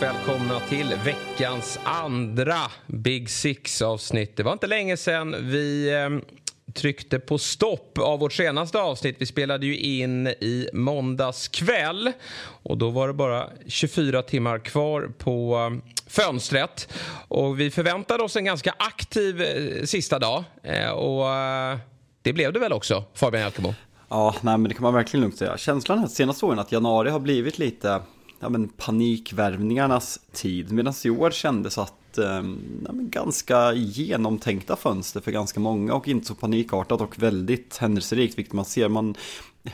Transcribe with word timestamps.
varmt 0.00 0.16
välkomna 0.16 0.60
till 0.60 0.94
veckans 1.04 1.78
andra 1.84 2.56
Big 2.86 3.30
Six-avsnitt. 3.30 4.36
Det 4.36 4.42
var 4.42 4.52
inte 4.52 4.66
länge 4.66 4.96
sedan 4.96 5.36
vi 5.40 5.94
eh, 5.94 6.34
tryckte 6.72 7.18
på 7.18 7.38
stopp 7.38 7.98
av 7.98 8.18
vårt 8.18 8.32
senaste 8.32 8.78
avsnitt. 8.78 9.16
Vi 9.18 9.26
spelade 9.26 9.66
ju 9.66 9.78
in 9.78 10.26
i 10.26 10.68
måndags 10.72 11.48
kväll 11.48 12.12
och 12.62 12.78
då 12.78 12.90
var 12.90 13.08
det 13.08 13.14
bara 13.14 13.48
24 13.66 14.22
timmar 14.22 14.58
kvar 14.58 15.10
på 15.18 15.54
ehm, 15.54 15.82
fönstret. 16.06 16.92
Och 17.28 17.60
vi 17.60 17.70
förväntade 17.70 18.22
oss 18.22 18.36
en 18.36 18.44
ganska 18.44 18.74
aktiv 18.78 19.42
eh, 19.42 19.84
sista 19.84 20.18
dag 20.18 20.44
eh, 20.62 20.90
och 20.90 21.28
eh, 21.28 21.78
det 22.22 22.32
blev 22.32 22.52
det 22.52 22.58
väl 22.58 22.72
också, 22.72 23.04
Fabian 23.14 23.42
Jalkemo? 23.42 23.74
Ja, 24.08 24.34
nej, 24.40 24.58
men 24.58 24.68
det 24.68 24.74
kan 24.74 24.82
man 24.82 24.94
verkligen 24.94 25.20
lugnt 25.20 25.38
säga. 25.38 25.58
Känslan 25.58 25.98
här 25.98 26.06
senaste 26.06 26.46
åren 26.46 26.58
att 26.58 26.72
januari 26.72 27.10
har 27.10 27.20
blivit 27.20 27.58
lite 27.58 28.00
ja, 28.40 28.48
men 28.48 28.68
panikvärvningarnas 28.68 30.20
tid. 30.32 30.72
Medan 30.72 30.94
i 31.04 31.10
år 31.10 31.30
kändes 31.30 31.78
att 31.78 32.18
eh, 32.18 32.24
ja, 32.84 32.92
men 32.92 33.10
ganska 33.10 33.72
genomtänkta 33.72 34.76
fönster 34.76 35.20
för 35.20 35.30
ganska 35.30 35.60
många 35.60 35.94
och 35.94 36.08
inte 36.08 36.26
så 36.26 36.34
panikartat 36.34 37.00
och 37.00 37.22
väldigt 37.22 37.76
händelserikt, 37.76 38.38
vilket 38.38 38.54
man 38.54 38.64
ser. 38.64 38.88
Man, 38.88 39.14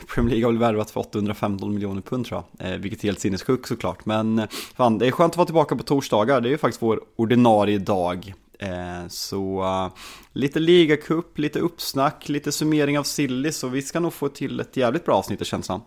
Premier 0.07 0.29
League 0.29 0.45
har 0.45 0.51
väl 0.51 0.59
värvat 0.59 0.91
för 0.91 0.99
815 0.99 1.73
miljoner 1.73 2.01
pund 2.01 2.25
tror 2.25 2.43
jag, 2.57 2.71
eh, 2.71 2.77
vilket 2.77 3.03
är 3.03 3.07
helt 3.07 3.19
sinnessjukt 3.19 3.67
såklart. 3.67 4.05
Men 4.05 4.39
eh, 4.39 4.45
fan, 4.49 4.97
det 4.97 5.07
är 5.07 5.11
skönt 5.11 5.33
att 5.33 5.37
vara 5.37 5.45
tillbaka 5.45 5.75
på 5.75 5.83
torsdagar, 5.83 6.41
det 6.41 6.49
är 6.49 6.51
ju 6.51 6.57
faktiskt 6.57 6.81
vår 6.81 7.01
ordinarie 7.15 7.77
dag. 7.77 8.33
Eh, 8.59 9.07
så 9.07 9.63
uh, 9.63 9.93
lite 10.33 10.59
ligacup, 10.59 11.37
lite 11.37 11.59
uppsnack, 11.59 12.29
lite 12.29 12.51
summering 12.51 12.99
av 12.99 13.03
silly, 13.03 13.51
så 13.51 13.67
vi 13.67 13.81
ska 13.81 13.99
nog 13.99 14.13
få 14.13 14.29
till 14.29 14.59
ett 14.59 14.77
jävligt 14.77 15.05
bra 15.05 15.15
avsnitt 15.15 15.41
i 15.41 15.45
känslan. 15.45 15.81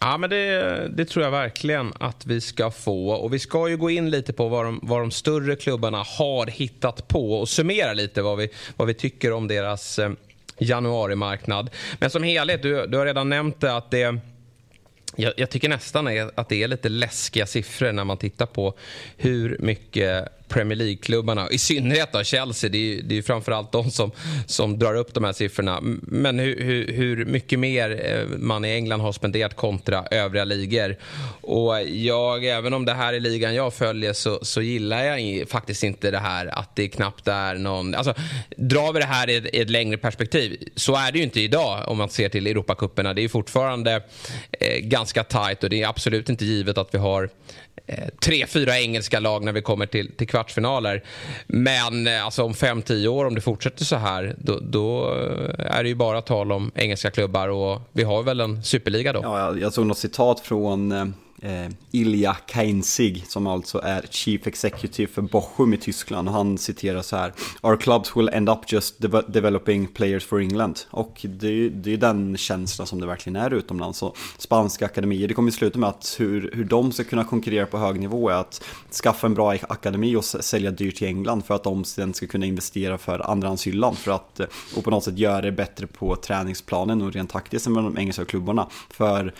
Ja, 0.00 0.18
men 0.18 0.30
det, 0.30 0.88
det, 0.88 1.04
tror 1.04 1.24
jag 1.24 1.30
verkligen 1.30 1.92
att 2.00 2.26
vi 2.26 2.40
ska 2.40 2.70
få. 2.70 3.10
Och 3.10 3.34
Vi 3.34 3.38
ska 3.38 3.68
ju 3.68 3.76
gå 3.76 3.90
in 3.90 4.10
lite 4.10 4.32
på 4.32 4.48
vad 4.48 4.64
de, 4.64 4.80
vad 4.82 5.00
de 5.00 5.10
större 5.10 5.56
klubbarna 5.56 6.02
har 6.02 6.46
hittat 6.46 7.08
på 7.08 7.32
och 7.32 7.48
summera 7.48 7.92
lite 7.92 8.22
vad 8.22 8.38
vi, 8.38 8.48
vad 8.76 8.88
vi 8.88 8.94
tycker 8.94 9.32
om 9.32 9.48
deras 9.48 9.98
eh, 9.98 10.10
januarimarknad. 10.58 11.70
Men 11.98 12.10
som 12.10 12.22
helhet, 12.22 12.62
du, 12.62 12.86
du 12.86 12.98
har 12.98 13.06
redan 13.06 13.28
nämnt 13.28 13.60
det 13.60 13.76
att 13.76 13.90
det 13.90 14.20
jag, 15.16 15.32
jag, 15.36 15.50
tycker 15.50 15.68
nästan 15.68 16.30
att 16.34 16.48
det 16.48 16.62
är 16.62 16.68
lite 16.68 16.88
läskiga 16.88 17.46
siffror 17.46 17.92
när 17.92 18.04
man 18.04 18.16
tittar 18.16 18.46
på 18.46 18.74
hur 19.16 19.56
mycket 19.60 20.28
Premier 20.48 20.76
League-klubbarna, 20.76 21.50
i 21.50 21.58
synnerhet 21.58 22.12
då 22.12 22.24
Chelsea, 22.24 22.70
det 22.70 22.78
är 22.78 22.82
ju, 22.82 23.02
det 23.02 23.18
är 23.18 23.22
framförallt 23.22 23.72
de 23.72 23.90
som, 23.90 24.10
som 24.46 24.78
drar 24.78 24.94
upp 24.94 25.14
de 25.14 25.24
här 25.24 25.32
siffrorna. 25.32 25.80
Men 26.02 26.38
hur, 26.38 26.62
hur, 26.62 26.92
hur, 26.92 27.24
mycket 27.24 27.58
mer 27.58 27.90
eh, 28.04 28.38
man 28.38 28.64
i 28.64 28.68
England 28.68 29.00
har 29.00 29.12
spenderat 29.12 29.56
kontra 29.56 30.04
övriga 30.10 30.44
ligor. 30.44 30.96
Och 31.40 31.82
jag, 31.82 32.44
även 32.44 32.74
om 32.74 32.84
det 32.84 32.94
här 32.94 33.14
är 33.14 33.20
ligan 33.20 33.54
jag 33.54 33.74
följer 33.74 34.12
så, 34.12 34.38
så 34.42 34.62
gillar 34.62 35.04
jag 35.04 35.48
faktiskt 35.48 35.84
inte 35.84 36.10
det 36.10 36.18
här 36.18 36.46
att 36.46 36.76
det 36.76 36.88
knappt 36.88 37.28
är 37.28 37.54
någon... 37.54 37.94
Alltså, 37.94 38.14
drar 38.56 38.92
vi 38.92 39.00
det 39.00 39.06
här 39.06 39.30
i 39.30 39.36
ett, 39.36 39.54
i 39.54 39.60
ett 39.60 39.70
längre 39.70 39.96
perspektiv, 39.96 40.68
så 40.76 40.94
är 40.96 41.12
det 41.12 41.18
ju 41.18 41.24
inte 41.24 41.40
idag 41.40 41.88
om 41.88 41.98
man 41.98 42.08
ser 42.08 42.28
till 42.28 42.46
Europacuperna. 42.46 43.14
Det 43.14 43.24
är 43.24 43.28
fortfarande 43.28 44.02
eh, 44.60 44.78
ganska 44.78 45.24
tajt 45.24 45.64
och 45.64 45.70
det 45.70 45.82
är 45.82 45.88
absolut 45.88 46.28
inte 46.28 46.44
givet 46.44 46.78
att 46.78 46.94
vi 46.94 46.98
har 46.98 47.28
Eh, 47.90 48.08
tre, 48.20 48.46
fyra 48.46 48.78
engelska 48.78 49.20
lag 49.20 49.44
när 49.44 49.52
vi 49.52 49.62
kommer 49.62 49.86
till, 49.86 50.12
till 50.16 50.28
kvartsfinaler. 50.38 51.02
Men 51.46 52.06
eh, 52.06 52.24
alltså, 52.24 52.42
om 52.42 52.54
fem, 52.54 52.82
tio 52.82 53.08
år, 53.08 53.24
om 53.24 53.34
det 53.34 53.40
fortsätter 53.40 53.84
så 53.84 53.96
här, 53.96 54.36
då, 54.38 54.58
då, 54.62 55.14
eh, 55.14 55.76
är 55.76 55.82
det 55.82 55.88
ju 55.88 55.94
bara 55.94 56.22
tal 56.22 56.52
om 56.52 56.70
engelska 56.74 57.10
klubbar 57.10 57.48
och 57.48 57.80
vi 57.92 58.02
har 58.02 58.22
väl 58.22 58.40
en 58.40 58.62
superliga 58.62 59.12
då. 59.12 59.20
Ja, 59.22 59.56
jag 59.56 59.72
såg 59.72 59.86
något 59.86 59.98
citat 59.98 60.40
från 60.40 60.92
eh, 60.92 61.04
eh, 61.42 61.68
Ilja 61.90 62.36
Keinsig 62.46 63.24
som 63.28 63.46
alltså 63.46 63.78
är 63.78 64.02
Chief 64.10 64.46
Executive 64.46 65.12
för 65.12 65.22
Bochum 65.22 65.74
i 65.74 65.76
Tyskland. 65.76 66.28
Och 66.28 66.34
han 66.34 66.58
citerar 66.58 67.02
så 67.02 67.16
här 67.16 67.32
Our 67.62 67.76
clubs 67.76 68.16
will 68.16 68.28
end 68.28 68.48
up 68.48 68.72
just 68.72 68.98
de 68.98 69.22
developing 69.28 69.86
players 69.86 70.24
for 70.24 70.40
England. 70.40 70.80
Och 70.90 71.20
det 71.22 71.48
är, 71.48 71.70
det 71.70 71.92
är 71.92 71.96
den 71.96 72.36
känslan 72.36 72.86
som 72.86 73.00
det 73.00 73.06
verkligen 73.06 73.36
är 73.36 73.54
utomlands. 73.54 73.98
Så 73.98 74.14
spanska 74.38 74.84
akademier, 74.84 75.28
det 75.28 75.34
kommer 75.34 75.50
ju 75.50 75.56
sluta 75.56 75.78
med 75.78 75.88
att 75.88 76.16
hur, 76.18 76.50
hur 76.54 76.64
de 76.64 76.92
ska 76.92 77.04
kunna 77.04 77.24
konkurrera 77.24 77.66
på 77.66 77.78
hög 77.78 78.00
nivå 78.00 78.28
är 78.28 78.34
att 78.34 78.64
skaffa 79.02 79.26
en 79.26 79.34
bra 79.34 79.52
akademi 79.52 80.16
och 80.16 80.24
sälja 80.24 80.70
dyrt 80.70 80.96
till 80.96 81.06
England 81.06 81.44
för 81.44 81.54
att 81.54 81.64
de 81.64 81.84
sen 81.84 82.14
ska 82.14 82.26
kunna 82.26 82.46
investera 82.46 82.98
för 82.98 83.30
andrahandshyllan 83.30 83.96
för 83.96 84.10
att 84.10 84.40
eh, 84.40 84.46
och 84.76 84.84
på 84.84 84.90
något 84.90 85.04
sätt 85.04 85.18
göra 85.18 85.40
det 85.40 85.52
bättre 85.52 85.86
på 85.86 86.16
träningsplanen 86.16 87.02
och 87.02 87.12
rent 87.12 87.30
taktiskt 87.30 87.66
än 87.66 87.72
med 87.72 87.84
de 87.84 87.98
engelska 87.98 88.24
klubbarna. 88.24 88.68
För 88.90 89.34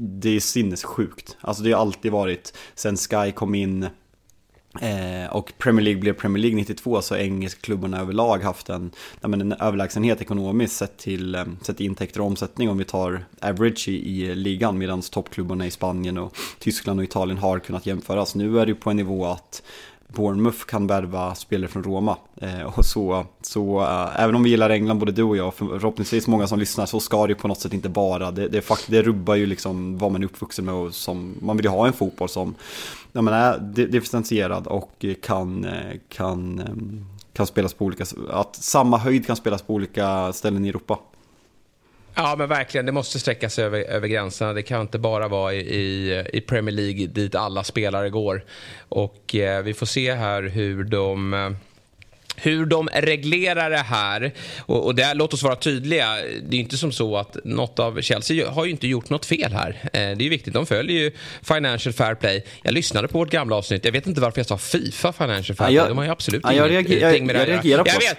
det 0.00 0.36
är 0.36 0.40
sinnessjukt. 0.40 1.36
Alltså 1.40 1.62
det 1.62 1.72
har 1.72 1.80
alltid 1.80 2.12
varit, 2.12 2.56
sen 2.74 2.96
Sky 2.96 3.32
kom 3.32 3.54
in 3.54 3.82
eh, 4.80 5.30
och 5.32 5.52
Premier 5.58 5.84
League 5.84 6.00
blev 6.00 6.12
Premier 6.12 6.42
League 6.42 6.56
92 6.56 7.02
så 7.02 7.14
har 7.14 7.20
engelska 7.20 7.60
klubbarna 7.60 8.00
överlag 8.00 8.38
haft 8.38 8.68
en, 8.68 8.90
men 9.20 9.40
en 9.40 9.52
överlägsenhet 9.52 10.20
ekonomiskt 10.20 10.76
sett 10.76 10.98
till, 10.98 11.34
eh, 11.34 11.44
sett 11.62 11.76
till 11.76 11.86
intäkter 11.86 12.20
och 12.20 12.26
omsättning 12.26 12.70
om 12.70 12.78
vi 12.78 12.84
tar 12.84 13.24
average 13.40 13.88
i, 13.88 13.92
i 13.92 14.34
ligan 14.34 14.78
medan 14.78 15.02
toppklubbarna 15.02 15.66
i 15.66 15.70
Spanien 15.70 16.18
och 16.18 16.36
Tyskland 16.58 17.00
och 17.00 17.04
Italien 17.04 17.38
har 17.38 17.58
kunnat 17.58 17.86
jämföras. 17.86 18.34
Nu 18.34 18.58
är 18.58 18.66
det 18.66 18.72
ju 18.72 18.78
på 18.78 18.90
en 18.90 18.96
nivå 18.96 19.26
att 19.26 19.62
Bournemouth 20.14 20.64
kan 20.64 20.86
värva 20.86 21.34
spelare 21.34 21.68
från 21.68 21.84
Roma. 21.84 22.16
Eh, 22.36 22.62
och 22.62 22.84
så, 22.84 23.26
så 23.42 23.80
äh, 23.80 24.20
även 24.22 24.34
om 24.34 24.42
vi 24.42 24.50
gillar 24.50 24.70
England, 24.70 24.98
både 24.98 25.12
du 25.12 25.22
och 25.22 25.36
jag, 25.36 25.54
förhoppningsvis 25.54 26.26
många 26.26 26.46
som 26.46 26.58
lyssnar, 26.58 26.86
så 26.86 27.00
ska 27.00 27.26
det 27.26 27.30
ju 27.30 27.38
på 27.38 27.48
något 27.48 27.60
sätt 27.60 27.72
inte 27.72 27.88
vara. 27.88 28.30
Det, 28.30 28.48
det, 28.48 28.64
det 28.86 29.02
rubbar 29.02 29.34
ju 29.34 29.46
liksom 29.46 29.98
vad 29.98 30.12
man 30.12 30.22
är 30.22 30.26
uppvuxen 30.26 30.64
med 30.64 30.74
och 30.74 30.94
som, 30.94 31.34
man 31.40 31.56
vill 31.56 31.66
ju 31.66 31.70
ha 31.70 31.86
en 31.86 31.92
fotboll 31.92 32.28
som 32.28 32.54
ja, 33.12 33.22
men 33.22 33.34
är 33.34 33.58
differentierad 33.86 34.66
och 34.66 35.04
kan, 35.22 35.64
eh, 35.64 35.98
kan, 36.08 36.58
eh, 36.58 36.66
kan 37.32 37.46
spelas 37.46 37.74
på 37.74 37.84
olika, 37.84 38.04
att 38.30 38.56
samma 38.56 38.98
höjd 38.98 39.26
kan 39.26 39.36
spelas 39.36 39.62
på 39.62 39.74
olika 39.74 40.32
ställen 40.32 40.64
i 40.64 40.68
Europa. 40.68 40.98
Ja, 42.22 42.36
men 42.38 42.48
verkligen. 42.48 42.86
Det 42.86 42.92
måste 42.92 43.18
sträcka 43.18 43.50
sig 43.50 43.64
över, 43.64 43.80
över 43.80 44.08
gränserna. 44.08 44.52
Det 44.52 44.62
kan 44.62 44.80
inte 44.80 44.98
bara 44.98 45.28
vara 45.28 45.54
i, 45.54 46.24
i 46.32 46.40
Premier 46.40 46.74
League 46.74 47.06
dit 47.06 47.34
alla 47.34 47.64
spelare 47.64 48.10
går. 48.10 48.44
Och 48.88 49.34
eh, 49.34 49.62
vi 49.62 49.74
får 49.74 49.86
se 49.86 50.14
här 50.14 50.42
hur 50.42 50.84
de 50.84 51.34
eh, 51.34 51.50
hur 52.36 52.66
de 52.66 52.88
reglerar 52.94 53.70
det 53.70 53.76
här. 53.76 54.32
Och, 54.58 54.86
och 54.86 54.94
där, 54.94 55.14
låt 55.14 55.34
oss 55.34 55.42
vara 55.42 55.56
tydliga. 55.56 56.16
Det 56.48 56.56
är 56.56 56.60
inte 56.60 56.76
som 56.76 56.92
så 56.92 57.16
att 57.16 57.36
något 57.44 57.78
av 57.78 58.00
Chelsea 58.00 58.50
har 58.50 58.64
ju 58.64 58.70
inte 58.70 58.86
gjort 58.86 59.10
något 59.10 59.26
fel 59.26 59.52
här. 59.52 59.76
Eh, 59.84 59.90
det 59.92 60.26
är 60.26 60.30
viktigt. 60.30 60.54
De 60.54 60.66
följer 60.66 61.02
ju 61.02 61.12
Financial 61.42 61.92
Fair 61.92 62.14
Play. 62.14 62.44
Jag 62.62 62.74
lyssnade 62.74 63.08
på 63.08 63.18
vårt 63.18 63.30
gamla 63.30 63.56
avsnitt. 63.56 63.84
Jag 63.84 63.92
vet 63.92 64.06
inte 64.06 64.20
varför 64.20 64.38
jag 64.38 64.46
sa 64.46 64.58
Fifa 64.58 65.12
Financial 65.12 65.56
Fair 65.56 65.66
Play. 65.66 65.74
Ja, 65.74 65.82
jag, 65.82 65.90
de 65.90 65.98
har 65.98 66.04
ju 66.04 66.10
absolut 66.10 66.42
ja, 66.44 66.52
jag 66.52 66.70
reager, 66.70 67.22
med 67.22 67.36
jag, 67.36 67.48
det 67.48 67.52
här. 67.52 67.60
Jag 67.64 67.88
jag 67.88 68.00
vet. 68.00 68.18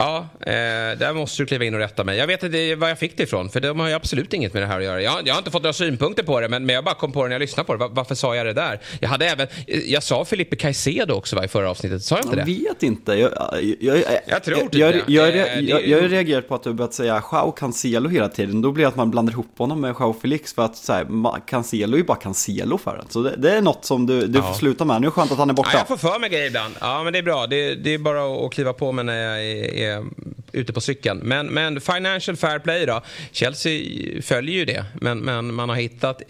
Ja, 0.00 0.28
eh, 0.40 0.52
där 0.98 1.14
måste 1.14 1.42
du 1.42 1.46
kliva 1.46 1.64
in 1.64 1.74
och 1.74 1.80
rätta 1.80 2.04
mig. 2.04 2.18
Jag 2.18 2.26
vet 2.26 2.42
inte 2.42 2.74
var 2.74 2.88
jag 2.88 2.98
fick 2.98 3.16
det 3.16 3.22
ifrån, 3.22 3.50
för 3.50 3.60
de 3.60 3.80
har 3.80 3.88
ju 3.88 3.94
absolut 3.94 4.34
inget 4.34 4.54
med 4.54 4.62
det 4.62 4.66
här 4.66 4.78
att 4.78 4.84
göra. 4.84 5.02
Jag, 5.02 5.28
jag 5.28 5.34
har 5.34 5.38
inte 5.38 5.50
fått 5.50 5.62
några 5.62 5.72
synpunkter 5.72 6.22
på 6.22 6.40
det, 6.40 6.48
men, 6.48 6.66
men 6.66 6.74
jag 6.74 6.84
bara 6.84 6.94
kom 6.94 7.12
på 7.12 7.22
det 7.22 7.28
när 7.28 7.34
jag 7.34 7.40
lyssnade 7.40 7.66
på 7.66 7.72
det. 7.72 7.78
Var, 7.78 7.88
varför 7.88 8.14
sa 8.14 8.36
jag 8.36 8.46
det 8.46 8.52
där? 8.52 8.80
Jag, 9.00 9.08
hade 9.08 9.26
även, 9.26 9.46
jag 9.66 10.02
sa 10.02 10.24
Felipe 10.24 10.56
Caicedo 10.56 11.14
också 11.14 11.36
va, 11.36 11.44
i 11.44 11.48
förra 11.48 11.70
avsnittet, 11.70 12.02
sa 12.02 12.16
jag 12.16 12.24
inte 12.24 12.36
det? 12.36 12.52
Jag 12.52 12.68
vet 12.68 12.82
inte. 12.82 13.14
Jag, 13.14 13.32
jag, 13.80 14.02
jag 14.26 14.44
tror 14.44 14.56
typ 14.56 14.74
jag. 14.74 14.94
Jag, 15.06 15.36
jag, 15.36 15.86
jag, 15.86 16.02
har 16.02 16.08
reagerat 16.08 16.48
på 16.48 16.54
att 16.54 16.62
du 16.62 16.72
börjat 16.72 16.94
säga 16.94 17.22
Joao 17.32 17.52
Cancelo 17.52 18.08
hela 18.08 18.28
tiden. 18.28 18.62
Då 18.62 18.72
blir 18.72 18.84
det 18.84 18.88
att 18.88 18.96
man 18.96 19.10
blandar 19.10 19.32
ihop 19.32 19.58
honom 19.58 19.80
med 19.80 19.94
Joao 20.00 20.16
Felix, 20.22 20.54
för 20.54 20.64
att 20.64 20.76
så 20.76 20.92
här, 20.92 21.46
Cancelo 21.46 21.94
är 21.94 21.98
ju 21.98 22.04
bara 22.04 22.18
Cancelo 22.18 22.78
för 22.78 22.96
att. 22.96 23.12
Så 23.12 23.22
det, 23.22 23.34
det, 23.36 23.50
är 23.50 23.62
något 23.62 23.84
som 23.84 24.06
du, 24.06 24.26
du 24.26 24.38
ja. 24.38 24.44
får 24.44 24.54
sluta 24.54 24.84
med. 24.84 25.00
Nu 25.00 25.06
är 25.06 25.10
det 25.10 25.14
skönt 25.14 25.32
att 25.32 25.38
han 25.38 25.50
är 25.50 25.54
borta. 25.54 25.70
Ja, 25.72 25.78
jag 25.78 25.88
får 25.88 26.10
för 26.10 26.18
mig 26.18 26.30
grejer 26.30 26.46
ibland. 26.46 26.74
Ja, 26.80 27.02
men 27.04 27.12
det 27.12 27.18
är 27.18 27.22
bra. 27.22 27.46
Det, 27.46 27.74
det 27.74 27.94
är 27.94 27.98
bara 27.98 28.46
att 28.46 28.52
kliva 28.52 28.72
på 28.72 28.92
mig 28.92 29.04
när 29.04 29.22
jag 29.22 29.44
är, 29.44 29.87
är 29.88 30.04
ute 30.52 30.72
på 30.72 30.80
cykeln. 30.80 31.20
Men, 31.22 31.46
men 31.46 31.80
Financial 31.80 32.36
Fair 32.36 32.58
Play 32.58 32.86
då? 32.86 33.02
Chelsea 33.32 33.82
följer 34.22 34.54
ju 34.54 34.64
det. 34.64 34.84
Men, 34.94 35.18
men 35.18 35.54
man 35.54 35.68
har 35.68 35.76
hittat, 35.76 36.22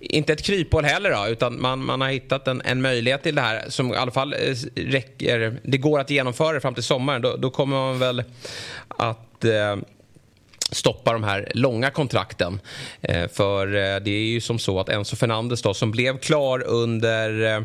inte 0.00 0.32
ett 0.32 0.42
kryphål 0.42 0.84
heller 0.84 1.10
då, 1.10 1.26
utan 1.28 1.60
man, 1.60 1.84
man 1.84 2.00
har 2.00 2.08
hittat 2.08 2.48
en, 2.48 2.62
en 2.64 2.82
möjlighet 2.82 3.22
till 3.22 3.34
det 3.34 3.40
här 3.40 3.64
som 3.68 3.92
i 3.94 3.96
alla 3.96 4.10
fall 4.10 4.32
eh, 4.32 4.38
räcker. 4.74 5.60
Det 5.62 5.78
går 5.78 6.00
att 6.00 6.10
genomföra 6.10 6.60
fram 6.60 6.74
till 6.74 6.82
sommaren. 6.82 7.22
Då, 7.22 7.36
då 7.36 7.50
kommer 7.50 7.76
man 7.76 7.98
väl 7.98 8.24
att 8.88 9.44
eh, 9.44 9.76
stoppa 10.70 11.12
de 11.12 11.24
här 11.24 11.48
långa 11.54 11.90
kontrakten. 11.90 12.60
Eh, 13.00 13.28
för 13.28 13.66
eh, 13.66 14.00
det 14.00 14.10
är 14.10 14.24
ju 14.24 14.40
som 14.40 14.58
så 14.58 14.80
att 14.80 14.88
Enzo 14.88 15.16
Fernandes 15.16 15.62
då, 15.62 15.74
som 15.74 15.90
blev 15.90 16.18
klar 16.18 16.62
under 16.66 17.56
eh, 17.56 17.62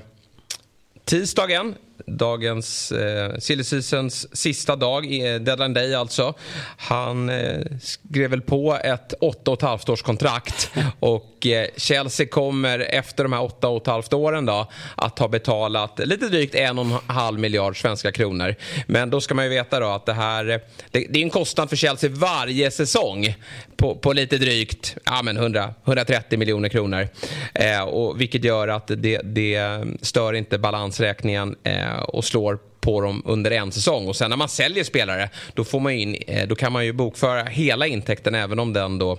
tisdagen 1.05 1.75
dagens 2.17 2.91
eh, 2.91 3.37
silly 3.39 3.63
seasons 3.63 4.37
sista 4.37 4.75
dag, 4.75 5.03
deadline 5.41 5.73
day 5.73 5.95
alltså. 5.95 6.33
Han 6.77 7.29
eh, 7.29 7.59
skrev 7.81 8.29
väl 8.29 8.41
på 8.41 8.77
ett 8.83 9.13
8,5 9.21 9.91
års 9.91 10.01
kontrakt 10.01 10.71
och 10.99 11.30
Eh, 11.45 11.67
Chelsea 11.77 12.27
kommer 12.27 12.79
efter 12.79 13.23
de 13.23 13.33
här 13.33 13.39
8,5 13.39 14.15
åren 14.15 14.45
då 14.45 14.67
att 14.95 15.19
ha 15.19 15.27
betalat 15.27 15.99
lite 15.99 16.27
drygt 16.27 16.55
1,5 16.55 17.37
miljard 17.37 17.81
svenska 17.81 18.11
kronor. 18.11 18.55
Men 18.87 19.09
då 19.09 19.21
ska 19.21 19.35
man 19.35 19.45
ju 19.45 19.49
veta 19.49 19.79
då 19.79 19.87
att 19.87 20.05
det 20.05 20.13
här, 20.13 20.49
eh, 20.49 20.59
det, 20.91 21.07
det 21.09 21.19
är 21.19 21.23
en 21.23 21.29
kostnad 21.29 21.69
för 21.69 21.75
Chelsea 21.75 22.09
varje 22.09 22.71
säsong 22.71 23.35
på, 23.75 23.95
på 23.95 24.13
lite 24.13 24.37
drygt 24.37 24.95
ja, 25.05 25.21
men 25.23 25.37
100, 25.37 25.73
130 25.85 26.39
miljoner 26.39 26.69
kronor. 26.69 27.07
Eh, 27.53 27.81
och 27.81 28.21
vilket 28.21 28.43
gör 28.43 28.67
att 28.67 28.87
det, 28.87 29.21
det 29.23 29.83
stör 30.01 30.33
inte 30.33 30.57
balansräkningen 30.57 31.55
eh, 31.63 31.99
och 31.99 32.25
slår 32.25 32.59
på 32.81 33.01
dem 33.01 33.21
under 33.25 33.51
en 33.51 33.71
säsong. 33.71 34.07
Och 34.07 34.15
sen 34.15 34.29
när 34.29 34.37
man 34.37 34.49
säljer 34.49 34.83
spelare 34.83 35.29
då, 35.53 35.63
får 35.63 35.79
man 35.79 35.91
in, 35.91 36.15
eh, 36.27 36.47
då 36.47 36.55
kan 36.55 36.71
man 36.71 36.85
ju 36.85 36.93
bokföra 36.93 37.43
hela 37.43 37.87
intäkten 37.87 38.35
även 38.35 38.59
om 38.59 38.73
den 38.73 38.97
då 38.97 39.17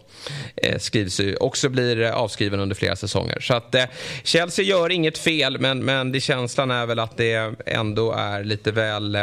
eh, 0.56 0.78
skrivs, 0.78 1.20
också 1.40 1.68
blir 1.68 2.00
eh, 2.00 2.14
avskriven 2.14 2.60
under 2.60 2.76
flera 2.76 2.96
säsonger. 2.96 3.40
Så 3.40 3.54
att 3.54 3.76
Chelsea 4.24 4.64
gör 4.64 4.90
inget 4.90 5.18
fel 5.18 5.58
men, 5.58 5.84
men 5.84 6.12
det 6.12 6.20
känslan 6.20 6.70
är 6.70 6.86
väl 6.86 6.98
att 6.98 7.16
det 7.16 7.54
ändå 7.66 8.12
är 8.12 8.44
lite 8.44 8.72
väl 8.72 9.16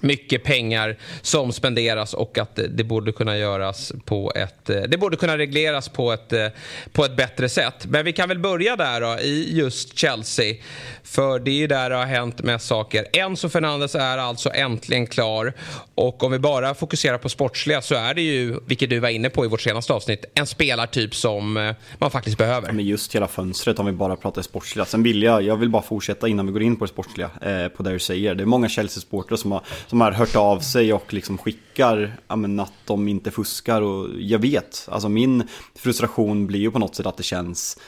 mycket 0.00 0.44
pengar 0.44 0.96
som 1.22 1.52
spenderas 1.52 2.14
och 2.14 2.38
att 2.38 2.58
det 2.68 2.84
borde 2.84 3.12
kunna 3.12 3.38
göras 3.38 3.92
på 4.04 4.32
ett... 4.36 4.70
Eh, 4.70 4.80
det 4.88 4.98
borde 4.98 5.16
kunna 5.16 5.38
regleras 5.38 5.88
på 5.88 6.12
ett, 6.12 6.32
eh, 6.32 6.46
på 6.92 7.04
ett 7.04 7.16
bättre 7.16 7.48
sätt. 7.48 7.86
Men 7.86 8.04
vi 8.04 8.12
kan 8.12 8.28
väl 8.28 8.38
börja 8.38 8.76
där 8.76 9.00
då, 9.00 9.20
i 9.20 9.58
just 9.58 9.98
Chelsea. 9.98 10.54
För 11.02 11.38
det 11.38 11.50
är 11.50 11.54
ju 11.54 11.66
där 11.66 11.90
det 11.90 11.96
har 11.96 12.06
hänt 12.06 12.42
mest 12.42 12.66
saker. 12.66 13.06
Enzo 13.12 13.48
Fernandes 13.48 13.94
är 13.94 14.18
alltså 14.18 14.50
äntligen 14.54 15.06
klar. 15.06 15.52
Och 15.94 16.24
om 16.24 16.32
vi 16.32 16.38
bara 16.38 16.74
fokuserar 16.74 17.18
på 17.18 17.28
sportsliga 17.28 17.82
så 17.82 17.94
är 17.94 18.14
det 18.14 18.22
ju, 18.22 18.60
vilket 18.66 18.90
du 18.90 18.98
var 18.98 19.08
inne 19.08 19.30
på 19.30 19.44
i 19.44 19.48
vårt 19.48 19.60
senaste 19.60 19.92
avsnitt, 19.92 20.24
en 20.34 20.46
spelartyp 20.46 21.14
som 21.14 21.56
eh, 21.56 21.74
man 21.98 22.10
faktiskt 22.10 22.38
behöver. 22.38 22.72
Men 22.72 22.84
just 22.84 23.14
hela 23.14 23.28
fönstret 23.28 23.78
om 23.78 23.86
vi 23.86 23.92
bara 23.92 24.16
pratar 24.16 24.42
sportsliga. 24.42 24.84
Sen 24.84 25.02
vill 25.02 25.22
jag, 25.22 25.42
jag 25.42 25.56
vill 25.56 25.70
bara 25.70 25.82
fortsätta 25.82 26.28
innan 26.28 26.46
vi 26.46 26.52
går 26.52 26.62
in 26.62 26.76
på 26.76 26.84
det 26.84 26.88
sportsliga, 26.92 27.30
eh, 27.42 27.68
på 27.68 27.82
det 27.82 27.90
du 27.90 27.98
säger. 27.98 28.34
Det 28.34 28.42
är 28.42 28.46
många 28.46 28.68
Chelsea-supportrar 28.68 29.36
som 29.36 29.52
har, 29.52 29.62
som 29.88 30.00
har 30.00 30.12
hört 30.12 30.36
av 30.36 30.60
sig 30.60 30.92
och 30.92 31.12
liksom 31.14 31.38
skickar 31.38 32.16
ja, 32.28 32.36
men 32.36 32.60
att 32.60 32.72
de 32.84 33.08
inte 33.08 33.30
fuskar. 33.30 33.82
Och 33.82 34.08
jag 34.18 34.38
vet, 34.38 34.88
alltså 34.90 35.08
min 35.08 35.48
frustration 35.74 36.46
blir 36.46 36.60
ju 36.60 36.70
på 36.70 36.78
något 36.78 36.94
sätt 36.94 37.06
att 37.06 37.16
det 37.16 37.22
känns 37.22 37.78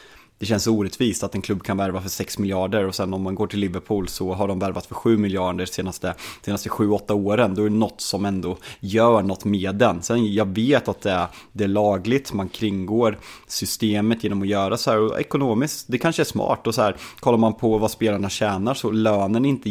det 0.41 0.47
känns 0.47 0.67
orättvist 0.67 1.23
att 1.23 1.35
en 1.35 1.43
klubb 1.43 1.63
kan 1.63 1.77
värva 1.77 2.01
för 2.01 2.09
6 2.09 2.39
miljarder 2.39 2.87
och 2.87 2.95
sen 2.95 3.15
om 3.15 3.23
man 3.23 3.35
går 3.35 3.47
till 3.47 3.59
Liverpool 3.59 4.09
så 4.09 4.33
har 4.33 4.49
de 4.49 4.59
värvat 4.59 4.87
för 4.87 4.95
7 4.95 5.17
miljarder 5.17 5.67
senaste, 5.67 6.15
senaste 6.45 6.69
7-8 6.69 7.13
åren. 7.13 7.55
Då 7.55 7.65
är 7.65 7.69
det 7.69 7.77
något 7.77 8.01
som 8.01 8.25
ändå 8.25 8.57
gör 8.81 9.23
något 9.23 9.45
med 9.45 9.75
den. 9.75 10.03
Sen 10.03 10.33
jag 10.33 10.55
vet 10.55 10.89
att 10.89 11.01
det 11.01 11.11
är, 11.11 11.27
det 11.53 11.65
är 11.65 11.69
lagligt, 11.69 12.33
man 12.33 12.49
kringgår 12.49 13.19
systemet 13.47 14.25
genom 14.25 14.43
att 14.43 14.49
göra 14.49 14.77
så 14.77 14.91
här 14.91 14.99
och 14.99 15.21
ekonomiskt, 15.21 15.87
det 15.89 15.99
kanske 15.99 16.23
är 16.23 16.25
smart 16.25 16.67
och 16.67 16.75
så 16.75 16.83
här 16.83 16.97
kollar 17.21 17.39
man 17.39 17.55
på 17.55 17.79
vad 17.79 17.91
spelarna 17.91 18.29
tjänar 18.29 18.75
så 18.75 18.91
lönen 18.91 19.45
är 19.45 19.49
inte 19.49 19.71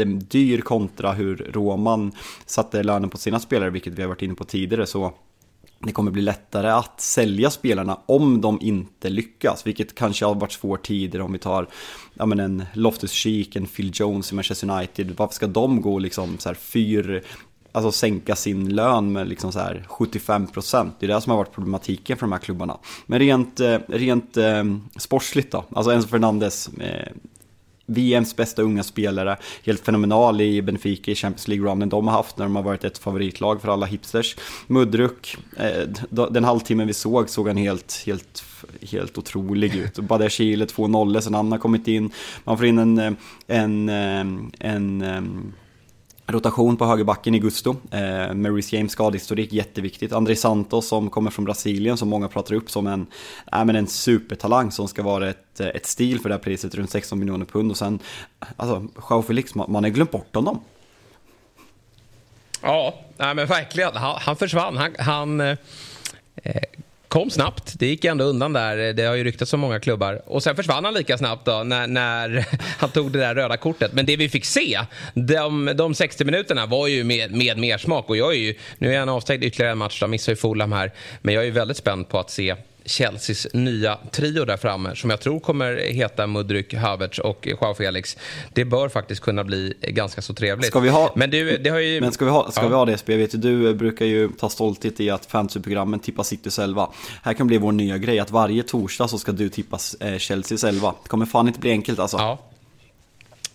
jättedyr 0.00 0.60
kontra 0.60 1.12
hur 1.12 1.50
Roman 1.54 2.12
satte 2.46 2.82
lönen 2.82 3.10
på 3.10 3.18
sina 3.18 3.40
spelare, 3.40 3.70
vilket 3.70 3.92
vi 3.92 4.02
har 4.02 4.08
varit 4.08 4.22
inne 4.22 4.34
på 4.34 4.44
tidigare. 4.44 4.86
Så 4.86 5.12
det 5.80 5.92
kommer 5.92 6.10
bli 6.10 6.22
lättare 6.22 6.70
att 6.70 7.00
sälja 7.00 7.50
spelarna 7.50 7.98
om 8.06 8.40
de 8.40 8.58
inte 8.60 9.08
lyckas, 9.08 9.66
vilket 9.66 9.94
kanske 9.94 10.24
har 10.24 10.34
varit 10.34 10.52
svårt 10.52 10.86
tidigare 10.86 11.24
om 11.24 11.32
vi 11.32 11.38
tar 11.38 11.68
ja, 12.14 12.26
men 12.26 12.40
en 12.40 12.64
Loftus 12.72 13.12
Cheek, 13.12 13.56
en 13.56 13.66
Phil 13.66 13.90
Jones 13.94 14.32
i 14.32 14.34
Manchester 14.34 14.70
United. 14.70 15.14
Varför 15.16 15.34
ska 15.34 15.46
de 15.46 15.80
gå 15.80 15.98
liksom 15.98 16.38
så 16.38 16.48
här 16.48 16.54
fyr, 16.54 17.22
alltså 17.72 17.92
sänka 17.92 18.36
sin 18.36 18.74
lön 18.74 19.12
med 19.12 19.28
liksom 19.28 19.52
så 19.52 19.58
här 19.58 19.86
75%? 19.88 20.90
Det 20.98 21.06
är 21.06 21.14
det 21.14 21.20
som 21.20 21.30
har 21.30 21.38
varit 21.38 21.54
problematiken 21.54 22.16
för 22.16 22.26
de 22.26 22.32
här 22.32 22.38
klubbarna. 22.38 22.78
Men 23.06 23.18
rent, 23.18 23.60
eh, 23.60 23.78
rent 23.88 24.36
eh, 24.36 24.64
sportsligt 24.96 25.52
då, 25.52 25.64
alltså 25.74 25.90
Enzo 25.90 26.08
Fernandes 26.08 26.68
eh, 26.68 27.12
VMs 27.86 28.36
bästa 28.36 28.62
unga 28.62 28.82
spelare, 28.82 29.36
helt 29.64 29.84
fenomenal 29.84 30.40
i 30.40 30.62
Benfica 30.62 31.10
i 31.10 31.14
Champions 31.14 31.48
League-runnen 31.48 31.88
de 31.88 32.08
har 32.08 32.14
haft 32.14 32.38
när 32.38 32.44
de 32.44 32.56
har 32.56 32.62
varit 32.62 32.84
ett 32.84 32.98
favoritlag 32.98 33.60
för 33.62 33.68
alla 33.68 33.86
hipsters. 33.86 34.36
Mudruk, 34.66 35.36
eh, 35.56 35.88
den 36.30 36.44
halvtimmen 36.44 36.86
vi 36.86 36.92
såg 36.92 37.30
såg 37.30 37.48
han 37.48 37.56
helt, 37.56 38.02
helt, 38.06 38.44
helt 38.90 39.18
otrolig 39.18 39.74
ut. 39.74 39.98
Badia 39.98 40.28
Chile 40.28 40.64
2-0 40.64 41.20
sen 41.20 41.34
han 41.34 41.52
har 41.52 41.58
kommit 41.58 41.88
in, 41.88 42.10
man 42.44 42.58
får 42.58 42.66
in 42.66 42.78
en, 42.78 42.98
eh, 42.98 43.12
en, 43.46 43.88
en, 43.88 45.02
en 45.02 45.54
rotation 46.26 46.76
på 46.76 46.86
högerbacken 46.86 47.34
i 47.34 47.38
Gusto. 47.38 47.76
Eh, 47.90 48.34
Maurice 48.34 48.76
James 48.76 48.92
skadehistorik, 48.92 49.52
jätteviktigt. 49.52 50.12
André 50.12 50.36
Santos 50.36 50.88
som 50.88 51.10
kommer 51.10 51.30
från 51.30 51.44
Brasilien 51.44 51.96
som 51.96 52.08
många 52.08 52.28
pratar 52.28 52.54
upp 52.54 52.70
som 52.70 52.86
en, 52.86 53.06
äh, 53.52 53.64
men 53.64 53.76
en 53.76 53.86
supertalang 53.86 54.72
som 54.72 54.88
ska 54.88 55.02
vara 55.02 55.30
ett, 55.30 55.60
eh, 55.60 55.66
ett 55.66 55.86
stil 55.86 56.20
för 56.20 56.28
det 56.28 56.34
här 56.34 56.42
priset, 56.42 56.74
runt 56.74 56.90
16 56.90 57.18
miljoner 57.18 57.46
pund. 57.46 57.70
Och 57.70 57.76
sen, 57.76 57.98
alltså, 58.56 58.86
Joao 59.10 59.22
Felix, 59.22 59.54
man, 59.54 59.72
man 59.72 59.84
har 59.84 59.90
glömt 59.90 60.10
bort 60.10 60.34
honom. 60.34 60.60
Ja, 62.60 62.94
nej, 63.16 63.34
men 63.34 63.46
verkligen. 63.46 63.96
Han, 63.96 64.16
han 64.20 64.36
försvann. 64.36 64.76
Han, 64.76 64.94
han 64.98 65.40
eh, 65.40 65.56
kom 67.16 67.30
snabbt. 67.30 67.78
Det 67.78 67.86
gick 67.86 68.04
ändå 68.04 68.24
undan 68.24 68.52
där. 68.52 68.92
Det 68.92 69.04
har 69.04 69.14
ju 69.14 69.24
ryktats 69.24 69.52
om 69.52 69.60
många 69.60 69.80
klubbar. 69.80 70.22
Och 70.26 70.42
sen 70.42 70.56
försvann 70.56 70.84
han 70.84 70.94
lika 70.94 71.18
snabbt 71.18 71.44
då 71.44 71.62
när, 71.62 71.86
när 71.86 72.46
han 72.78 72.90
tog 72.90 73.12
det 73.12 73.18
där 73.18 73.34
röda 73.34 73.56
kortet. 73.56 73.92
Men 73.92 74.06
det 74.06 74.16
vi 74.16 74.28
fick 74.28 74.44
se, 74.44 74.80
de, 75.14 75.72
de 75.74 75.94
60 75.94 76.24
minuterna 76.24 76.66
var 76.66 76.86
ju 76.86 77.04
med, 77.04 77.30
med 77.30 77.58
mer 77.58 77.78
smak. 77.78 78.08
Och 78.08 78.16
jag 78.16 78.32
är 78.32 78.38
ju, 78.38 78.54
nu 78.78 78.94
är 78.94 78.98
han 78.98 79.08
avstängd 79.08 79.44
ytterligare 79.44 79.72
en 79.72 79.78
match, 79.78 80.00
då 80.00 80.06
missar 80.06 80.32
ju 80.32 80.36
Fulham 80.36 80.72
här. 80.72 80.92
Men 81.22 81.34
jag 81.34 81.42
är 81.42 81.46
ju 81.46 81.52
väldigt 81.52 81.76
spänd 81.76 82.08
på 82.08 82.18
att 82.18 82.30
se 82.30 82.56
Chelseas 82.86 83.46
nya 83.52 83.98
trio 84.10 84.44
där 84.44 84.56
framme 84.56 84.96
som 84.96 85.10
jag 85.10 85.20
tror 85.20 85.40
kommer 85.40 85.76
heta 85.76 86.26
Mudryk, 86.26 86.74
Havertz 86.74 87.18
och 87.18 87.46
Joao 87.46 87.74
Felix. 87.74 88.16
Det 88.52 88.64
bör 88.64 88.88
faktiskt 88.88 89.20
kunna 89.20 89.44
bli 89.44 89.74
ganska 89.80 90.22
så 90.22 90.34
trevligt. 90.34 90.66
Ska 90.66 90.80
vi 90.80 90.88
ha, 90.88 91.12
men 91.16 91.30
du, 91.30 91.58
det 91.58 91.70
har 91.70 91.78
ju... 91.78 92.00
Men 92.00 92.12
ska 92.12 92.24
vi 92.24 92.30
ha, 92.30 92.50
ska 92.50 92.62
ja. 92.62 92.68
vi 92.68 92.74
ha 92.74 92.84
det 92.84 92.98
SP? 93.00 93.08
Jag 93.08 93.18
vet 93.18 93.42
du 93.42 93.74
brukar 93.74 94.04
ju 94.06 94.28
ta 94.28 94.48
stolthet 94.48 95.00
i 95.00 95.10
att 95.10 95.26
fantasyprogrammen 95.26 96.00
tippar 96.00 96.22
City 96.22 96.62
elva. 96.62 96.88
Här 97.22 97.34
kan 97.34 97.46
bli 97.46 97.58
vår 97.58 97.72
nya 97.72 97.98
grej, 97.98 98.18
att 98.18 98.30
varje 98.30 98.62
torsdag 98.62 99.08
så 99.08 99.18
ska 99.18 99.32
du 99.32 99.48
tippa 99.48 99.78
eh, 100.00 100.18
Chelseas 100.18 100.64
elva. 100.64 100.94
Det 101.02 101.08
kommer 101.08 101.26
fan 101.26 101.48
inte 101.48 101.60
bli 101.60 101.70
enkelt 101.70 101.98
alltså. 101.98 102.16
Ja. 102.16 102.38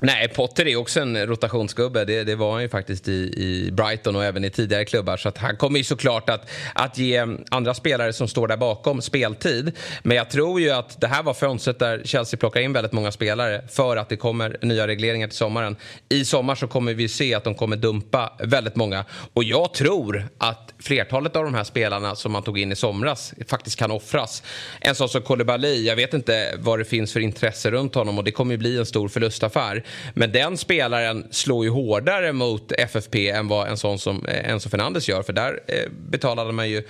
Nej, 0.04 0.28
Potter 0.28 0.68
är 0.68 0.76
också 0.76 1.00
en 1.00 1.28
rotationsgubbe. 1.28 2.06
Det, 2.06 2.24
det 2.24 2.36
var 2.36 2.52
han 2.52 2.62
ju 2.62 2.70
faktiskt 2.70 3.08
i, 3.08 3.12
i, 3.12 3.72
Brighton 3.72 4.16
och 4.16 4.24
även 4.24 4.44
i 4.44 4.50
tidigare 4.50 4.86
klubbar. 4.86 5.18
Så 5.18 5.30
att 5.30 5.38
han 5.38 5.58
kommer 5.58 5.78
ju 5.78 5.84
såklart 5.84 6.30
att, 6.30 6.50
att 6.74 6.98
ge 6.98 7.26
andra 7.50 7.74
spelare 7.74 8.14
som 8.14 8.28
står 8.28 8.48
där 8.48 8.58
bakom 8.58 9.02
speltid. 9.02 9.72
Men 10.04 10.18
jag 10.18 10.30
tror 10.30 10.62
ju 10.62 10.72
att 10.72 11.02
det 11.02 11.08
här 11.08 11.24
var 11.24 11.34
fönstret 11.34 11.80
där 11.80 12.02
Chelsea 12.06 12.38
plockar 12.38 12.62
in 12.62 12.74
väldigt 12.74 12.92
många 12.92 13.12
spelare 13.12 13.62
för 13.72 13.98
att 13.98 14.10
det 14.10 14.18
kommer 14.18 14.58
nya 14.62 14.88
regleringar 14.88 15.28
till 15.28 15.38
sommaren. 15.38 15.76
I 16.10 16.26
sommar 16.26 16.56
så 16.56 16.68
kommer 16.68 16.94
vi 16.94 17.08
se 17.08 17.34
att 17.34 17.44
de 17.44 17.56
kommer 17.56 17.76
dumpa 17.76 18.34
väldigt 18.40 18.76
många. 18.76 19.06
Och 19.34 19.44
jag 19.44 19.74
tror 19.74 20.30
att 20.38 20.74
flertalet 20.80 21.36
av 21.36 21.44
de 21.44 21.54
här 21.54 21.64
spelarna 21.64 22.16
som 22.16 22.32
man 22.32 22.44
tog 22.44 22.60
in 22.60 22.72
i 22.72 22.76
somras 22.76 23.34
faktiskt 23.48 23.80
kan 23.80 23.92
offras. 23.92 24.44
En 24.80 24.96
sån 24.96 25.10
som 25.10 25.22
Koulibaly, 25.22 25.86
jag 25.88 25.96
vet 25.96 26.14
inte 26.14 26.54
vad 26.60 26.80
det 26.80 26.86
finns 26.86 27.14
för 27.14 27.20
intresse 27.20 27.72
runt 27.72 27.96
honom 27.96 28.18
och 28.18 28.24
det 28.24 28.32
kommer 28.32 28.52
ju 28.52 28.58
bli 28.58 28.78
en 28.78 28.86
stor 28.86 29.08
förlustaffär. 29.08 29.84
Men 30.14 30.32
den 30.32 30.58
spelaren 30.58 31.28
slår 31.32 31.66
ju 31.66 31.72
hårdare 31.72 32.34
mot 32.34 32.72
FFP 32.72 33.30
än 33.30 33.48
vad 33.48 33.68
en 33.68 33.78
sån 33.78 34.00
som 34.00 34.26
eh, 34.26 34.50
Enzo 34.50 34.70
Fernandes 34.70 35.10
gör. 35.10 35.24
För 35.24 35.34
där 35.34 35.60
eh, 35.68 35.90
betalade 36.10 36.52
man 36.52 36.70
ju 36.70 36.84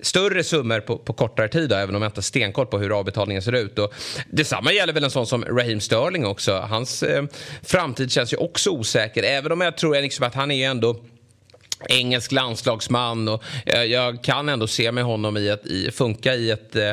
större 0.00 0.44
summor 0.44 0.80
på, 0.80 0.98
på 0.98 1.12
kortare 1.12 1.48
tid, 1.48 1.68
då, 1.68 1.76
även 1.76 1.94
om 1.94 2.02
jag 2.02 2.08
inte 2.08 2.18
har 2.18 2.22
stenkoll 2.22 2.66
på 2.66 2.78
hur 2.78 2.98
avbetalningen 2.98 3.42
ser 3.42 3.52
ut. 3.52 3.78
Och 3.78 3.94
detsamma 4.30 4.72
gäller 4.72 4.92
väl 4.92 5.04
en 5.04 5.10
sån 5.10 5.26
som 5.26 5.44
Raheem 5.44 5.80
Sterling 5.80 6.26
också. 6.26 6.58
Hans 6.58 7.02
eh, 7.02 7.24
framtid 7.62 8.12
känns 8.12 8.32
ju 8.32 8.36
också 8.36 8.70
osäker, 8.70 9.22
även 9.22 9.52
om 9.52 9.60
jag 9.60 9.76
tror 9.76 10.02
liksom 10.02 10.26
att 10.26 10.34
han 10.34 10.50
är 10.50 10.56
ju 10.56 10.62
ändå 10.62 10.96
engelsk 11.88 12.32
landslagsman 12.32 13.28
och 13.28 13.42
jag, 13.64 13.86
jag 13.86 14.24
kan 14.24 14.48
ändå 14.48 14.66
se 14.66 14.92
med 14.92 15.04
honom 15.04 15.36
i 15.36 15.50
att 15.50 15.66
i, 15.66 15.90
funka 15.90 16.34
i 16.34 16.50
ett 16.50 16.76
eh, 16.76 16.92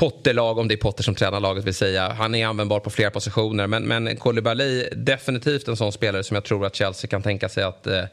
Potterlag 0.00 0.58
om 0.58 0.68
det 0.68 0.74
är 0.74 0.76
Potter 0.76 1.02
som 1.02 1.14
tränar 1.14 1.40
laget 1.40 1.64
vill 1.64 1.74
säga. 1.74 2.12
Han 2.18 2.34
är 2.34 2.46
användbar 2.46 2.80
på 2.80 2.90
flera 2.90 3.10
positioner. 3.10 3.66
Men, 3.66 3.82
men 3.82 4.16
Koulibaly, 4.16 4.88
definitivt 4.92 5.68
en 5.68 5.76
sån 5.76 5.92
spelare 5.92 6.24
som 6.24 6.34
jag 6.34 6.44
tror 6.44 6.66
att 6.66 6.74
Chelsea 6.74 7.08
kan 7.08 7.22
tänka 7.22 7.48
sig 7.48 7.64
att, 7.64 7.86
eh, 7.86 8.04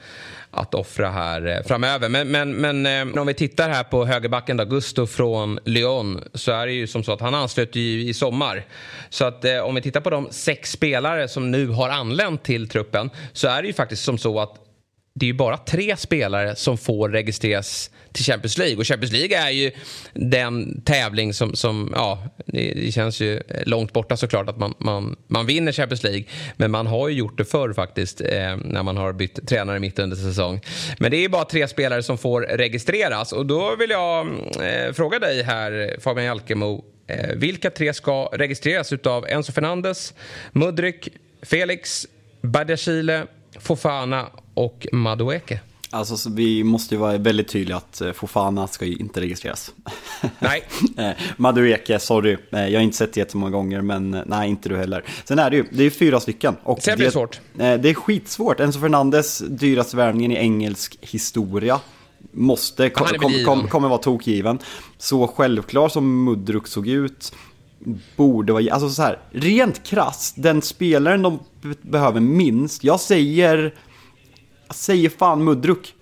att 0.52 0.74
offra 0.74 1.10
här 1.10 1.48
eh, 1.48 1.64
framöver. 1.64 2.10
Men, 2.10 2.28
men, 2.28 2.54
men 2.54 2.86
eh, 2.86 3.22
om 3.22 3.28
vi 3.28 3.34
tittar 3.34 3.70
här 3.70 3.84
på 3.84 4.06
högerbacken 4.06 4.58
då, 4.58 4.66
Gusto 4.66 5.08
från 5.08 5.60
Lyon, 5.64 6.24
så 6.34 6.52
är 6.52 6.68
det 6.68 6.74
ju 6.74 6.88
som 6.88 7.04
så 7.04 7.12
att 7.12 7.22
han 7.22 7.36
ansluter 7.36 7.80
ju 7.80 8.10
i 8.10 8.14
sommar. 8.14 8.66
Så 9.10 9.26
att 9.26 9.46
eh, 9.46 9.60
om 9.60 9.76
vi 9.76 9.82
tittar 9.82 10.02
på 10.02 10.10
de 10.10 10.28
sex 10.32 10.72
spelare 10.72 11.28
som 11.28 11.52
nu 11.52 11.68
har 11.68 11.90
anlänt 11.90 12.44
till 12.44 12.70
truppen 12.70 13.10
så 13.34 13.48
är 13.48 13.62
det 13.62 13.68
ju 13.68 13.74
faktiskt 13.74 14.04
som 14.04 14.18
så 14.18 14.40
att 14.40 14.67
det 15.20 15.26
är 15.26 15.28
ju 15.28 15.34
bara 15.34 15.58
tre 15.58 15.98
spelare 15.98 16.56
som 16.56 16.78
får 16.78 17.10
registreras 17.10 17.92
till 18.12 18.26
Champions 18.26 18.58
League. 18.58 18.78
Och 18.78 18.88
Champions 18.88 19.14
League 19.14 19.38
är 19.38 19.50
ju 19.50 19.72
den 20.14 20.82
tävling 20.82 21.34
som, 21.34 21.56
som 21.56 21.92
ja, 21.96 22.24
det, 22.46 22.74
det 22.74 22.92
känns 22.92 23.20
ju 23.20 23.42
långt 23.66 23.94
borta 23.94 24.18
såklart 24.18 24.50
att 24.50 24.58
man, 24.58 24.74
man, 24.78 25.16
man 25.28 25.46
vinner 25.46 25.72
Champions 25.72 26.04
League. 26.04 26.24
Men 26.58 26.72
man 26.72 26.88
har 26.88 27.10
ju 27.10 27.16
gjort 27.16 27.38
det 27.38 27.46
förr 27.46 27.74
faktiskt 27.74 28.22
eh, 28.22 28.58
när 28.58 28.84
man 28.84 28.98
har 28.98 29.14
bytt 29.14 29.48
tränare 29.48 29.80
mitt 29.80 30.00
under 30.00 30.18
säsong. 30.18 30.62
Men 31.00 31.12
det 31.12 31.18
är 31.18 31.22
ju 31.22 31.30
bara 31.30 31.46
tre 31.46 31.68
spelare 31.68 32.04
som 32.04 32.18
får 32.18 32.42
registreras 32.42 33.32
och 33.34 33.46
då 33.46 33.76
vill 33.76 33.90
jag 33.90 34.28
eh, 34.28 34.94
fråga 34.94 35.20
dig 35.20 35.44
här 35.44 35.98
Fabian 36.00 36.26
Jalkemo. 36.26 36.86
Eh, 37.08 37.36
vilka 37.36 37.70
tre 37.70 37.94
ska 37.94 38.30
registreras 38.34 38.94
utav 38.94 39.26
Enzo 39.30 39.52
Fernandes, 39.52 40.14
Mudryk, 40.52 41.10
Felix, 41.42 42.08
Badiashile, 42.42 43.28
Fofana 43.60 44.30
och 44.58 44.88
Madueke? 44.92 45.60
Alltså 45.90 46.30
vi 46.30 46.64
måste 46.64 46.96
ju 46.96 47.00
vara 47.00 47.18
väldigt 47.18 47.48
tydliga 47.48 47.78
att 47.78 48.02
eh, 48.02 48.12
Fofana 48.12 48.68
ska 48.68 48.86
ju 48.86 48.96
inte 48.96 49.22
registreras. 49.22 49.72
Nej. 50.40 50.64
Eh, 50.98 51.12
Madueke, 51.38 52.00
sorry. 52.00 52.38
Eh, 52.52 52.68
jag 52.68 52.80
har 52.80 52.84
inte 52.84 52.98
sett 52.98 53.14
det 53.14 53.20
jättemånga 53.20 53.52
gånger, 53.52 53.82
men 53.82 54.24
nej, 54.26 54.50
inte 54.50 54.70
du 54.70 54.78
heller. 54.78 55.04
Sen 55.24 55.40
är 55.40 55.50
det 55.50 55.56
ju, 55.56 55.66
det 55.72 55.84
är 55.84 55.90
fyra 55.90 56.20
stycken. 56.20 56.56
Och 56.64 56.82
Sen 56.82 56.96
blir 56.96 57.06
det 57.06 57.12
svårt. 57.12 57.40
Det 57.54 57.90
är 57.90 57.94
skitsvårt. 57.94 58.60
Enzo 58.60 58.80
Fernandes, 58.80 59.40
dyraste 59.40 59.98
värvningen 59.98 60.32
i 60.32 60.36
engelsk 60.36 60.98
historia. 61.02 61.80
Måste, 62.32 62.90
kom, 62.90 63.08
kom, 63.08 63.34
kom, 63.46 63.68
kommer 63.68 63.88
vara 63.88 64.00
tokgiven. 64.00 64.60
Så 64.98 65.28
självklar 65.28 65.90
som 65.90 66.24
Mudruk 66.24 66.68
såg 66.68 66.88
ut, 66.88 67.32
borde 68.16 68.54
vara, 68.54 68.74
alltså 68.74 68.90
så 68.90 69.02
här, 69.02 69.20
rent 69.32 69.84
krass, 69.84 70.34
den 70.38 70.62
spelaren 70.62 71.22
de 71.22 71.40
behöver 71.82 72.20
minst, 72.20 72.84
jag 72.84 73.00
säger 73.00 73.74
jag 74.68 74.76
säger 74.76 75.10
fan 75.10 75.44
Mudruk. 75.44 75.94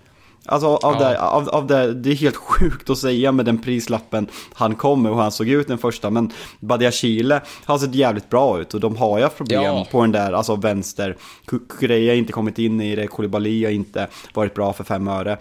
Alltså 0.48 0.68
av, 0.68 0.96
ja. 1.02 1.10
det, 1.10 1.22
av, 1.22 1.50
av 1.50 1.68
det, 1.68 1.94
det 1.94 2.12
är 2.12 2.16
helt 2.16 2.36
sjukt 2.60 2.90
att 2.90 2.98
säga 2.98 3.32
med 3.32 3.46
den 3.46 3.58
prislappen 3.58 4.28
han 4.54 4.76
kommer 4.76 5.10
och 5.10 5.16
hur 5.16 5.24
han 5.24 5.32
såg 5.32 5.48
ut 5.48 5.68
den 5.68 5.78
första. 5.78 6.10
Men 6.10 6.32
Badia 6.60 6.92
Chile 6.92 7.42
har 7.66 7.78
sett 7.78 7.96
jävligt 7.96 8.30
bra 8.30 8.60
ut 8.60 8.74
och 8.74 8.80
de 8.80 8.96
har 8.96 9.20
ju 9.20 9.30
problem 9.30 9.64
ja. 9.64 9.88
på 9.92 10.02
den 10.02 10.12
där, 10.12 10.34
alltså 10.34 10.56
vänster. 10.56 11.18
Kukureya 11.46 12.12
har 12.12 12.18
inte 12.18 12.34
kommit 12.34 12.60
in 12.60 12.82
i 12.82 12.96
det, 12.96 13.08
Koulibaly 13.08 13.64
har 13.64 13.72
inte 13.72 14.08
varit 14.34 14.54
bra 14.54 14.74
för 14.74 14.84
fem 14.84 15.08
öre. 15.08 15.38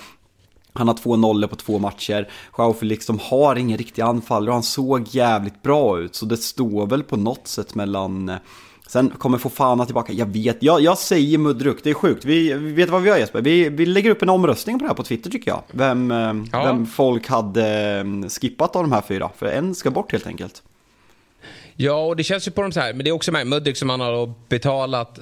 Han 0.72 0.88
har 0.88 0.94
två 0.94 1.16
nollor 1.16 1.48
på 1.48 1.56
två 1.56 1.78
matcher. 1.78 2.28
Joao 2.58 2.72
Felix, 2.72 3.06
de 3.06 3.18
har 3.18 3.56
ingen 3.56 3.78
riktig 3.78 4.02
anfallare 4.02 4.50
och 4.50 4.54
han 4.54 4.62
såg 4.62 5.08
jävligt 5.08 5.62
bra 5.62 5.98
ut. 5.98 6.14
Så 6.14 6.26
det 6.26 6.36
står 6.36 6.86
väl 6.86 7.02
på 7.02 7.16
något 7.16 7.48
sätt 7.48 7.74
mellan 7.74 8.32
Sen 8.86 9.10
kommer 9.10 9.38
Fofana 9.38 9.86
tillbaka, 9.86 10.12
jag 10.12 10.26
vet, 10.26 10.62
jag, 10.62 10.80
jag 10.80 10.98
säger 10.98 11.38
Mudruk, 11.38 11.78
det 11.82 11.90
är 11.90 11.94
sjukt. 11.94 12.24
Vi, 12.24 12.52
vi 12.52 12.72
vet 12.72 12.90
vad 12.90 13.02
vi 13.02 13.08
gör 13.08 13.16
Jesper, 13.16 13.42
vi, 13.42 13.68
vi 13.68 13.86
lägger 13.86 14.10
upp 14.10 14.22
en 14.22 14.28
omröstning 14.28 14.78
på 14.78 14.82
det 14.82 14.88
här 14.88 14.94
på 14.94 15.02
Twitter 15.02 15.30
tycker 15.30 15.50
jag. 15.50 15.62
Vem, 15.70 16.10
eh, 16.10 16.34
ja. 16.52 16.64
vem 16.64 16.86
folk 16.86 17.28
hade 17.28 17.98
eh, 17.98 18.28
skippat 18.28 18.76
av 18.76 18.82
de 18.82 18.92
här 18.92 19.02
fyra, 19.02 19.30
för 19.36 19.46
en 19.46 19.74
ska 19.74 19.90
bort 19.90 20.12
helt 20.12 20.26
enkelt. 20.26 20.62
Ja, 21.76 22.06
och 22.06 22.16
det 22.16 22.24
känns 22.24 22.48
ju 22.48 22.52
på 22.52 22.62
de 22.62 22.72
så 22.72 22.80
här, 22.80 22.92
men 22.92 23.04
det 23.04 23.10
är 23.10 23.12
också 23.12 23.32
med 23.32 23.46
Mudryk 23.46 23.76
som 23.76 23.88
man 23.88 24.00
har 24.00 24.32
betalat 24.48 25.18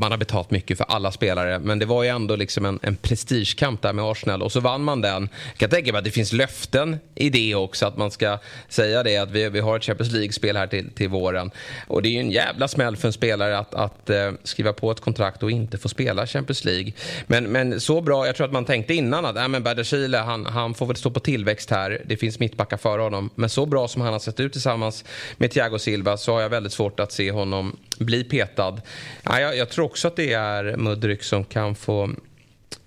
man 0.00 0.10
har 0.10 0.18
betalat 0.18 0.50
mycket 0.50 0.78
för 0.78 0.86
alla 0.88 1.12
spelare 1.12 1.58
men 1.58 1.78
det 1.78 1.86
var 1.86 2.02
ju 2.02 2.08
ändå 2.08 2.36
liksom 2.36 2.64
en, 2.64 2.78
en 2.82 2.96
prestigekamp 2.96 3.82
där 3.82 3.92
med 3.92 4.04
Arsenal 4.04 4.42
och 4.42 4.52
så 4.52 4.60
vann 4.60 4.84
man 4.84 5.00
den. 5.00 5.28
Jag 5.48 5.58
kan 5.58 5.70
tänka 5.70 5.92
mig 5.92 5.98
att 5.98 6.04
det 6.04 6.10
finns 6.10 6.32
löften 6.32 6.98
i 7.14 7.30
det 7.30 7.54
också 7.54 7.86
att 7.86 7.96
man 7.96 8.10
ska 8.10 8.38
säga 8.68 9.02
det 9.02 9.16
att 9.16 9.30
vi, 9.30 9.48
vi 9.48 9.60
har 9.60 9.76
ett 9.76 9.84
Champions 9.84 10.12
League-spel 10.12 10.56
här 10.56 10.66
till, 10.66 10.90
till 10.90 11.08
våren. 11.08 11.50
Och 11.86 12.02
det 12.02 12.08
är 12.08 12.10
ju 12.10 12.20
en 12.20 12.30
jävla 12.30 12.68
smäll 12.68 12.96
för 12.96 13.08
en 13.08 13.12
spelare 13.12 13.58
att, 13.58 13.74
att 13.74 14.10
eh, 14.10 14.32
skriva 14.44 14.72
på 14.72 14.90
ett 14.90 15.00
kontrakt 15.00 15.42
och 15.42 15.50
inte 15.50 15.78
få 15.78 15.88
spela 15.88 16.26
Champions 16.26 16.64
League. 16.64 16.92
Men, 17.26 17.44
men 17.44 17.80
så 17.80 18.00
bra, 18.00 18.26
jag 18.26 18.36
tror 18.36 18.46
att 18.46 18.52
man 18.52 18.64
tänkte 18.64 18.94
innan 18.94 19.24
att 19.24 19.36
äh, 19.36 19.48
men 19.48 19.62
Berdashile, 19.62 20.18
han, 20.18 20.46
han 20.46 20.74
får 20.74 20.86
väl 20.86 20.96
stå 20.96 21.10
på 21.10 21.20
tillväxt 21.20 21.70
här. 21.70 22.02
Det 22.06 22.16
finns 22.16 22.38
mittbackar 22.38 22.76
före 22.76 23.02
honom. 23.02 23.30
Men 23.34 23.50
så 23.50 23.66
bra 23.66 23.88
som 23.88 24.02
han 24.02 24.12
har 24.12 24.20
sett 24.20 24.40
ut 24.40 24.52
tillsammans 24.52 25.04
med 25.36 25.50
Thiago 25.50 25.78
Silva 25.78 26.16
så 26.16 26.32
har 26.32 26.40
jag 26.40 26.48
väldigt 26.48 26.72
svårt 26.72 27.00
att 27.00 27.12
se 27.12 27.30
honom 27.30 27.76
bli 27.98 28.24
petad. 28.24 28.80
Ja, 29.22 29.40
jag, 29.40 29.56
jag 29.56 29.68
tror 29.68 29.84
också 29.90 30.08
att 30.08 30.16
det 30.16 30.32
är 30.32 30.76
Mudryk 30.76 31.22
som 31.22 31.44
kan 31.44 31.74
få 31.74 32.10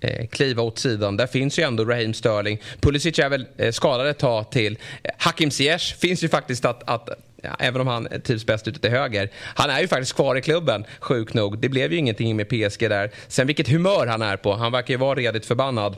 eh, 0.00 0.26
kliva 0.26 0.62
åt 0.62 0.78
sidan. 0.78 1.16
Där 1.16 1.26
finns 1.26 1.58
ju 1.58 1.62
ändå 1.62 1.84
Raheem 1.84 2.14
Sterling. 2.14 2.62
Pulisic 2.80 3.18
är 3.18 3.28
väl 3.28 3.46
eh, 3.56 3.72
skadad 3.72 4.06
ett 4.06 4.18
tag 4.18 4.50
till. 4.50 4.78
Hakim 5.18 5.50
Ziyech 5.50 5.96
finns 5.96 6.24
ju 6.24 6.28
faktiskt 6.28 6.64
att, 6.64 6.90
att 6.90 7.08
Ja, 7.46 7.56
även 7.58 7.80
om 7.80 7.86
han 7.86 8.08
trivs 8.24 8.46
bäst 8.46 8.68
ute 8.68 8.80
till 8.80 8.90
höger. 8.90 9.30
Han 9.34 9.70
är 9.70 9.80
ju 9.80 9.88
faktiskt 9.88 10.12
kvar 10.12 10.36
i 10.36 10.42
klubben, 10.42 10.84
sjukt 11.00 11.34
nog. 11.34 11.58
Det 11.58 11.68
blev 11.68 11.92
ju 11.92 11.98
ingenting 11.98 12.36
med 12.36 12.48
PSG 12.48 12.88
där. 12.90 13.10
Sen 13.28 13.46
vilket 13.46 13.68
humör 13.68 14.06
han 14.06 14.22
är 14.22 14.36
på. 14.36 14.54
Han 14.54 14.72
verkar 14.72 14.94
ju 14.94 14.98
vara 14.98 15.14
redigt 15.14 15.46
förbannad. 15.46 15.96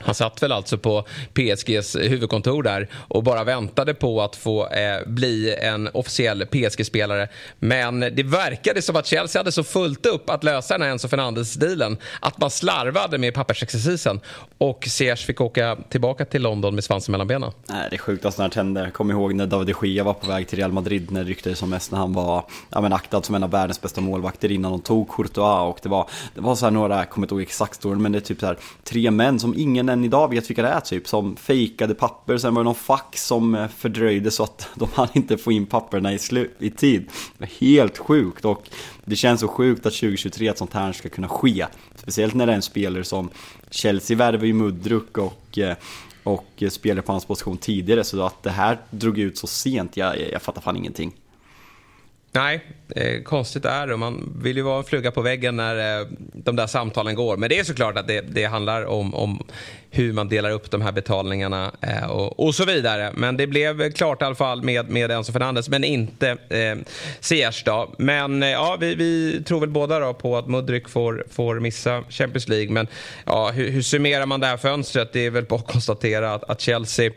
Han 0.00 0.14
satt 0.14 0.42
väl 0.42 0.52
alltså 0.52 0.78
på 0.78 1.04
PSGs 1.34 1.96
huvudkontor 1.96 2.62
där 2.62 2.88
och 3.08 3.22
bara 3.22 3.44
väntade 3.44 3.94
på 3.94 4.22
att 4.22 4.36
få 4.36 4.68
eh, 4.68 5.06
bli 5.06 5.54
en 5.54 5.88
officiell 5.92 6.46
PSG-spelare. 6.46 7.28
Men 7.58 8.00
det 8.00 8.22
verkade 8.22 8.82
som 8.82 8.96
att 8.96 9.06
Chelsea 9.06 9.40
hade 9.40 9.52
så 9.52 9.64
fullt 9.64 10.06
upp 10.06 10.30
att 10.30 10.44
lösa 10.44 10.74
den 10.74 10.82
här 10.82 10.90
Enzo 10.90 11.08
Fernandes-dealen 11.08 11.96
att 12.20 12.38
man 12.38 12.50
slarvade 12.50 13.18
med 13.18 13.34
pappersexercisen 13.34 14.20
och 14.58 14.84
Ziyech 14.86 15.26
fick 15.26 15.40
åka 15.40 15.76
tillbaka 15.88 16.24
till 16.24 16.42
London 16.42 16.74
med 16.74 16.84
svansen 16.84 17.12
mellan 17.12 17.26
benen. 17.26 17.52
Nej, 17.68 17.86
det 17.90 17.96
är 17.96 17.98
sjukt 17.98 18.24
att 18.24 18.34
sånt 18.34 18.54
här 18.54 18.76
Jag 18.76 18.92
Kom 18.92 19.10
ihåg 19.10 19.34
när 19.34 19.46
David 19.46 19.76
de 19.80 19.88
Gea 19.88 20.04
var 20.04 20.14
på 20.14 20.26
väg 20.26 20.48
till 20.48 20.58
Real 20.58 20.72
Madrid 20.72 21.10
när 21.10 21.24
det 21.24 21.30
ryktades 21.30 21.58
som 21.58 21.70
mest 21.70 21.90
när 21.90 21.98
han 21.98 22.12
var 22.12 22.44
ja, 22.70 22.80
men 22.80 22.92
aktad 22.92 23.22
som 23.22 23.34
en 23.34 23.42
av 23.42 23.50
världens 23.50 23.80
bästa 23.80 24.00
målvakter 24.00 24.52
innan 24.52 24.70
de 24.70 24.80
tog 24.80 25.08
Courtois 25.08 25.60
och 25.60 25.78
det 25.82 25.88
var, 25.88 26.08
det 26.34 26.40
var 26.40 26.54
så 26.54 26.66
här 26.66 26.70
några, 26.70 26.96
jag 26.96 27.10
kommer 27.10 27.24
inte 27.24 27.34
ihåg 27.34 27.42
exakt 27.42 27.74
storyn, 27.74 28.02
men 28.02 28.12
det 28.12 28.18
är 28.18 28.20
typ 28.20 28.40
så 28.40 28.46
här 28.46 28.56
tre 28.84 29.10
män 29.10 29.40
som 29.40 29.54
ingen 29.56 29.88
än 29.88 30.04
idag 30.04 30.30
vet 30.30 30.50
vilka 30.50 30.62
det 30.62 30.68
är 30.68 30.80
typ. 30.80 31.08
Som 31.08 31.36
fejkade 31.36 31.94
papper, 31.94 32.38
sen 32.38 32.54
var 32.54 32.62
det 32.62 32.64
någon 32.64 32.74
fax 32.74 33.26
som 33.26 33.54
eh, 33.54 33.68
fördröjde 33.68 34.30
så 34.30 34.42
att 34.42 34.68
de 34.74 34.88
hann 34.94 35.08
inte 35.12 35.38
få 35.38 35.52
in 35.52 35.66
papperna 35.66 36.12
i, 36.12 36.18
i 36.58 36.70
tid. 36.70 37.08
Helt 37.60 37.98
sjukt 37.98 38.44
och 38.44 38.68
det 39.04 39.16
känns 39.16 39.40
så 39.40 39.48
sjukt 39.48 39.86
att 39.86 39.92
2023 39.92 40.48
att 40.48 40.58
sånt 40.58 40.72
här 40.72 40.92
ska 40.92 41.08
kunna 41.08 41.28
ske. 41.28 41.66
Speciellt 41.94 42.34
när 42.34 42.46
det 42.46 42.52
är 42.52 42.56
en 42.56 42.62
spelare 42.62 43.04
som 43.04 43.30
Chelsea 43.70 44.16
värvar 44.16 44.44
ju 44.44 44.52
Mudruk 44.52 45.18
och 45.18 45.58
eh, 45.58 45.76
och 46.22 46.62
spelade 46.70 47.02
på 47.02 47.12
hans 47.12 47.24
position 47.24 47.58
tidigare 47.58 48.04
så 48.04 48.22
att 48.22 48.42
det 48.42 48.50
här 48.50 48.78
drog 48.90 49.18
ut 49.18 49.38
så 49.38 49.46
sent, 49.46 49.96
jag, 49.96 50.30
jag 50.32 50.42
fattar 50.42 50.60
fan 50.60 50.76
ingenting. 50.76 51.12
Nej, 52.36 52.60
eh, 52.96 53.22
konstigt 53.22 53.64
är 53.64 53.86
det. 53.86 53.96
Man 53.96 54.32
vill 54.42 54.56
ju 54.56 54.62
vara 54.62 54.78
en 54.78 54.84
fluga 54.84 55.10
på 55.10 55.22
väggen 55.22 55.56
när 55.56 56.00
eh, 56.00 56.06
de 56.32 56.56
där 56.56 56.66
samtalen 56.66 57.14
går. 57.14 57.36
Men 57.36 57.48
det 57.48 57.58
är 57.58 57.64
såklart 57.64 57.98
att 57.98 58.08
det, 58.08 58.20
det 58.20 58.44
handlar 58.44 58.84
om, 58.84 59.14
om, 59.14 59.42
hur 59.90 60.12
man 60.12 60.28
delar 60.28 60.50
upp 60.50 60.70
de 60.70 60.82
här 60.82 60.92
betalningarna 60.92 61.72
eh, 61.80 62.10
och, 62.10 62.40
och, 62.40 62.54
så 62.54 62.64
vidare. 62.64 63.12
Men 63.14 63.36
det 63.36 63.46
blev 63.46 63.92
klart 63.92 64.22
i 64.22 64.24
alla 64.24 64.34
fall 64.34 64.62
med, 64.62 64.90
med 64.90 65.10
Enzo 65.10 65.32
Fernandes, 65.32 65.68
men 65.68 65.84
inte 65.84 66.30
eh, 66.30 66.76
Ziyech 67.20 67.62
då. 67.64 67.94
Men 67.98 68.42
eh, 68.42 68.48
ja, 68.48 68.76
vi, 68.80 68.94
vi, 68.94 69.42
tror 69.44 69.60
väl 69.60 69.70
båda 69.70 69.98
då 69.98 70.14
på 70.14 70.36
att 70.36 70.48
Mudryk 70.48 70.88
får, 70.88 71.24
får 71.30 71.60
missa 71.60 72.02
Champions 72.08 72.48
League. 72.48 72.70
Men 72.70 72.86
ja, 73.24 73.50
hur, 73.50 73.70
hur 73.70 73.82
summerar 73.82 74.26
man 74.26 74.40
det 74.40 74.46
här 74.46 74.56
fönstret? 74.56 75.12
Det 75.12 75.26
är 75.26 75.30
väl 75.30 75.44
bara 75.44 75.60
att 75.60 75.66
konstatera 75.66 76.34
att, 76.34 76.44
att 76.44 76.60
Chelsea 76.60 77.10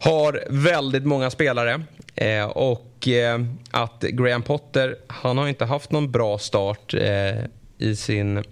har 0.00 0.44
väldigt 0.50 1.04
många 1.04 1.30
spelare. 1.30 1.82
Eh, 2.14 2.44
och 2.44 2.87
eh, 3.06 3.38
att 3.70 4.00
Graham 4.00 4.42
Potter, 4.42 4.96
han 5.06 5.38
har 5.38 5.48
inte 5.48 5.64
haft 5.64 5.92
någon 5.92 6.10
bra 6.10 6.38
start 6.38 6.94
eh, 6.94 7.44
i 7.78 7.96
sin 7.96 8.44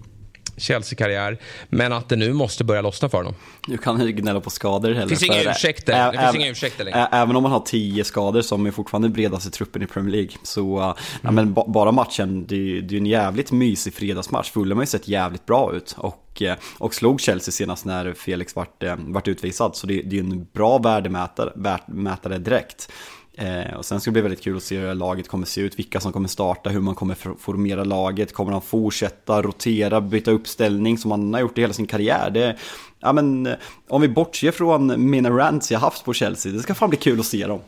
Chelsea-karriär. 0.57 1.37
Men 1.69 1.93
att 1.93 2.09
det 2.09 2.15
nu 2.15 2.33
måste 2.33 2.63
börja 2.63 2.81
lossna 2.81 3.09
för 3.09 3.17
honom. 3.17 3.35
Du 3.67 3.77
kan 3.77 4.01
inte 4.01 4.11
gnälla 4.11 4.41
på 4.41 4.49
skador 4.49 4.93
heller. 4.93 5.07
Finns 5.07 5.23
inga 5.23 5.51
ursäkter. 5.51 6.11
Det 6.11 6.19
finns 6.19 6.35
inga 6.35 6.47
ursäkter 6.47 6.85
längre. 6.85 7.07
Även 7.11 7.35
om 7.35 7.43
man 7.43 7.51
har 7.51 7.59
tio 7.59 8.03
skador 8.03 8.41
som 8.41 8.65
är 8.65 8.71
fortfarande 8.71 9.09
bredaste 9.09 9.49
truppen 9.49 9.81
i 9.81 9.87
Premier 9.87 10.11
League. 10.11 10.31
Så 10.43 10.77
mm. 10.79 10.95
ja, 11.21 11.31
men 11.31 11.53
bara 11.53 11.91
matchen, 11.91 12.45
det 12.47 12.55
är 12.55 12.91
ju 12.91 12.97
en 12.97 13.05
jävligt 13.05 13.51
mysig 13.51 13.93
fredagsmatch. 13.93 14.51
Fulham 14.51 14.77
har 14.77 14.83
ju 14.83 14.87
sett 14.87 15.07
jävligt 15.07 15.45
bra 15.45 15.73
ut. 15.73 15.95
Och, 15.97 16.43
och 16.77 16.95
slog 16.95 17.21
Chelsea 17.21 17.51
senast 17.51 17.85
när 17.85 18.13
Felix 18.13 18.55
vart, 18.55 18.83
vart 18.97 19.27
utvisad. 19.27 19.75
Så 19.75 19.87
det, 19.87 20.01
det 20.01 20.15
är 20.15 20.19
en 20.19 20.47
bra 20.53 20.77
värdemätare, 20.77 21.51
värdemätare 21.55 22.37
direkt. 22.37 22.91
Eh, 23.39 23.73
och 23.73 23.85
sen 23.85 24.01
ska 24.01 24.09
det 24.09 24.13
bli 24.13 24.21
väldigt 24.21 24.43
kul 24.43 24.57
att 24.57 24.63
se 24.63 24.77
hur 24.77 24.93
laget 24.93 25.27
kommer 25.27 25.45
se 25.45 25.61
ut, 25.61 25.79
vilka 25.79 25.99
som 25.99 26.13
kommer 26.13 26.27
starta, 26.27 26.69
hur 26.69 26.79
man 26.79 26.95
kommer 26.95 27.15
formera 27.39 27.83
laget, 27.83 28.33
kommer 28.33 28.51
han 28.51 28.61
fortsätta 28.61 29.41
rotera, 29.41 30.01
byta 30.01 30.31
uppställning 30.31 30.97
som 30.97 31.11
han 31.11 31.33
har 31.33 31.41
gjort 31.41 31.57
i 31.57 31.61
hela 31.61 31.73
sin 31.73 31.87
karriär. 31.87 32.29
Det, 32.29 32.55
ja, 32.99 33.13
men, 33.13 33.45
eh, 33.45 33.53
om 33.87 34.01
vi 34.01 34.07
bortser 34.07 34.51
från 34.51 35.09
mina 35.09 35.29
rants 35.29 35.71
jag 35.71 35.79
haft 35.79 36.05
på 36.05 36.13
Chelsea, 36.13 36.51
det 36.51 36.59
ska 36.59 36.73
fan 36.75 36.89
bli 36.89 36.99
kul 36.99 37.19
att 37.19 37.25
se 37.25 37.47
dem. 37.47 37.59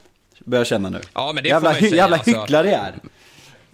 Börjar 0.45 0.65
känna 0.65 0.89
nu. 0.89 1.01
Ja, 1.13 1.31
men 1.35 1.43
det 1.43 1.49
jävla, 1.49 1.69
får 1.69 1.75
man 1.75 1.83
ju 1.83 1.89
säga, 1.89 2.01
jävla 2.01 2.17
alltså. 2.17 2.39
hycklare 2.39 2.71
jag 2.71 2.79
är. 2.79 2.93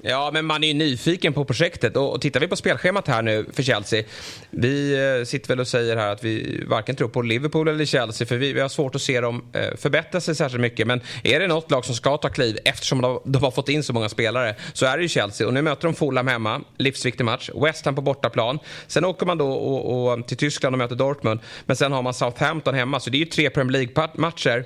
Ja, 0.07 0.29
men 0.33 0.45
man 0.45 0.63
är 0.63 0.67
ju 0.67 0.74
nyfiken 0.74 1.33
på 1.33 1.45
projektet. 1.45 1.97
Och, 1.97 2.13
och 2.13 2.21
tittar 2.21 2.39
vi 2.39 2.47
på 2.47 2.55
spelschemat 2.55 3.07
här 3.07 3.21
nu 3.21 3.45
för 3.53 3.63
Chelsea. 3.63 4.03
Vi 4.50 4.93
eh, 5.19 5.25
sitter 5.25 5.47
väl 5.47 5.59
och 5.59 5.67
säger 5.67 5.97
här 5.97 6.12
att 6.12 6.24
vi 6.24 6.63
varken 6.67 6.95
tror 6.95 7.07
på 7.07 7.21
Liverpool 7.21 7.67
eller 7.67 7.85
Chelsea. 7.85 8.27
För 8.27 8.38
vi, 8.38 8.53
vi 8.53 8.59
har 8.59 8.69
svårt 8.69 8.95
att 8.95 9.01
se 9.01 9.21
dem 9.21 9.45
eh, 9.53 9.77
förbättra 9.77 10.21
sig 10.21 10.35
särskilt 10.35 10.62
mycket. 10.62 10.88
Men 10.88 11.01
är 11.24 11.39
det 11.39 11.47
något 11.47 11.71
lag 11.71 11.85
som 11.85 11.95
ska 11.95 12.17
ta 12.17 12.29
kliv 12.29 12.57
eftersom 12.65 13.01
de, 13.01 13.19
de 13.25 13.43
har 13.43 13.51
fått 13.51 13.69
in 13.69 13.83
så 13.83 13.93
många 13.93 14.09
spelare 14.09 14.55
så 14.74 14.85
är 14.85 14.97
det 14.97 15.03
ju 15.03 15.09
Chelsea. 15.09 15.47
Och 15.47 15.53
nu 15.53 15.62
möter 15.62 15.88
de 15.88 15.93
Fulham 15.93 16.27
hemma. 16.27 16.62
Livsviktig 16.77 17.24
match. 17.24 17.50
West 17.55 17.85
Ham 17.85 17.95
på 17.95 18.01
bortaplan. 18.01 18.59
Sen 18.88 19.05
åker 19.05 19.25
man 19.25 19.38
då 19.38 19.51
och, 19.51 20.12
och, 20.13 20.27
till 20.27 20.38
Tyskland 20.38 20.74
och 20.74 20.79
möter 20.79 20.95
Dortmund. 20.95 21.39
Men 21.65 21.75
sen 21.75 21.91
har 21.91 22.01
man 22.01 22.13
Southampton 22.13 22.75
hemma. 22.75 23.00
Så 23.00 23.09
det 23.09 23.17
är 23.17 23.19
ju 23.19 23.25
tre 23.25 23.50
Premier 23.50 23.71
League-matcher 23.71 24.65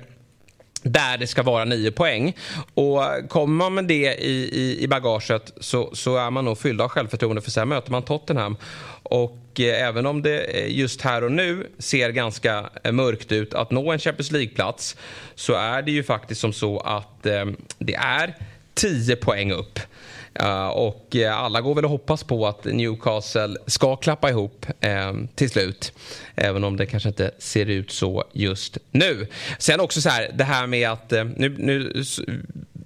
där 0.84 1.18
det 1.18 1.28
ska 1.28 1.44
vara 1.44 1.66
nio 1.66 1.92
poäng. 1.92 2.36
Och 2.74 3.02
kommer 3.30 3.56
man 3.56 3.74
med 3.74 3.86
det 3.86 4.16
i, 4.16 4.50
i, 4.54 4.84
i 4.84 4.88
bagaget 4.88 5.54
så, 5.60 5.90
så 5.94 6.18
är 6.18 6.32
man 6.32 6.46
nog 6.46 6.58
fylld 6.58 6.82
av 6.82 6.90
självförtroende 6.90 7.42
för 7.42 7.52
sen 7.52 7.70
möter 7.70 7.92
man 7.92 8.04
Tottenham. 8.04 8.58
Och 9.04 9.60
eh, 9.60 9.88
även 9.88 10.06
om 10.06 10.22
det 10.22 10.40
eh, 10.40 10.78
just 10.78 11.02
här 11.02 11.24
och 11.24 11.32
nu 11.32 11.68
ser 11.78 12.10
ganska 12.10 12.70
eh, 12.84 12.92
mörkt 12.92 13.32
ut 13.32 13.54
att 13.54 13.72
nå 13.72 13.92
en 13.92 14.00
Champions 14.00 14.32
League-plats 14.32 14.98
så 15.36 15.54
är 15.54 15.82
det 15.82 15.92
ju 15.92 16.04
faktiskt 16.04 16.42
som 16.42 16.54
så 16.54 16.80
att 16.80 17.26
eh, 17.26 17.46
det 17.78 17.96
är 17.96 18.36
tio 18.74 19.16
poäng 19.16 19.52
upp. 19.52 19.80
Eh, 20.34 20.68
och 20.68 21.16
eh, 21.16 21.38
alla 21.38 21.62
går 21.62 21.76
väl 21.76 21.86
och 21.86 21.92
hoppas 21.92 22.24
på 22.24 22.48
att 22.48 22.66
Newcastle 22.66 23.56
ska 23.66 23.96
klappa 23.96 24.30
ihop 24.30 24.66
eh, 24.82 25.14
till 25.36 25.50
slut. 25.50 25.94
Även 26.36 26.64
om 26.64 26.78
det 26.78 26.86
kanske 26.86 27.10
inte 27.10 27.32
ser 27.38 27.66
ut 27.66 27.92
så 27.92 28.24
just 28.34 28.78
nu. 28.92 29.28
Sen 29.60 29.80
också 29.80 30.02
så 30.02 30.10
här, 30.10 30.32
det 30.34 30.44
här 30.44 30.68
med 30.68 30.90
att... 30.90 31.12
nu, 31.12 31.56
nu, 31.58 32.04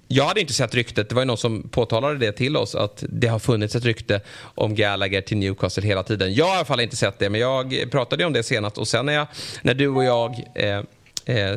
jag 0.08 0.24
hade 0.24 0.40
inte 0.40 0.52
sett 0.52 0.74
ryktet, 0.74 1.08
det 1.08 1.14
var 1.14 1.22
ju 1.22 1.26
någon 1.26 1.36
som 1.36 1.68
påtalade 1.68 2.18
det 2.18 2.32
till 2.32 2.56
oss 2.56 2.74
att 2.74 3.04
det 3.08 3.26
har 3.26 3.38
funnits 3.38 3.74
ett 3.74 3.84
rykte 3.84 4.20
om 4.42 4.74
Gallagher 4.74 5.20
till 5.20 5.36
Newcastle 5.36 5.86
hela 5.86 6.02
tiden. 6.02 6.34
Jag 6.34 6.44
har 6.44 6.52
i 6.52 6.56
alla 6.56 6.64
fall 6.64 6.80
inte 6.80 6.96
sett 6.96 7.18
det, 7.18 7.30
men 7.30 7.40
jag 7.40 7.84
pratade 7.90 8.24
om 8.24 8.32
det 8.32 8.42
senast 8.42 8.78
och 8.78 8.88
sen 8.88 9.06
när, 9.06 9.12
jag, 9.12 9.26
när 9.62 9.74
du 9.74 9.88
och 9.88 10.04
jag 10.04 10.44
eh, 10.54 10.82
eh, 11.24 11.56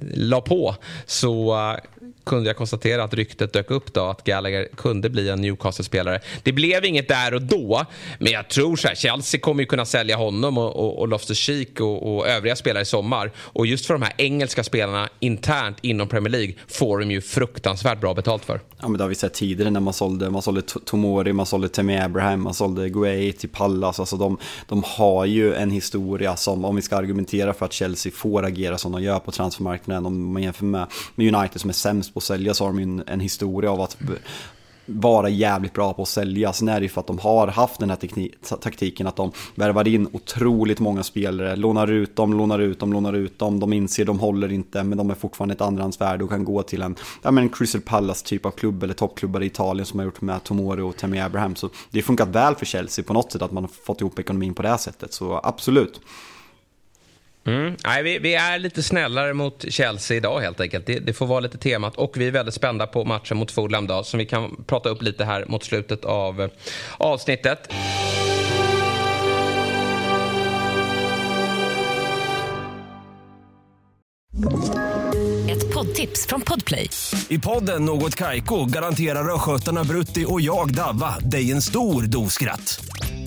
la 0.00 0.40
på 0.40 0.76
så 1.06 1.56
kunde 2.28 2.48
jag 2.48 2.56
konstatera 2.56 3.04
att 3.04 3.14
ryktet 3.14 3.52
dök 3.52 3.70
upp 3.70 3.92
då 3.92 4.04
att 4.04 4.24
Gallagher 4.24 4.68
kunde 4.76 5.10
bli 5.10 5.28
en 5.28 5.40
Newcastle-spelare. 5.40 6.20
Det 6.42 6.52
blev 6.52 6.84
inget 6.84 7.08
där 7.08 7.34
och 7.34 7.42
då, 7.42 7.86
men 8.18 8.32
jag 8.32 8.48
tror 8.48 8.76
så 8.76 8.88
här, 8.88 8.94
Chelsea 8.94 9.40
kommer 9.40 9.62
ju 9.62 9.66
kunna 9.66 9.84
sälja 9.84 10.16
honom 10.16 10.58
och, 10.58 10.76
och, 10.76 10.98
och 10.98 11.08
Loftus-Cheek 11.08 11.80
och, 11.80 12.16
och, 12.16 12.28
övriga 12.28 12.56
spelare 12.56 12.82
i 12.82 12.86
sommar. 12.86 13.32
Och 13.36 13.66
just 13.66 13.86
för 13.86 13.94
de 13.94 14.02
här 14.02 14.12
engelska 14.16 14.64
spelarna 14.64 15.08
internt 15.20 15.76
inom 15.82 16.08
Premier 16.08 16.30
League 16.30 16.54
får 16.66 16.98
de 16.98 17.10
ju 17.10 17.20
fruktansvärt 17.20 18.00
bra 18.00 18.14
betalt 18.14 18.44
för. 18.44 18.60
Ja, 18.80 18.88
men 18.88 18.98
det 18.98 19.04
har 19.04 19.08
vi 19.08 19.14
sett 19.14 19.34
tidigare 19.34 19.70
när 19.70 19.80
man 19.80 19.94
sålde, 19.94 20.30
man 20.30 20.42
sålde 20.42 20.62
Tomori, 20.62 21.32
man 21.32 21.46
sålde 21.46 21.68
Temi 21.68 21.98
Abraham, 21.98 22.42
man 22.42 22.54
sålde 22.54 22.88
Guay 22.88 23.32
till 23.32 23.48
Pallas. 23.48 24.00
Alltså 24.00 24.16
de, 24.16 24.38
de 24.68 24.82
har 24.86 25.24
ju 25.24 25.54
en 25.54 25.70
historia 25.70 26.36
som, 26.36 26.64
om 26.64 26.76
vi 26.76 26.82
ska 26.82 26.96
argumentera 26.96 27.54
för 27.54 27.66
att 27.66 27.72
Chelsea 27.72 28.12
får 28.12 28.44
agera 28.44 28.78
som 28.78 28.92
de 28.92 29.02
gör 29.02 29.18
på 29.18 29.30
transfermarknaden, 29.30 30.06
om 30.06 30.32
man 30.32 30.42
jämför 30.42 30.64
med, 30.64 30.86
med 31.14 31.34
United 31.34 31.60
som 31.60 31.70
är 31.70 31.74
sämst 31.74 32.14
på 32.14 32.17
att 32.18 32.24
sälja 32.24 32.54
så 32.54 32.64
har 32.64 32.72
de 32.72 32.82
en, 32.82 33.02
en 33.06 33.20
historia 33.20 33.70
av 33.70 33.80
att 33.80 33.96
vara 34.88 35.28
jävligt 35.28 35.72
bra 35.72 35.92
på 35.92 36.02
att 36.02 36.08
sälja. 36.08 36.52
Sen 36.52 36.68
är 36.68 36.80
det 36.80 36.84
ju 36.84 36.88
för 36.88 37.00
att 37.00 37.06
de 37.06 37.18
har 37.18 37.46
haft 37.46 37.80
den 37.80 37.90
här 37.90 38.56
taktiken 38.56 39.06
att 39.06 39.16
de 39.16 39.32
värvar 39.54 39.88
in 39.88 40.08
otroligt 40.12 40.80
många 40.80 41.02
spelare, 41.02 41.56
lånar 41.56 41.90
ut 41.90 42.16
dem, 42.16 42.32
lånar 42.32 42.58
ut 42.58 42.80
dem, 42.80 42.92
lånar 42.92 43.12
ut 43.12 43.38
dem. 43.38 43.60
De 43.60 43.72
inser 43.72 44.04
de 44.04 44.18
håller 44.18 44.52
inte, 44.52 44.84
men 44.84 44.98
de 44.98 45.10
är 45.10 45.14
fortfarande 45.14 45.54
ett 45.54 45.60
andrahandsvärde 45.60 46.24
och 46.24 46.30
kan 46.30 46.44
gå 46.44 46.62
till 46.62 46.82
en, 46.82 46.96
ja 47.22 47.30
men 47.30 47.44
en 47.44 47.50
Crystal 47.50 47.80
Palace 47.80 48.26
typ 48.26 48.46
av 48.46 48.50
klubb 48.50 48.82
eller 48.82 48.94
toppklubbar 48.94 49.42
i 49.42 49.46
Italien 49.46 49.86
som 49.86 49.98
har 49.98 50.06
gjort 50.06 50.20
med 50.20 50.44
Tomori 50.44 50.80
och 50.80 50.96
Tammy 50.96 51.18
Abraham. 51.18 51.56
Så 51.56 51.70
det 51.90 51.98
har 51.98 52.02
funkat 52.02 52.28
väl 52.28 52.54
för 52.54 52.66
Chelsea 52.66 53.04
på 53.04 53.12
något 53.12 53.32
sätt 53.32 53.42
att 53.42 53.52
man 53.52 53.62
har 53.62 53.70
fått 53.84 54.00
ihop 54.00 54.18
ekonomin 54.18 54.54
på 54.54 54.62
det 54.62 54.68
här 54.68 54.76
sättet, 54.76 55.12
så 55.12 55.40
absolut. 55.42 56.00
Mm. 57.48 57.76
Nej, 57.84 58.02
vi, 58.02 58.18
vi, 58.18 58.34
är 58.34 58.58
lite 58.58 58.82
snällare 58.82 59.34
mot 59.34 59.64
Chelsea 59.68 60.16
idag 60.16 60.40
helt 60.40 60.60
enkelt. 60.60 60.86
Det, 60.86 60.98
det, 60.98 61.12
får 61.12 61.26
vara 61.26 61.40
lite 61.40 61.58
temat. 61.58 61.96
Och 61.96 62.16
vi 62.16 62.26
är 62.26 62.30
väldigt 62.30 62.54
spända 62.54 62.86
på 62.86 63.04
matchen 63.04 63.36
mot 63.36 63.50
Fulham 63.50 63.86
då, 63.86 64.04
som 64.04 64.18
vi 64.18 64.26
kan 64.26 64.64
prata 64.66 64.88
upp 64.88 65.02
lite 65.02 65.24
här 65.24 65.44
mot 65.48 65.64
slutet 65.64 66.04
av 66.04 66.40
eh, 66.40 66.48
avsnittet. 66.98 67.72
Ett 75.50 75.74
poddtips 75.74 76.26
från 76.26 76.40
Podplay. 76.40 76.90
I 77.28 77.38
podden 77.38 77.84
Något 77.84 78.14
Kaiko 78.14 78.64
garanterar 78.64 79.34
östgötarna 79.34 79.84
Brutti 79.84 80.24
och 80.28 80.40
jag, 80.40 80.74
Davva, 80.74 81.18
dig 81.18 81.52
en 81.52 81.62
stor 81.62 82.02
dos 82.02 82.32
skratt. 82.32 82.80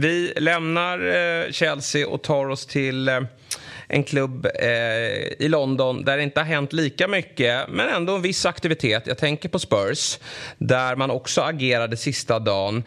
Vi 0.00 0.32
lämnar 0.36 0.98
eh, 1.06 1.50
Chelsea 1.50 2.08
och 2.08 2.22
tar 2.22 2.48
oss 2.48 2.66
till 2.66 3.08
eh, 3.08 3.20
en 3.88 4.04
klubb 4.04 4.46
eh, 4.46 4.68
i 5.38 5.46
London 5.48 6.04
där 6.04 6.16
det 6.16 6.22
inte 6.22 6.40
har 6.40 6.44
hänt 6.44 6.72
lika 6.72 7.08
mycket 7.08 7.68
men 7.68 7.88
ändå 7.88 8.14
en 8.14 8.22
viss 8.22 8.46
aktivitet. 8.46 9.06
Jag 9.06 9.18
tänker 9.18 9.48
på 9.48 9.58
Spurs 9.58 10.18
där 10.58 10.96
man 10.96 11.10
också 11.10 11.40
agerade 11.40 11.96
sista 11.96 12.38
dagen. 12.38 12.82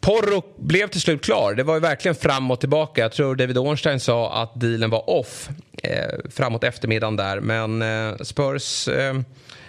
Porro 0.00 0.42
blev 0.56 0.88
till 0.88 1.00
slut 1.00 1.24
klar. 1.24 1.54
Det 1.54 1.62
var 1.62 1.74
ju 1.74 1.80
verkligen 1.80 2.14
fram 2.14 2.50
och 2.50 2.60
tillbaka. 2.60 3.00
Jag 3.00 3.12
tror 3.12 3.36
David 3.36 3.58
Ornstein 3.58 4.00
sa 4.00 4.42
att 4.42 4.60
dealen 4.60 4.90
var 4.90 5.10
off 5.10 5.48
eh, 5.82 6.30
framåt 6.30 6.64
eftermiddagen 6.64 7.16
där. 7.16 7.40
Men 7.40 7.82
eh, 7.82 8.16
Spurs 8.16 8.88
eh, 8.88 9.14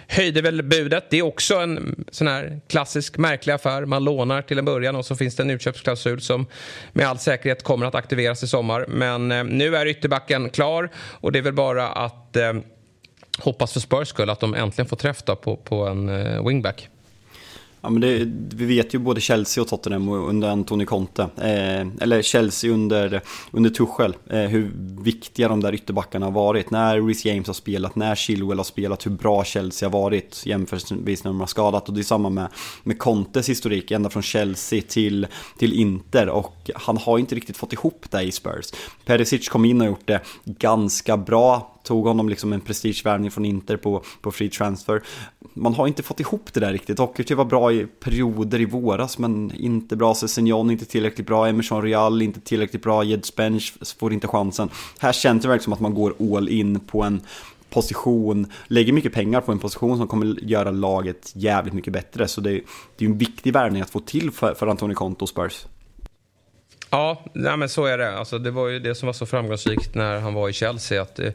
höjde 0.08 0.42
väl 0.42 0.62
budet. 0.62 1.10
Det 1.10 1.18
är 1.18 1.22
också 1.22 1.56
en 1.56 2.04
sån 2.10 2.26
här 2.26 2.60
klassisk 2.68 3.18
märklig 3.18 3.52
affär. 3.52 3.84
Man 3.84 4.04
lånar 4.04 4.42
till 4.42 4.58
en 4.58 4.64
början 4.64 4.96
och 4.96 5.06
så 5.06 5.16
finns 5.16 5.36
det 5.36 5.42
en 5.42 5.50
utköpsklausul 5.50 6.20
som 6.20 6.46
med 6.92 7.08
all 7.08 7.18
säkerhet 7.18 7.62
kommer 7.62 7.86
att 7.86 7.94
aktiveras 7.94 8.42
i 8.42 8.48
sommar. 8.48 8.86
Men 8.88 9.32
eh, 9.32 9.44
nu 9.44 9.76
är 9.76 9.86
ytterbacken 9.86 10.50
klar 10.50 10.90
och 10.96 11.32
det 11.32 11.38
är 11.38 11.42
väl 11.42 11.52
bara 11.52 11.88
att 11.88 12.36
eh, 12.36 12.52
hoppas 13.38 13.72
för 13.72 13.80
Spurs 13.80 14.08
skull 14.08 14.30
att 14.30 14.40
de 14.40 14.54
äntligen 14.54 14.88
får 14.88 14.96
träff 14.96 15.24
på, 15.24 15.56
på 15.56 15.86
en 15.86 16.08
eh, 16.08 16.46
wingback. 16.46 16.88
Ja, 17.86 17.90
men 17.90 18.00
det, 18.00 18.24
vi 18.56 18.64
vet 18.64 18.94
ju 18.94 18.98
både 18.98 19.20
Chelsea 19.20 19.62
och 19.62 19.68
Tottenham 19.68 20.08
under 20.08 20.48
Antoni 20.48 20.84
Conte, 20.84 21.22
eh, 21.22 21.86
eller 22.00 22.22
Chelsea 22.22 22.72
under, 22.72 23.20
under 23.50 23.70
Tuchel, 23.70 24.16
eh, 24.30 24.40
hur 24.40 24.72
viktiga 25.02 25.48
de 25.48 25.60
där 25.60 25.74
ytterbackarna 25.74 26.26
har 26.26 26.32
varit. 26.32 26.70
När 26.70 27.00
Reece 27.00 27.24
James 27.24 27.46
har 27.46 27.54
spelat, 27.54 27.96
när 27.96 28.14
Chilwell 28.14 28.58
har 28.58 28.64
spelat, 28.64 29.06
hur 29.06 29.10
bra 29.10 29.44
Chelsea 29.44 29.88
har 29.88 29.92
varit 29.92 30.42
jämförelsevis 30.46 31.24
när 31.24 31.30
de 31.30 31.40
har 31.40 31.46
skadat. 31.46 31.88
Och 31.88 31.94
det 31.94 32.00
är 32.00 32.02
samma 32.02 32.30
med, 32.30 32.48
med 32.82 32.98
Contes 32.98 33.48
historik, 33.48 33.90
ända 33.90 34.10
från 34.10 34.22
Chelsea 34.22 34.82
till, 34.88 35.26
till 35.58 35.72
Inter. 35.72 36.28
Och 36.28 36.70
han 36.74 36.96
har 36.96 37.18
inte 37.18 37.34
riktigt 37.34 37.56
fått 37.56 37.72
ihop 37.72 38.04
det 38.10 38.22
i 38.22 38.32
Spurs. 38.32 38.72
Perisic 39.04 39.48
kom 39.48 39.64
in 39.64 39.80
och 39.80 39.86
gjort 39.86 40.06
det 40.06 40.20
ganska 40.44 41.16
bra 41.16 41.75
tog 41.86 42.06
honom 42.06 42.28
liksom 42.28 42.52
en 42.52 42.60
prestigevärvning 42.60 43.30
från 43.30 43.44
Inter 43.44 43.76
på, 43.76 44.02
på 44.20 44.32
free 44.32 44.50
transfer. 44.50 45.02
Man 45.54 45.74
har 45.74 45.86
inte 45.86 46.02
fått 46.02 46.20
ihop 46.20 46.52
det 46.52 46.60
där 46.60 46.72
riktigt. 46.72 46.96
Doherty 46.96 47.34
var 47.34 47.44
bra 47.44 47.72
i 47.72 47.86
perioder 47.86 48.60
i 48.60 48.64
våras 48.64 49.18
men 49.18 49.52
inte 49.56 49.96
bra. 49.96 50.14
Sessignon 50.14 50.70
inte 50.70 50.84
tillräckligt 50.84 51.26
bra. 51.26 51.48
Emerson 51.48 51.82
Real 51.82 52.22
inte 52.22 52.40
tillräckligt 52.40 52.82
bra. 52.82 53.04
Jed 53.04 53.24
Spence 53.24 53.94
får 53.98 54.12
inte 54.12 54.28
chansen. 54.28 54.68
Här 54.98 55.12
känns 55.12 55.42
det 55.42 55.48
verkligen 55.48 55.64
som 55.64 55.72
att 55.72 55.80
man 55.80 55.94
går 55.94 56.14
all 56.36 56.48
in 56.48 56.80
på 56.80 57.02
en 57.02 57.20
position, 57.70 58.46
lägger 58.66 58.92
mycket 58.92 59.12
pengar 59.12 59.40
på 59.40 59.52
en 59.52 59.58
position 59.58 59.98
som 59.98 60.08
kommer 60.08 60.44
göra 60.44 60.70
laget 60.70 61.32
jävligt 61.34 61.74
mycket 61.74 61.92
bättre. 61.92 62.28
Så 62.28 62.40
det, 62.40 62.50
det 62.50 63.04
är 63.04 63.06
ju 63.06 63.06
en 63.06 63.18
viktig 63.18 63.52
värvning 63.52 63.82
att 63.82 63.90
få 63.90 64.00
till 64.00 64.30
för, 64.30 64.54
för 64.54 64.66
Antoni 64.66 64.94
Conte 64.94 65.24
och 65.24 65.28
Spurs. 65.28 65.66
Ja, 66.90 67.24
nej, 67.32 67.56
men 67.56 67.68
så 67.68 67.84
är 67.84 67.98
det. 67.98 68.18
Alltså, 68.18 68.38
det 68.38 68.50
var 68.50 68.68
ju 68.68 68.78
det 68.78 68.94
som 68.94 69.06
var 69.06 69.12
så 69.12 69.26
framgångsrikt 69.26 69.94
när 69.94 70.20
han 70.20 70.34
var 70.34 70.48
i 70.48 70.52
Chelsea. 70.52 71.02
Att, 71.02 71.18
eh, 71.18 71.30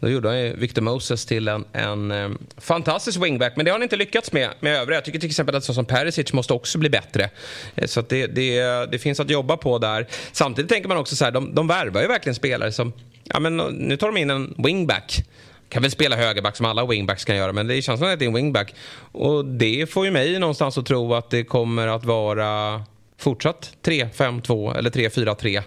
då 0.00 0.08
gjorde 0.08 0.28
han 0.28 0.40
ju 0.40 0.56
Victor 0.56 0.82
Moses 0.82 1.26
till 1.26 1.48
en, 1.48 1.64
en 1.72 2.10
eh, 2.10 2.30
fantastisk 2.56 3.24
wingback. 3.24 3.52
Men 3.56 3.64
det 3.64 3.70
har 3.70 3.78
han 3.78 3.82
inte 3.82 3.96
lyckats 3.96 4.32
med 4.32 4.50
med 4.60 4.76
övriga. 4.76 4.96
Jag 4.96 5.04
tycker 5.04 5.18
till 5.18 5.28
exempel 5.28 5.54
att 5.54 5.64
så 5.64 5.74
som 5.74 5.84
Perisic 5.84 6.32
måste 6.32 6.52
också 6.52 6.78
bli 6.78 6.90
bättre. 6.90 7.30
Eh, 7.74 7.86
så 7.86 8.02
det, 8.02 8.26
det, 8.26 8.86
det, 8.86 8.98
finns 8.98 9.20
att 9.20 9.30
jobba 9.30 9.56
på 9.56 9.78
där. 9.78 10.06
Samtidigt 10.32 10.70
tänker 10.70 10.88
man 10.88 10.98
också 10.98 11.16
så 11.16 11.24
här, 11.24 11.32
de, 11.32 11.54
de 11.54 11.66
värvar 11.66 12.02
ju 12.02 12.08
verkligen 12.08 12.34
spelare 12.34 12.72
som... 12.72 12.92
Ja, 13.24 13.40
men 13.40 13.56
nu 13.56 13.96
tar 13.96 14.06
de 14.06 14.16
in 14.16 14.30
en 14.30 14.54
wingback 14.58 15.24
kan 15.68 15.82
väl 15.82 15.90
spela 15.90 16.16
högerback 16.16 16.56
som 16.56 16.66
alla 16.66 16.86
wingbacks 16.86 17.24
kan 17.24 17.36
göra 17.36 17.52
men 17.52 17.66
det 17.66 17.82
känns 17.82 18.00
som 18.00 18.08
att 18.08 18.18
det 18.18 18.24
är 18.24 18.26
en 18.26 18.34
wingback. 18.34 18.74
Och 19.12 19.44
det 19.44 19.90
får 19.90 20.04
ju 20.04 20.10
mig 20.10 20.38
någonstans 20.38 20.78
att 20.78 20.86
tro 20.86 21.14
att 21.14 21.30
det 21.30 21.44
kommer 21.44 21.86
att 21.88 22.04
vara 22.04 22.82
fortsatt 23.18 23.76
3-5-2 23.82 24.76
eller 24.76 24.90
3-4-3 24.90 25.62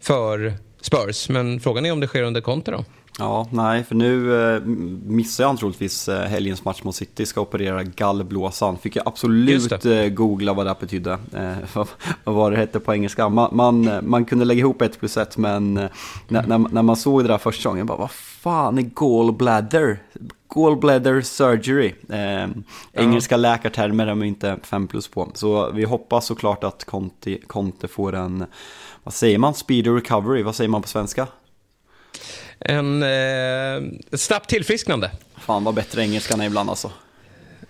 för 0.00 0.54
Spurs. 0.80 1.28
Men 1.28 1.60
frågan 1.60 1.86
är 1.86 1.92
om 1.92 2.00
det 2.00 2.06
sker 2.06 2.22
under 2.22 2.40
Conte 2.40 2.70
då? 2.70 2.84
Ja, 3.20 3.46
nej, 3.50 3.84
för 3.84 3.94
nu 3.94 4.42
eh, 4.54 4.60
missar 5.06 5.44
jag 5.44 5.58
troligtvis 5.58 6.08
eh, 6.08 6.28
helgens 6.28 6.64
match 6.64 6.82
mot 6.82 6.94
City, 6.94 7.26
ska 7.26 7.40
operera 7.40 7.82
gallblåsan. 7.82 8.78
Fick 8.78 8.96
jag 8.96 9.08
absolut 9.08 9.84
eh, 9.84 10.06
googla 10.06 10.52
vad 10.52 10.66
det 10.66 10.76
betydde, 10.80 11.18
eh, 11.34 11.56
vad 12.24 12.34
var 12.34 12.50
det 12.50 12.56
hette 12.56 12.80
på 12.80 12.94
engelska. 12.94 13.28
Man, 13.28 13.56
man, 13.56 13.90
man, 14.02 14.24
kunde 14.24 14.44
lägga 14.44 14.60
ihop 14.60 14.82
ett 14.82 15.00
plus 15.00 15.16
ett, 15.16 15.36
men 15.36 15.74
när, 16.28 16.46
när, 16.46 16.58
när, 16.58 16.82
man 16.82 16.96
såg 16.96 17.24
det 17.24 17.28
där 17.28 17.38
första 17.38 17.68
gången, 17.68 17.86
bara 17.86 17.98
vad 17.98 18.10
fan 18.10 18.78
är 18.78 18.82
gallbladder? 18.82 20.02
Gallbladder 20.54 21.20
surgery. 21.20 21.94
Eh, 22.08 22.48
engelska 22.92 23.36
läkartermer 23.36 24.06
är 24.06 24.24
inte 24.24 24.56
fem 24.62 24.86
plus 24.86 25.08
på. 25.08 25.30
Så 25.34 25.70
vi 25.70 25.84
hoppas 25.84 26.26
såklart 26.26 26.64
att 26.64 26.84
Conte, 26.84 27.38
Conte 27.46 27.88
får 27.88 28.14
en, 28.14 28.44
vad 29.04 29.14
säger 29.14 29.38
man, 29.38 29.54
speedy 29.54 29.90
recovery, 29.90 30.42
vad 30.42 30.54
säger 30.54 30.68
man 30.70 30.82
på 30.82 30.88
svenska? 30.88 31.26
En 32.60 33.02
eh, 33.02 33.82
snabbt 34.12 34.48
tillfrisknande. 34.48 35.10
Fan 35.40 35.64
vad 35.64 35.74
bättre 35.74 36.02
engelskan 36.02 36.40
är 36.40 36.46
ibland 36.46 36.70
alltså. 36.70 36.92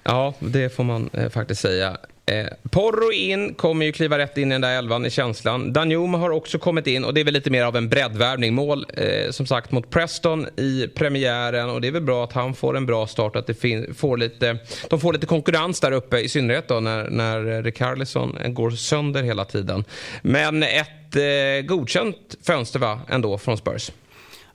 Ja, 0.03 0.35
det 0.38 0.77
får 0.77 0.85
man 0.85 1.11
eh, 1.12 1.29
faktiskt 1.29 1.61
säga. 1.61 1.96
Eh, 2.27 2.46
Porro 2.70 3.12
in, 3.12 3.55
kommer 3.55 3.87
ju 3.87 3.92
kliva 3.92 4.18
rätt 4.18 4.38
in 4.38 4.53
i 4.53 4.55
den 4.55 4.61
där 4.61 4.79
elvan 4.79 5.07
i 5.07 5.11
känslan. 5.11 5.72
Danjum 5.72 6.14
har 6.14 6.31
också 6.31 6.59
kommit 6.59 6.87
in 6.87 7.05
och 7.05 7.14
det 7.14 7.20
är 7.20 7.24
väl 7.24 7.35
lite 7.35 7.51
mer 7.51 7.64
av 7.64 7.77
en 7.77 7.88
breddvärvning. 7.88 8.55
Mål 8.55 8.87
eh, 8.94 9.31
som 9.31 9.46
sagt 9.46 9.70
mot 9.70 9.90
Preston 9.90 10.46
i 10.57 10.88
premiären 10.94 11.70
och 11.70 11.81
det 11.81 11.88
är 11.88 11.92
väl 11.92 12.03
bra 12.03 12.24
att 12.24 12.33
han 12.33 12.55
får 12.55 12.77
en 12.77 12.87
bra 12.87 13.07
start. 13.07 13.37
Att 13.37 13.46
det 13.46 13.55
får 13.96 14.16
lite, 14.16 14.59
de 14.90 15.01
får 15.01 15.12
lite 15.12 15.27
konkurrens 15.27 15.81
där 15.81 15.92
uppe 15.92 16.18
i 16.18 16.29
synnerhet 16.29 16.68
då 16.68 16.81
när, 16.81 17.11
när 17.11 17.62
Rikarlison 17.62 18.38
går 18.46 18.70
sönder 18.70 19.22
hela 19.22 19.44
tiden. 19.44 19.85
Men 20.22 20.62
ett 20.62 21.16
eh, 21.16 21.66
godkänt 21.66 22.37
fönster 22.42 22.79
va, 22.79 23.01
ändå 23.09 23.38
från 23.38 23.59
Spurs. 23.59 23.90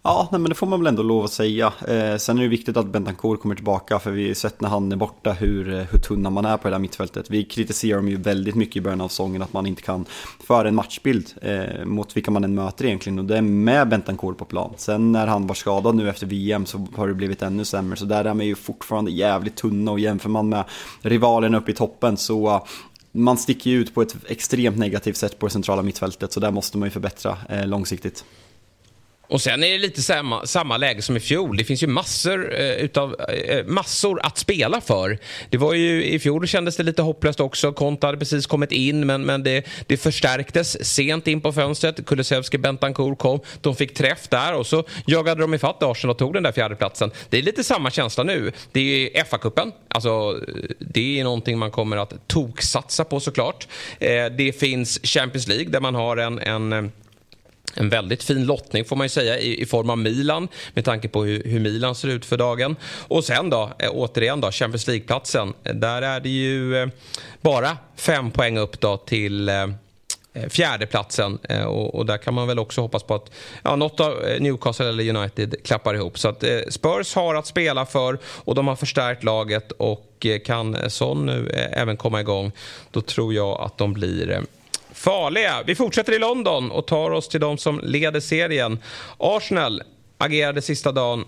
Ja, 0.05 0.27
nej, 0.31 0.41
men 0.41 0.49
det 0.49 0.55
får 0.55 0.67
man 0.67 0.79
väl 0.79 0.87
ändå 0.87 1.03
lov 1.03 1.23
att 1.23 1.31
säga. 1.31 1.73
Eh, 1.87 2.17
sen 2.17 2.37
är 2.37 2.41
det 2.41 2.47
viktigt 2.47 2.77
att 2.77 2.85
Bentancourt 2.85 3.41
kommer 3.41 3.55
tillbaka, 3.55 3.99
för 3.99 4.11
vi 4.11 4.27
har 4.27 4.33
sett 4.33 4.61
när 4.61 4.69
han 4.69 4.91
är 4.91 4.95
borta 4.95 5.33
hur, 5.33 5.73
eh, 5.73 5.85
hur 5.91 5.99
tunna 5.99 6.29
man 6.29 6.45
är 6.45 6.57
på 6.57 6.67
det 6.67 6.73
där 6.73 6.79
mittfältet. 6.79 7.29
Vi 7.29 7.43
kritiserar 7.43 7.97
dem 7.97 8.09
ju 8.09 8.17
väldigt 8.17 8.55
mycket 8.55 8.75
i 8.75 8.81
början 8.81 9.01
av 9.01 9.07
säsongen, 9.07 9.41
att 9.41 9.53
man 9.53 9.65
inte 9.65 9.81
kan 9.81 10.05
föra 10.47 10.67
en 10.67 10.75
matchbild 10.75 11.33
eh, 11.41 11.85
mot 11.85 12.17
vilka 12.17 12.31
man 12.31 12.43
än 12.43 12.55
möter 12.55 12.85
egentligen, 12.85 13.19
och 13.19 13.25
det 13.25 13.37
är 13.37 13.41
med 13.41 13.89
Bentancourt 13.89 14.37
på 14.37 14.45
plan. 14.45 14.73
Sen 14.77 15.11
när 15.11 15.27
han 15.27 15.47
var 15.47 15.55
skadad 15.55 15.95
nu 15.95 16.09
efter 16.09 16.27
VM 16.27 16.65
så 16.65 16.87
har 16.95 17.07
det 17.07 17.13
blivit 17.13 17.41
ännu 17.41 17.65
sämre, 17.65 17.97
så 17.97 18.05
där 18.05 18.25
är 18.25 18.33
man 18.33 18.45
ju 18.45 18.55
fortfarande 18.55 19.11
jävligt 19.11 19.55
tunna, 19.55 19.91
och 19.91 19.99
jämför 19.99 20.29
man 20.29 20.49
med 20.49 20.63
rivalerna 21.01 21.57
uppe 21.57 21.71
i 21.71 21.75
toppen 21.75 22.17
så 22.17 22.49
eh, 22.49 22.63
man 23.11 23.37
sticker 23.37 23.69
ju 23.69 23.79
ut 23.79 23.95
på 23.95 24.01
ett 24.01 24.15
extremt 24.27 24.77
negativt 24.77 25.17
sätt 25.17 25.39
på 25.39 25.45
det 25.45 25.53
centrala 25.53 25.81
mittfältet, 25.81 26.33
så 26.33 26.39
där 26.39 26.51
måste 26.51 26.77
man 26.77 26.87
ju 26.87 26.91
förbättra 26.91 27.37
eh, 27.49 27.67
långsiktigt. 27.67 28.25
Och 29.27 29.41
sen 29.41 29.63
är 29.63 29.71
det 29.71 29.77
lite 29.77 30.01
samma, 30.01 30.45
samma 30.45 30.77
läge 30.77 31.01
som 31.01 31.17
i 31.17 31.19
fjol. 31.19 31.57
Det 31.57 31.63
finns 31.63 31.83
ju 31.83 31.87
massor, 31.87 32.59
eh, 32.59 32.71
utav, 32.71 33.15
eh, 33.29 33.57
eh 33.57 33.65
massor 33.65 34.19
att 34.23 34.37
spela 34.37 34.81
för. 34.81 35.17
Det 35.49 35.57
var 35.57 35.73
ju, 35.73 36.05
I 36.05 36.19
fjol 36.19 36.47
kändes 36.47 36.77
det 36.77 36.83
lite 36.83 37.01
hopplöst 37.01 37.39
också. 37.39 37.73
Konta 37.73 38.07
hade 38.07 38.17
precis 38.17 38.45
kommit 38.47 38.71
in 38.71 39.05
men, 39.05 39.21
men 39.21 39.43
det, 39.43 39.65
det 39.87 39.97
förstärktes 39.97 40.85
sent 40.85 41.27
in 41.27 41.41
på 41.41 41.51
fönstret. 41.53 42.05
Kulusevski, 42.05 42.57
Bentancourt 42.57 43.19
kom. 43.19 43.39
De 43.61 43.75
fick 43.75 43.93
träff 43.93 44.27
där 44.27 44.53
och 44.53 44.67
så 44.67 44.83
jagade 45.05 45.41
de 45.41 45.53
ifatt 45.53 45.83
Arsenal 45.83 46.11
och 46.11 46.17
tog 46.17 46.33
den 46.33 46.43
där 46.43 46.51
fjärdeplatsen. 46.51 47.11
Det 47.29 47.37
är 47.37 47.41
lite 47.41 47.63
samma 47.63 47.91
känsla 47.91 48.23
nu. 48.23 48.51
Det 48.71 49.17
är 49.19 49.23
FA-cupen. 49.23 49.71
Alltså, 49.87 50.39
det 50.79 51.19
är 51.19 51.23
någonting 51.23 51.57
man 51.57 51.71
kommer 51.71 51.97
att 51.97 52.27
toksatsa 52.27 53.03
på 53.03 53.19
såklart. 53.19 53.67
Eh, 53.99 54.25
det 54.25 54.59
finns 54.59 54.99
Champions 55.03 55.47
League 55.47 55.69
där 55.69 55.79
man 55.79 55.95
har 55.95 56.17
en, 56.17 56.39
en 56.39 56.73
eh, 56.73 56.83
en 57.75 57.89
väldigt 57.89 58.23
fin 58.23 58.45
lottning 58.45 58.85
får 58.85 58.95
man 58.95 59.05
ju 59.05 59.09
säga 59.09 59.39
i, 59.39 59.61
i 59.61 59.65
form 59.65 59.89
av 59.89 59.97
Milan 59.97 60.47
med 60.73 60.85
tanke 60.85 61.07
på 61.07 61.23
hur, 61.23 61.43
hur, 61.43 61.59
Milan 61.59 61.95
ser 61.95 62.07
ut 62.07 62.25
för 62.25 62.37
dagen. 62.37 62.75
Och 63.07 63.23
sen 63.23 63.49
då, 63.49 63.71
eh, 63.79 63.89
återigen 63.91 64.41
då, 64.41 64.51
Champions 64.51 64.87
League-platsen. 64.87 65.53
Där 65.63 66.01
är 66.01 66.19
det 66.19 66.29
ju 66.29 66.77
eh, 66.77 66.87
bara 67.41 67.77
fem 67.95 68.31
poäng 68.31 68.57
upp 68.57 68.79
då 68.79 68.97
till 68.97 69.49
eh, 69.49 69.63
eh 70.33 70.49
fjärdeplatsen 70.49 71.39
eh, 71.49 71.63
och, 71.63 71.95
och, 71.95 72.05
där 72.05 72.17
kan 72.17 72.33
man 72.33 72.47
väl 72.47 72.59
också 72.59 72.81
hoppas 72.81 73.03
på 73.03 73.15
att 73.15 73.31
ja, 73.63 73.75
något 73.75 73.99
av 73.99 74.23
Newcastle 74.39 74.89
eller 74.89 75.15
United 75.15 75.55
klappar 75.63 75.93
ihop. 75.93 76.19
Så 76.19 76.27
att 76.27 76.43
Spurs 76.69 77.15
har 77.15 77.35
att 77.35 77.47
spela 77.47 77.85
för 77.85 78.17
och 78.25 78.55
de 78.55 78.67
har 78.67 78.75
förstärkt 78.75 79.23
laget 79.23 79.71
och 79.71 80.27
kan 80.45 80.89
Son 80.89 81.25
nu 81.25 81.49
även 81.71 81.97
komma 81.97 82.21
igång 82.21 82.51
då 82.91 83.01
tror 83.01 83.33
jag 83.33 83.61
att 83.61 83.77
de 83.77 83.93
blir 83.93 84.45
farliga. 85.03 85.63
Vi 85.65 85.75
fortsätter 85.75 86.13
i 86.13 86.19
London 86.19 86.71
och 86.71 86.87
tar 86.87 87.11
oss 87.11 87.27
till 87.27 87.39
de 87.39 87.57
som 87.57 87.79
leder 87.83 88.19
serien. 88.19 88.79
Arsenal 89.17 89.83
agerade 90.17 90.61
sista 90.61 90.91
dagen 90.91 91.25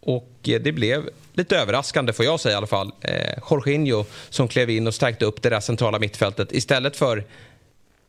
och 0.00 0.30
eh, 0.48 0.60
det 0.60 0.72
blev 0.72 1.08
lite 1.32 1.58
överraskande 1.58 2.12
får 2.12 2.24
jag 2.24 2.40
säga 2.40 2.52
i 2.52 2.56
alla 2.56 2.66
fall. 2.66 2.92
Eh, 3.00 3.38
Jorginho 3.50 4.04
som 4.30 4.48
klev 4.48 4.70
in 4.70 4.86
och 4.86 4.94
stärkte 4.94 5.24
upp 5.24 5.42
det 5.42 5.50
där 5.50 5.60
centrala 5.60 5.98
mittfältet 5.98 6.52
istället 6.52 6.96
för 6.96 7.24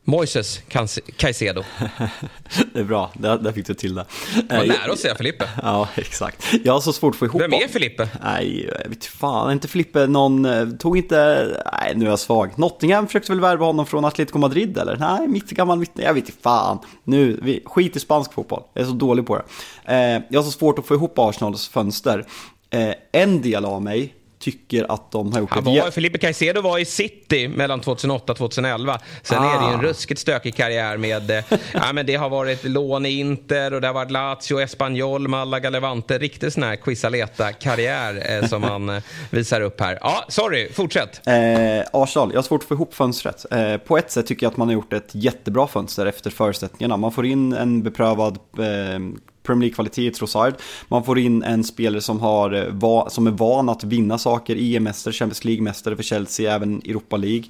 Moises 0.04 0.60
Caicedo. 1.16 1.62
det 2.72 2.80
är 2.80 2.84
bra, 2.84 3.10
där, 3.14 3.38
där 3.38 3.52
fick 3.52 3.66
du 3.66 3.74
till 3.74 3.94
det. 3.94 4.06
Vad 4.50 4.58
eh, 4.58 4.66
nära 4.66 4.92
att 4.92 4.98
säga 4.98 5.14
Filippe. 5.14 5.48
Ja, 5.62 5.88
exakt. 5.94 6.54
Jag 6.64 6.72
har 6.72 6.80
så 6.80 6.92
svårt 6.92 7.14
att 7.14 7.18
få 7.18 7.24
ihop 7.24 7.42
Vem 7.42 7.52
är 7.52 7.68
Filippe? 7.68 8.08
Nej, 8.22 8.70
jag 8.82 8.88
vet 8.88 9.04
fan, 9.04 9.52
inte 9.52 9.68
Filippe 9.68 10.06
någon, 10.06 10.44
eh, 10.44 10.68
tog 10.68 10.98
inte, 10.98 11.46
nej 11.80 11.92
nu 11.96 12.04
är 12.04 12.10
jag 12.10 12.18
svag. 12.18 12.50
Nottingham 12.56 13.06
försökte 13.06 13.32
väl 13.32 13.40
värva 13.40 13.66
honom 13.66 13.86
från 13.86 14.04
Atletico 14.04 14.38
Madrid 14.38 14.78
eller? 14.78 14.96
Nej, 14.96 15.28
mitt 15.28 15.50
gammal 15.50 15.78
mitt, 15.78 15.92
jag 15.94 16.14
vet 16.14 16.28
inte 16.28 16.42
fan. 16.42 16.78
Nu, 17.04 17.40
vi, 17.42 17.62
skit 17.64 17.96
i 17.96 18.00
spansk 18.00 18.32
fotboll, 18.32 18.62
jag 18.74 18.82
är 18.82 18.86
så 18.86 18.92
dålig 18.92 19.26
på 19.26 19.36
det. 19.36 19.44
Eh, 19.84 20.22
jag 20.28 20.40
har 20.40 20.44
så 20.44 20.58
svårt 20.58 20.78
att 20.78 20.86
få 20.86 20.94
ihop 20.94 21.18
Arsenals 21.18 21.68
fönster. 21.68 22.26
Eh, 22.70 22.94
en 23.12 23.42
del 23.42 23.64
av 23.64 23.82
mig 23.82 24.14
tycker 24.42 24.92
att 24.92 25.10
de 25.10 25.32
har 25.32 25.40
gjort 25.40 25.50
Han 25.50 25.64
var, 25.64 25.90
Felipe 25.90 26.18
Caicedo 26.18 26.60
var 26.60 26.78
i 26.78 26.84
City 26.84 27.48
mellan 27.48 27.80
2008 27.80 28.32
och 28.32 28.38
2011. 28.38 28.98
Sen 29.22 29.38
ah. 29.38 29.54
är 29.54 29.60
det 29.60 29.66
ju 29.66 29.72
en 29.72 29.80
ah. 29.80 29.82
ruskigt 29.82 30.20
stökig 30.20 30.54
karriär 30.54 30.96
med... 30.96 31.30
Eh, 31.30 31.44
ja, 31.72 31.92
men 31.92 32.06
det 32.06 32.14
har 32.14 32.28
varit 32.28 32.64
lån 32.64 33.06
i 33.06 33.18
Inter 33.18 33.74
och 33.74 33.80
det 33.80 33.86
har 33.86 33.94
varit 33.94 34.10
Lazio, 34.10 34.60
Espanyol, 34.60 35.28
Malaga, 35.28 35.70
Levante. 35.70 36.18
Riktigt 36.18 36.52
sån 36.52 36.62
här 36.62 36.76
quizaleta-karriär 36.76 38.42
eh, 38.42 38.48
som 38.48 38.62
han 38.62 38.88
eh, 38.88 39.02
visar 39.30 39.60
upp 39.60 39.80
här. 39.80 39.98
Ja, 40.00 40.24
sorry, 40.28 40.72
fortsätt. 40.72 41.26
Eh, 41.26 41.32
Arsenal, 41.92 42.30
jag 42.30 42.38
har 42.38 42.42
svårt 42.42 42.62
att 42.62 42.68
få 42.68 42.74
ihop 42.74 42.94
fönstret. 42.94 43.46
Eh, 43.50 43.76
på 43.76 43.98
ett 43.98 44.10
sätt 44.10 44.26
tycker 44.26 44.46
jag 44.46 44.50
att 44.50 44.56
man 44.56 44.68
har 44.68 44.72
gjort 44.72 44.92
ett 44.92 45.10
jättebra 45.12 45.66
fönster 45.66 46.06
efter 46.06 46.30
förutsättningarna. 46.30 46.96
Man 46.96 47.12
får 47.12 47.26
in 47.26 47.52
en 47.52 47.82
beprövad 47.82 48.38
eh, 48.58 48.98
Premier 49.42 49.60
League-kvalitet 49.60 50.06
i 50.06 50.10
Trossard. 50.10 50.54
Man 50.88 51.04
får 51.04 51.18
in 51.18 51.42
en 51.42 51.64
spelare 51.64 52.00
som, 52.00 52.20
har, 52.20 52.52
eh, 52.52 53.08
som 53.08 53.26
är 53.26 53.30
van 53.30 53.68
att 53.68 53.84
vinna 53.84 54.18
saker, 54.18 54.56
EM-mästare, 54.56 55.14
Champions 55.14 55.44
League-mästare 55.44 55.96
för 55.96 56.02
Chelsea, 56.02 56.54
även 56.54 56.78
Europa 56.78 57.16
League. 57.16 57.44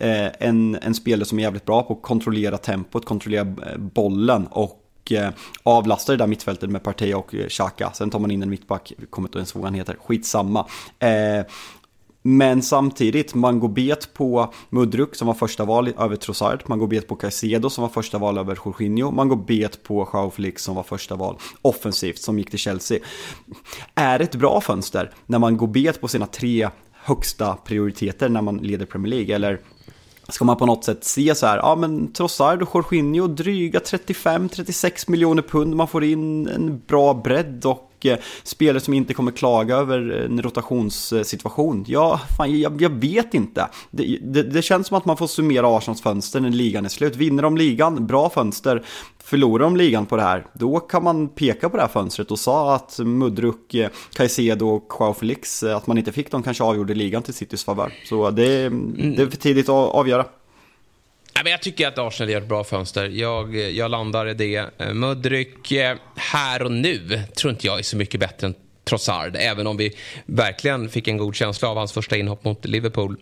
Eh, 0.00 0.32
en, 0.38 0.78
en 0.82 0.94
spelare 0.94 1.24
som 1.24 1.38
är 1.38 1.42
jävligt 1.42 1.64
bra 1.64 1.82
på 1.82 1.92
att 1.92 2.02
kontrollera 2.02 2.58
tempot, 2.58 3.04
kontrollera 3.04 3.40
eh, 3.40 3.78
bollen 3.78 4.46
och 4.46 5.12
eh, 5.12 5.30
avlastar 5.62 6.12
det 6.12 6.16
där 6.16 6.26
mittfältet 6.26 6.70
med 6.70 6.82
Partey 6.82 7.14
och 7.14 7.34
Xhaka. 7.48 7.90
Sen 7.94 8.10
tar 8.10 8.18
man 8.18 8.30
in 8.30 8.42
en 8.42 8.50
mittback, 8.50 8.92
kommer 9.10 9.28
inte 9.28 9.38
ens 9.38 9.54
ihåg 9.54 9.62
vad 9.62 9.70
han 9.70 9.78
heter, 9.78 9.96
skitsamma. 10.06 10.66
Eh, 10.98 11.46
men 12.22 12.62
samtidigt, 12.62 13.34
man 13.34 13.60
går 13.60 13.68
bet 13.68 14.14
på 14.14 14.52
Mudruk 14.70 15.14
som 15.14 15.26
var 15.26 15.34
första 15.34 15.64
val 15.64 15.88
över 15.98 16.16
Trossard. 16.16 16.62
Man 16.66 16.78
går 16.78 16.86
bet 16.86 17.08
på 17.08 17.16
Caicedo 17.16 17.70
som 17.70 17.82
var 17.82 17.88
första 17.88 18.18
val 18.18 18.38
över 18.38 18.58
Jorginho. 18.64 19.10
Man 19.10 19.28
går 19.28 19.36
bet 19.36 19.82
på 19.82 20.08
Joao 20.12 20.30
Felix 20.30 20.62
som 20.62 20.74
var 20.74 20.82
första 20.82 21.16
val 21.16 21.38
offensivt 21.62 22.18
som 22.18 22.38
gick 22.38 22.50
till 22.50 22.58
Chelsea. 22.58 22.98
Är 23.94 24.18
det 24.18 24.24
ett 24.24 24.34
bra 24.34 24.60
fönster 24.60 25.12
när 25.26 25.38
man 25.38 25.56
går 25.56 25.66
bet 25.66 26.00
på 26.00 26.08
sina 26.08 26.26
tre 26.26 26.68
högsta 26.92 27.54
prioriteter 27.54 28.28
när 28.28 28.42
man 28.42 28.56
leder 28.56 28.86
Premier 28.86 29.10
League? 29.10 29.34
Eller 29.34 29.60
ska 30.28 30.44
man 30.44 30.56
på 30.56 30.66
något 30.66 30.84
sätt 30.84 31.04
se 31.04 31.34
så 31.34 31.46
här, 31.46 31.56
ja 31.56 31.76
men 31.76 32.12
Trossard 32.12 32.62
och 32.62 32.70
Jorginho 32.74 33.26
dryga 33.26 33.78
35-36 33.78 35.10
miljoner 35.10 35.42
pund, 35.42 35.76
man 35.76 35.88
får 35.88 36.04
in 36.04 36.48
en 36.48 36.82
bra 36.86 37.14
bredd 37.14 37.66
och 37.66 37.87
och 37.98 38.06
eh, 38.06 38.18
spelare 38.42 38.80
som 38.80 38.94
inte 38.94 39.14
kommer 39.14 39.32
klaga 39.32 39.76
över 39.76 40.10
en 40.10 40.42
rotationssituation. 40.42 41.84
Ja, 41.88 42.20
fan, 42.36 42.60
jag, 42.60 42.82
jag 42.82 42.90
vet 42.90 43.34
inte. 43.34 43.68
Det, 43.90 44.18
det, 44.22 44.42
det, 44.42 44.62
känns 44.62 44.86
som 44.86 44.96
att 44.96 45.04
man 45.04 45.16
får 45.16 45.26
summera 45.26 45.76
Arsenals 45.76 46.02
fönster 46.02 46.40
när 46.40 46.50
ligan 46.50 46.84
är 46.84 46.88
slut. 46.88 47.16
Vinner 47.16 47.42
de 47.42 47.56
ligan, 47.56 48.06
bra 48.06 48.30
fönster. 48.30 48.84
Förlorar 49.18 49.64
de 49.64 49.76
ligan 49.76 50.06
på 50.06 50.16
det 50.16 50.22
här, 50.22 50.46
då 50.52 50.80
kan 50.80 51.04
man 51.04 51.28
peka 51.28 51.68
på 51.68 51.76
det 51.76 51.82
här 51.82 51.88
fönstret 51.88 52.30
och 52.30 52.38
sa 52.38 52.74
att 52.74 52.98
Mudruk, 52.98 53.74
eh, 53.74 53.90
Caicedo 54.12 54.68
och 54.68 54.92
Joao 55.00 55.14
Felix, 55.14 55.62
eh, 55.62 55.76
att 55.76 55.86
man 55.86 55.98
inte 55.98 56.12
fick 56.12 56.30
dem 56.30 56.42
kanske 56.42 56.64
avgjorde 56.64 56.94
ligan 56.94 57.22
till 57.22 57.34
Citys 57.34 57.64
favör. 57.64 57.92
Så 58.04 58.30
det, 58.30 58.68
det 59.16 59.22
är 59.22 59.30
för 59.30 59.36
tidigt 59.36 59.68
att 59.68 59.94
avgöra 59.94 60.24
men 61.42 61.52
jag 61.52 61.62
tycker 61.62 61.88
att 61.88 61.98
Arsenal 61.98 62.30
gör 62.30 62.40
ett 62.40 62.48
bra 62.48 62.64
fönster. 62.64 63.08
Jag, 63.08 63.56
jag 63.56 63.90
landar 63.90 64.28
i 64.28 64.34
det. 64.34 64.70
Eh, 64.78 64.94
Mudryk 64.94 65.72
eh, 65.72 65.96
här 66.16 66.62
och 66.62 66.72
nu 66.72 67.22
tror 67.36 67.50
inte 67.50 67.66
jag 67.66 67.78
är 67.78 67.82
så 67.82 67.96
mycket 67.96 68.20
bättre 68.20 68.46
än 68.46 68.54
Trossard. 68.84 69.36
Även 69.36 69.66
om 69.66 69.76
vi 69.76 69.96
verkligen 70.26 70.88
fick 70.88 71.08
en 71.08 71.16
god 71.16 71.34
känsla 71.34 71.68
av 71.68 71.76
hans 71.76 71.92
första 71.92 72.16
inhopp 72.16 72.44
mot 72.44 72.64
Liverpool. 72.64 73.16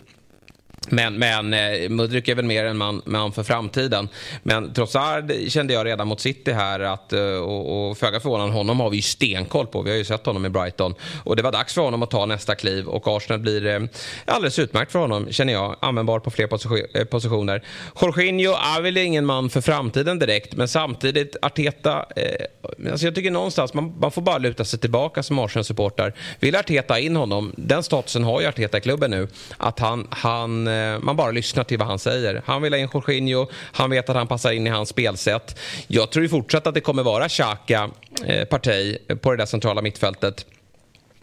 Men, 0.89 1.19
men 1.19 1.55
eh, 1.55 1.89
Mudryk 1.89 2.29
är 2.29 2.35
väl 2.35 2.45
mer 2.45 2.65
en 2.65 2.77
man, 2.77 3.03
man 3.05 3.33
för 3.33 3.43
framtiden. 3.43 4.09
Men 4.43 4.73
Trossard 4.73 5.33
kände 5.49 5.75
jag 5.75 5.87
redan 5.87 6.09
mot 6.09 6.21
City 6.21 6.53
här 6.53 6.81
att, 6.81 7.13
eh, 7.13 7.21
och, 7.21 7.91
och 7.91 7.99
föga 7.99 8.21
förvånande, 8.21 8.55
honom 8.55 8.81
har 8.81 8.91
vi 8.91 8.97
ju 8.97 9.03
stenkoll 9.03 9.67
på. 9.67 9.83
Vi 9.83 9.91
har 9.91 9.97
ju 9.97 10.05
sett 10.05 10.27
honom 10.27 10.47
i 10.47 10.49
Brighton. 10.49 10.95
Och 11.25 11.37
det 11.37 11.43
var 11.43 11.53
dags 11.53 11.75
för 11.75 11.83
honom 11.83 12.03
att 12.03 12.11
ta 12.11 12.27
nästa 12.27 12.55
kliv 12.55 12.87
och 12.89 13.17
Arsenal 13.17 13.41
blir 13.41 13.67
eh, 13.67 13.81
alldeles 14.25 14.59
utmärkt 14.59 14.93
för 14.93 14.99
honom, 14.99 15.33
känner 15.33 15.53
jag. 15.53 15.77
Användbar 15.81 16.21
på 16.21 16.31
fler 16.31 16.49
eh, 16.97 17.05
positioner. 17.05 17.63
Jorginho 18.01 18.53
är 18.53 18.81
väl 18.81 18.97
ingen 18.97 19.27
man 19.27 19.51
för 19.51 19.61
framtiden 19.61 20.19
direkt, 20.19 20.57
men 20.57 20.69
samtidigt 20.69 21.37
Arteta, 21.43 22.07
eh, 22.17 22.91
alltså 22.91 23.07
jag 23.07 23.15
tycker 23.15 23.31
någonstans 23.31 23.75
man, 23.75 23.95
man 24.01 24.11
får 24.11 24.23
bara 24.23 24.39
luta 24.39 24.65
sig 24.65 24.79
tillbaka 24.79 25.23
som 25.23 25.39
Arsenal-supporter. 25.39 26.15
Vill 26.41 26.57
Arteta 26.57 26.99
in 26.99 27.17
honom, 27.17 27.53
den 27.57 27.83
statusen 27.83 28.25
har 28.25 28.41
ju 28.41 28.47
Arteta 28.47 28.79
i 28.79 28.81
klubben 28.81 29.11
nu, 29.11 29.29
att 29.57 29.79
han, 29.79 30.07
han 30.11 30.66
Eh, 30.67 30.99
man 31.01 31.17
bara 31.17 31.31
lyssnar 31.31 31.65
till 31.65 31.79
vad 31.79 31.89
han 31.89 31.99
säger. 31.99 32.43
Han 32.47 32.63
vill 32.63 32.73
ha 32.73 32.79
in 32.79 32.89
Jorginho, 32.93 33.47
han 33.73 33.91
vet 33.91 34.09
att 34.09 34.17
han 34.17 34.27
passar 34.27 34.53
in 34.53 34.67
i 34.67 34.71
hans 34.71 34.89
spelsätt. 34.89 35.59
Jag 35.87 36.11
tror 36.11 36.23
ju 36.23 36.29
fortsatt 36.29 36.67
att 36.67 36.75
det 36.75 36.81
kommer 36.81 37.03
vara 37.03 37.29
Xhaka, 37.29 37.91
eh, 38.27 38.45
Partey, 38.45 38.99
på 39.23 39.31
det 39.31 39.37
där 39.37 39.47
centrala 39.47 39.83
mittfältet. 39.83 40.47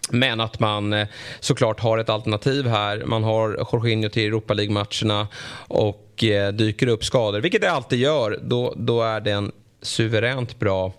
Men 0.10 0.39
att 0.39 0.60
man 0.60 0.93
eh, 0.93 1.08
såklart 1.39 1.79
har 1.79 1.97
ett 1.97 2.10
alternativ 2.10 2.67
här. 2.67 3.03
Man 3.06 3.23
har 3.23 3.67
Jorginho 3.71 4.10
till 4.10 4.27
Europa 4.27 4.53
League-matcherna 4.53 5.27
och 5.67 6.23
eh, 6.23 6.51
dyker 6.51 6.88
upp 6.88 7.03
skador, 7.06 7.39
vilket 7.39 7.62
det 7.62 7.71
alltid 7.71 7.99
gör, 7.99 8.39
då, 8.41 8.73
då 8.77 9.03
är 9.03 9.21
det 9.21 9.32
en 9.32 9.51
suveränt 9.82 10.60
bra 10.60 10.93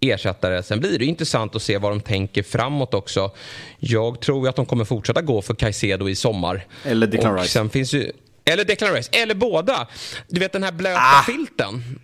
ersättare. 0.00 0.62
Sen 0.62 0.80
blir 0.80 0.98
det 0.98 1.04
intressant 1.04 1.56
att 1.56 1.62
se 1.62 1.78
vad 1.78 1.92
de 1.92 2.00
tänker 2.00 2.42
framåt 2.42 2.94
också. 2.94 3.30
Jag 3.78 4.20
tror 4.20 4.48
att 4.48 4.56
de 4.56 4.66
kommer 4.66 4.84
fortsätta 4.84 5.22
gå 5.22 5.42
för 5.42 5.54
Caicedo 5.54 6.08
i 6.08 6.14
sommar. 6.14 6.66
Eller 6.84 7.06
Declan 7.06 7.38
Rice. 7.38 7.48
Sen 7.48 7.70
finns 7.70 7.92
ju, 7.92 8.12
eller 8.44 8.64
Declan 8.64 8.94
Rice, 8.94 9.10
eller 9.12 9.34
båda. 9.34 9.88
Du 10.28 10.40
vet 10.40 10.52
den 10.52 10.62
här 10.62 10.72
blöta 10.72 11.00
ah. 11.00 11.22
filten. 11.26 12.00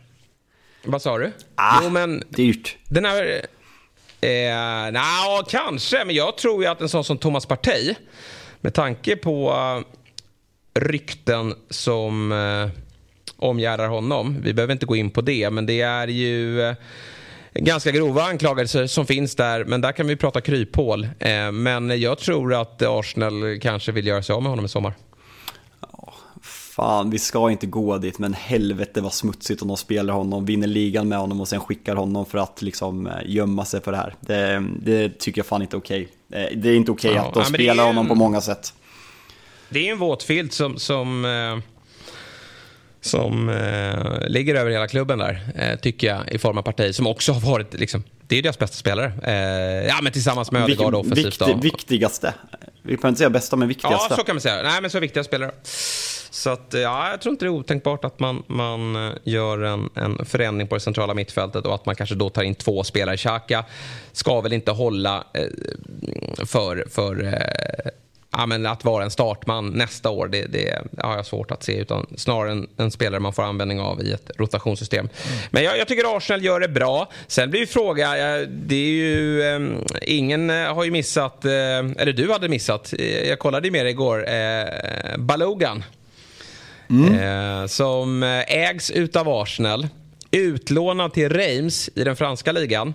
Vad 0.84 1.02
sa 1.02 1.18
du? 1.18 1.32
Ah, 1.54 1.80
jo, 1.82 1.88
men 1.88 2.22
dyrt. 2.28 2.76
Den 2.88 3.04
här... 3.04 3.46
Eh, 4.20 4.92
na, 4.92 5.02
kanske, 5.48 6.04
men 6.04 6.14
jag 6.14 6.38
tror 6.38 6.62
ju 6.62 6.68
att 6.68 6.80
en 6.80 6.88
sån 6.88 7.04
som 7.04 7.18
Thomas 7.18 7.46
Partey, 7.46 7.94
med 8.60 8.74
tanke 8.74 9.16
på 9.16 9.50
uh, 9.50 9.84
rykten 10.82 11.54
som 11.70 12.32
uh, 12.32 12.68
omgärdar 13.36 13.88
honom, 13.88 14.40
vi 14.42 14.54
behöver 14.54 14.72
inte 14.72 14.86
gå 14.86 14.96
in 14.96 15.10
på 15.10 15.20
det, 15.20 15.50
men 15.50 15.66
det 15.66 15.80
är 15.80 16.08
ju 16.08 16.60
uh, 16.60 16.74
ganska 17.64 17.90
grova 17.90 18.22
anklagelser 18.22 18.86
som 18.86 19.06
finns 19.06 19.34
där. 19.34 19.64
Men 19.64 19.80
där 19.80 19.92
kan 19.92 20.06
vi 20.06 20.16
prata 20.16 20.40
kryphål. 20.40 21.08
Eh, 21.18 21.52
men 21.52 22.00
jag 22.00 22.18
tror 22.18 22.54
att 22.54 22.82
Arsenal 22.82 23.58
kanske 23.60 23.92
vill 23.92 24.06
göra 24.06 24.22
sig 24.22 24.34
av 24.34 24.42
med 24.42 24.50
honom 24.50 24.64
i 24.64 24.68
sommar. 24.68 24.94
Fan, 26.76 27.10
vi 27.10 27.18
ska 27.18 27.50
inte 27.50 27.66
gå 27.66 27.98
dit, 27.98 28.18
men 28.18 28.34
helvete 28.34 29.00
vad 29.00 29.12
smutsigt 29.12 29.62
om 29.62 29.68
de 29.68 29.76
spelar 29.76 30.14
honom, 30.14 30.44
vinner 30.44 30.66
ligan 30.66 31.08
med 31.08 31.18
honom 31.18 31.40
och 31.40 31.48
sen 31.48 31.60
skickar 31.60 31.96
honom 31.96 32.26
för 32.26 32.38
att 32.38 32.62
liksom 32.62 33.06
eh, 33.06 33.12
gömma 33.24 33.64
sig 33.64 33.80
för 33.80 33.92
det 33.92 33.98
här. 33.98 34.14
Det, 34.20 34.64
det 34.82 35.18
tycker 35.18 35.38
jag 35.38 35.46
fan 35.46 35.62
inte 35.62 35.76
är 35.76 35.78
okej. 35.78 36.08
Okay. 36.28 36.44
Eh, 36.44 36.58
det 36.58 36.68
är 36.68 36.74
inte 36.74 36.92
okej 36.92 37.10
okay 37.10 37.22
ja, 37.22 37.28
att 37.28 37.34
de 37.34 37.44
spelar 37.44 37.82
en, 37.82 37.88
honom 37.88 38.08
på 38.08 38.14
många 38.14 38.40
sätt. 38.40 38.74
Det 39.68 39.88
är 39.88 39.92
en 39.92 39.98
våt 39.98 40.22
filt 40.22 40.52
som, 40.52 40.78
som 40.78 41.24
som 43.06 43.48
eh, 43.48 44.28
ligger 44.28 44.54
över 44.54 44.70
hela 44.70 44.88
klubben 44.88 45.18
där, 45.18 45.40
eh, 45.54 45.78
tycker 45.78 46.06
jag, 46.06 46.32
i 46.32 46.38
form 46.38 46.58
av 46.58 46.62
parti 46.62 46.94
som 46.94 47.06
också 47.06 47.32
har 47.32 47.40
varit 47.40 47.74
liksom, 47.74 48.02
det 48.26 48.38
är 48.38 48.42
deras 48.42 48.58
bästa 48.58 48.76
spelare. 48.76 49.12
Eh, 49.22 49.86
ja, 49.86 49.98
men 50.02 50.12
tillsammans 50.12 50.52
med 50.52 50.62
Ödegaard 50.62 50.94
offensivt. 50.94 51.26
Viktig, 51.26 51.62
viktigaste. 51.62 52.34
Vi 52.82 52.96
behöver 52.96 53.08
inte 53.08 53.18
säga 53.18 53.30
bästa, 53.30 53.56
men 53.56 53.68
viktigaste. 53.68 54.06
Ja, 54.10 54.16
så 54.16 54.24
kan 54.24 54.34
man 54.34 54.40
säga. 54.40 54.62
Nej, 54.62 54.80
men 54.80 54.90
så 54.90 55.00
viktiga 55.00 55.24
spelare. 55.24 55.50
Så 56.30 56.50
att, 56.50 56.66
ja, 56.70 57.10
jag 57.10 57.20
tror 57.20 57.32
inte 57.32 57.44
det 57.44 57.48
är 57.48 57.50
otänkbart 57.50 58.04
att 58.04 58.20
man, 58.20 58.42
man 58.46 58.96
eh, 58.96 59.12
gör 59.24 59.62
en, 59.62 59.90
en 59.94 60.26
förändring 60.26 60.68
på 60.68 60.74
det 60.74 60.80
centrala 60.80 61.14
mittfältet 61.14 61.66
och 61.66 61.74
att 61.74 61.86
man 61.86 61.94
kanske 61.94 62.14
då 62.14 62.30
tar 62.30 62.42
in 62.42 62.54
två 62.54 62.84
spelare. 62.84 63.16
Xhaka 63.16 63.64
ska 64.12 64.40
väl 64.40 64.52
inte 64.52 64.70
hålla 64.70 65.24
eh, 65.34 65.42
för, 66.46 66.84
för 66.90 67.24
eh, 67.24 67.90
ja, 68.32 68.46
men 68.46 68.66
att 68.66 68.84
vara 68.84 69.04
en 69.04 69.10
startman 69.10 69.70
nästa 69.70 70.10
år, 70.10 70.28
det, 70.28 70.46
det 70.46 70.82
har 70.98 71.16
jag 71.16 71.26
svårt 71.26 71.50
att 71.50 71.62
se. 71.62 71.76
Utan 71.76 72.06
snarare 72.16 72.52
en, 72.52 72.68
en 72.76 72.90
spelare 72.90 73.20
man 73.20 73.32
får 73.32 73.42
användning 73.42 73.80
av 73.80 74.02
i 74.02 74.12
ett 74.12 74.30
rotationssystem. 74.38 75.08
Mm. 75.26 75.38
Men 75.50 75.64
jag, 75.64 75.78
jag, 75.78 75.88
tycker 75.88 76.16
Arsenal 76.16 76.44
gör 76.44 76.60
det 76.60 76.68
bra. 76.68 77.10
Sen 77.26 77.50
blir 77.50 77.60
ju 77.60 77.66
fråga, 77.66 78.10
det 78.46 78.76
är 78.76 78.90
ju, 78.90 79.42
eh, 79.42 79.60
ingen 80.02 80.50
har 80.50 80.84
ju 80.84 80.90
missat, 80.90 81.44
eh, 81.44 81.52
eller 81.52 82.12
du 82.12 82.32
hade 82.32 82.48
missat, 82.48 82.94
eh, 82.98 83.28
jag 83.28 83.38
kollade 83.38 83.66
ju 83.66 83.72
med 83.72 83.84
dig 83.84 83.92
igår, 83.92 84.28
eh, 84.28 85.16
Balogan. 85.18 85.84
Mm. 86.90 87.14
Eh, 87.62 87.66
som 87.66 88.22
ägs 88.48 88.90
utav 88.90 89.28
Arsenal, 89.28 89.88
utlånad 90.30 91.12
till 91.12 91.28
Reims 91.28 91.90
i 91.94 92.04
den 92.04 92.16
franska 92.16 92.52
ligan. 92.52 92.94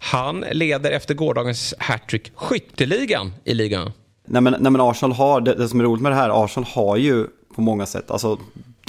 Han 0.00 0.44
leder 0.52 0.90
efter 0.90 1.14
gårdagens 1.14 1.74
hattrick 1.78 2.32
skytteligan 2.34 3.34
i 3.44 3.54
ligan. 3.54 3.92
Nej 4.30 4.42
men, 4.42 4.56
nej 4.60 4.72
men 4.72 4.80
Arsenal 4.80 5.12
har, 5.16 5.40
det, 5.40 5.54
det 5.54 5.68
som 5.68 5.80
är 5.80 5.84
roligt 5.84 6.02
med 6.02 6.12
det 6.12 6.16
här, 6.16 6.44
Arsenal 6.44 6.68
har 6.74 6.96
ju 6.96 7.26
på 7.54 7.60
många 7.60 7.86
sätt, 7.86 8.10
alltså 8.10 8.38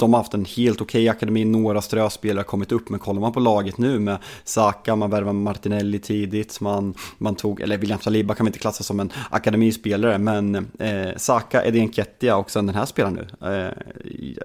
de 0.00 0.12
har 0.12 0.20
haft 0.20 0.34
en 0.34 0.44
helt 0.44 0.80
okej 0.80 1.02
okay 1.02 1.08
akademi, 1.08 1.44
några 1.44 1.82
ströspelare 1.82 2.38
har 2.38 2.44
kommit 2.44 2.72
upp, 2.72 2.88
men 2.88 3.00
kollar 3.00 3.20
man 3.20 3.32
på 3.32 3.40
laget 3.40 3.78
nu 3.78 3.98
med 3.98 4.18
Saka, 4.44 4.96
man 4.96 5.10
värvar 5.10 5.32
Martinelli 5.32 5.98
tidigt, 5.98 6.60
man, 6.60 6.94
man 7.18 7.34
tog, 7.34 7.60
eller 7.60 7.78
William 7.78 8.00
Saliba 8.00 8.34
kan 8.34 8.44
man 8.44 8.48
inte 8.48 8.58
klassa 8.58 8.84
som 8.84 9.00
en 9.00 9.12
akademispelare, 9.30 10.18
men 10.18 10.54
eh, 10.78 11.16
Saka, 11.16 11.64
Edin 11.64 11.92
Kettia 11.92 12.36
och 12.36 12.50
sen 12.50 12.66
den 12.66 12.74
här 12.74 12.86
spelaren 12.86 13.14
nu. 13.14 13.48
Eh, 13.48 13.72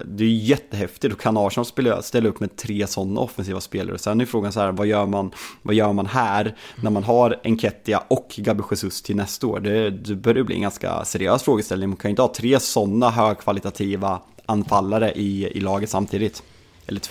det 0.06 0.24
är 0.24 0.30
jättehäftigt, 0.30 1.14
och 1.14 1.22
kan 1.22 1.38
Arsenal 1.38 1.66
spela, 1.66 2.02
ställa 2.02 2.30
upp 2.30 2.40
med 2.40 2.56
tre 2.56 2.88
sådana 2.88 3.20
offensiva 3.22 3.62
spelare. 3.62 3.98
Sen 3.98 4.22
är 4.22 4.26
frågan 4.26 4.52
så 4.52 4.60
här, 4.60 4.72
vad 4.72 4.88
gör 4.88 5.06
man, 5.06 5.32
vad 5.62 5.76
gör 5.76 5.94
man 5.94 6.06
här 6.06 6.56
när 6.76 6.92
man 6.92 7.04
har 7.04 7.40
Enketia 7.44 8.04
och 8.08 8.34
Gabi 8.38 8.64
Jesus 8.72 9.02
till 9.02 9.16
nästa 9.16 9.48
år? 9.48 9.60
Det, 9.60 9.90
det 9.90 10.16
börjar 10.16 10.44
bli 10.44 10.56
en 10.56 10.62
ganska 10.62 11.06
seriös 11.06 11.44
frågeställning, 11.44 11.90
man 11.90 11.98
kan 11.98 12.10
ju 12.10 12.12
inte 12.12 12.22
ha 12.22 12.34
tre 12.34 12.60
sådana 12.60 13.10
högkvalitativa 13.10 14.22
anfallare 14.48 15.12
i, 15.18 15.48
i 15.48 15.60
laget 15.60 15.90
samtidigt. 15.90 16.44
Eller 16.88 17.02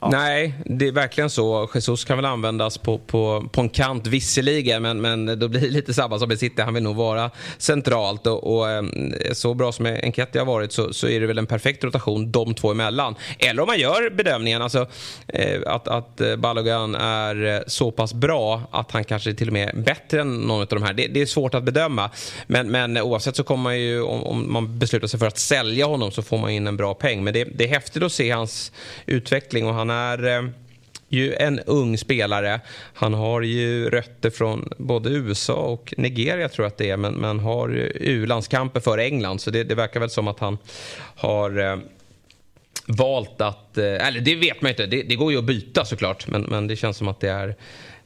Ja. 0.00 0.08
Nej, 0.08 0.54
det 0.64 0.88
är 0.88 0.92
verkligen 0.92 1.30
så. 1.30 1.68
Jesus 1.74 2.04
kan 2.04 2.16
väl 2.16 2.24
användas 2.24 2.78
på, 2.78 2.98
på, 2.98 3.48
på 3.52 3.60
en 3.60 3.68
kant 3.68 4.06
visserligen 4.06 4.82
men, 4.82 5.00
men 5.00 5.38
då 5.38 5.48
blir 5.48 5.60
det 5.60 5.68
lite 5.68 5.94
samma 5.94 6.18
som 6.18 6.32
i 6.32 6.36
City. 6.36 6.62
Han 6.62 6.74
vill 6.74 6.82
nog 6.82 6.96
vara 6.96 7.30
centralt 7.58 8.26
och, 8.26 8.56
och 8.56 8.70
eh, 8.70 8.82
så 9.32 9.54
bra 9.54 9.72
som 9.72 9.86
Enketti 9.86 10.38
har 10.38 10.46
varit 10.46 10.72
så, 10.72 10.92
så 10.92 11.08
är 11.08 11.20
det 11.20 11.26
väl 11.26 11.38
en 11.38 11.46
perfekt 11.46 11.84
rotation 11.84 12.32
de 12.32 12.54
två 12.54 12.70
emellan. 12.70 13.14
Eller 13.38 13.62
om 13.62 13.66
man 13.66 13.78
gör 13.78 14.10
bedömningen 14.10 14.62
alltså, 14.62 14.86
eh, 15.28 15.60
att, 15.66 15.88
att 15.88 16.20
eh, 16.20 16.36
Balogan 16.36 16.94
är 16.94 17.64
så 17.66 17.90
pass 17.90 18.14
bra 18.14 18.62
att 18.70 18.90
han 18.90 19.04
kanske 19.04 19.34
till 19.34 19.46
och 19.46 19.52
med 19.52 19.68
är 19.68 19.76
bättre 19.76 20.20
än 20.20 20.36
någon 20.36 20.60
av 20.60 20.66
de 20.66 20.82
här. 20.82 20.92
Det, 20.92 21.06
det 21.06 21.20
är 21.20 21.26
svårt 21.26 21.54
att 21.54 21.62
bedöma. 21.62 22.10
Men, 22.46 22.70
men 22.70 22.98
oavsett 22.98 23.36
så 23.36 23.44
kommer 23.44 23.62
man 23.62 23.80
ju, 23.80 24.02
om, 24.02 24.24
om, 24.24 24.52
man 24.52 24.78
beslutar 24.78 25.08
sig 25.08 25.20
för 25.20 25.26
att 25.26 25.38
sälja 25.38 25.86
honom 25.86 26.10
så 26.10 26.22
får 26.22 26.38
man 26.38 26.50
in 26.50 26.66
en 26.66 26.76
bra 26.76 26.94
peng. 26.94 27.24
Men 27.24 27.34
det, 27.34 27.44
det 27.44 27.64
är 27.64 27.68
häftigt 27.68 28.02
att 28.02 28.12
se 28.12 28.30
hans 28.30 28.72
utveckling 29.06 29.66
och 29.66 29.74
han 29.74 29.87
han 29.88 29.96
är 29.96 30.38
eh, 30.38 30.50
ju 31.08 31.34
en 31.34 31.58
ung 31.58 31.98
spelare. 31.98 32.60
Han 32.94 33.14
har 33.14 33.42
ju 33.42 33.90
rötter 33.90 34.30
från 34.30 34.72
både 34.78 35.10
USA 35.10 35.54
och 35.54 35.94
Nigeria 35.96 36.48
tror 36.48 36.64
jag 36.64 36.70
att 36.70 36.78
det 36.78 36.90
är. 36.90 36.96
Men, 36.96 37.14
men 37.14 37.40
har 37.40 37.68
u-landskamper 37.94 38.80
för 38.80 38.98
England. 38.98 39.40
Så 39.40 39.50
det, 39.50 39.64
det, 39.64 39.74
verkar 39.74 40.00
väl 40.00 40.10
som 40.10 40.28
att 40.28 40.38
han 40.38 40.58
har 41.16 41.58
eh, 41.58 41.78
valt 42.86 43.40
att... 43.40 43.78
Eh, 43.78 44.06
eller 44.06 44.20
det 44.20 44.34
vet 44.34 44.62
man 44.62 44.70
inte. 44.70 44.86
Det, 44.86 45.02
det, 45.02 45.16
går 45.16 45.32
ju 45.32 45.38
att 45.38 45.44
byta 45.44 45.84
såklart. 45.84 46.26
Men, 46.26 46.42
men 46.42 46.66
det 46.66 46.76
känns 46.76 46.96
som 46.96 47.08
att 47.08 47.20
det 47.20 47.30
är 47.30 47.56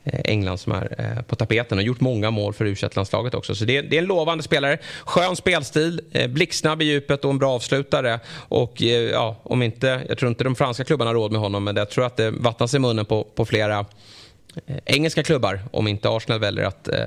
Eh, 0.05 0.21
England 0.25 0.59
som 0.59 0.73
är 0.73 0.95
eh, 0.99 1.23
på 1.23 1.37
tapeten 1.37 1.79
och 1.79 1.85
gjort 1.85 2.01
många 2.01 2.31
mål 2.31 2.53
för 2.53 2.65
u 2.65 2.77
landslaget 2.95 3.35
också. 3.35 3.55
Så 3.55 3.65
det 3.65 3.77
är, 3.77 3.83
det 3.83 3.97
är, 3.97 4.03
en 4.03 4.07
lovande 4.07 4.45
spelare. 4.45 4.79
Skön 5.05 5.37
spelstil, 5.37 6.01
eh, 6.13 6.31
blixtsnabb 6.31 6.83
i 6.83 6.85
djupet 6.85 7.25
och 7.25 7.31
en 7.31 7.39
bra 7.39 7.53
avslutare. 7.53 8.21
Och 8.35 8.83
ja, 8.83 9.37
om 9.43 9.63
inte, 9.63 10.03
jag 10.09 10.19
tror 10.19 10.29
inte 10.29 10.45
de 10.45 10.55
franska 10.55 10.85
klubbarna 10.85 11.09
har 11.09 11.15
råd 11.15 11.33
med 11.33 11.41
honom 11.41 11.65
men 11.65 11.77
jag 11.77 11.91
tror 11.91 12.07
att 12.07 12.17
det 12.17 12.31
vattnas 12.31 12.75
i 12.75 12.79
munnen 12.79 13.05
på, 13.05 13.25
på 13.25 13.45
flera 13.45 13.87
Eh, 14.67 14.77
engelska 14.85 15.23
klubbar 15.23 15.61
om 15.71 15.89
inte 15.89 16.09
Arsenal 16.09 16.41
väljer 16.41 16.65
att 16.65 16.89
eh, 16.89 17.05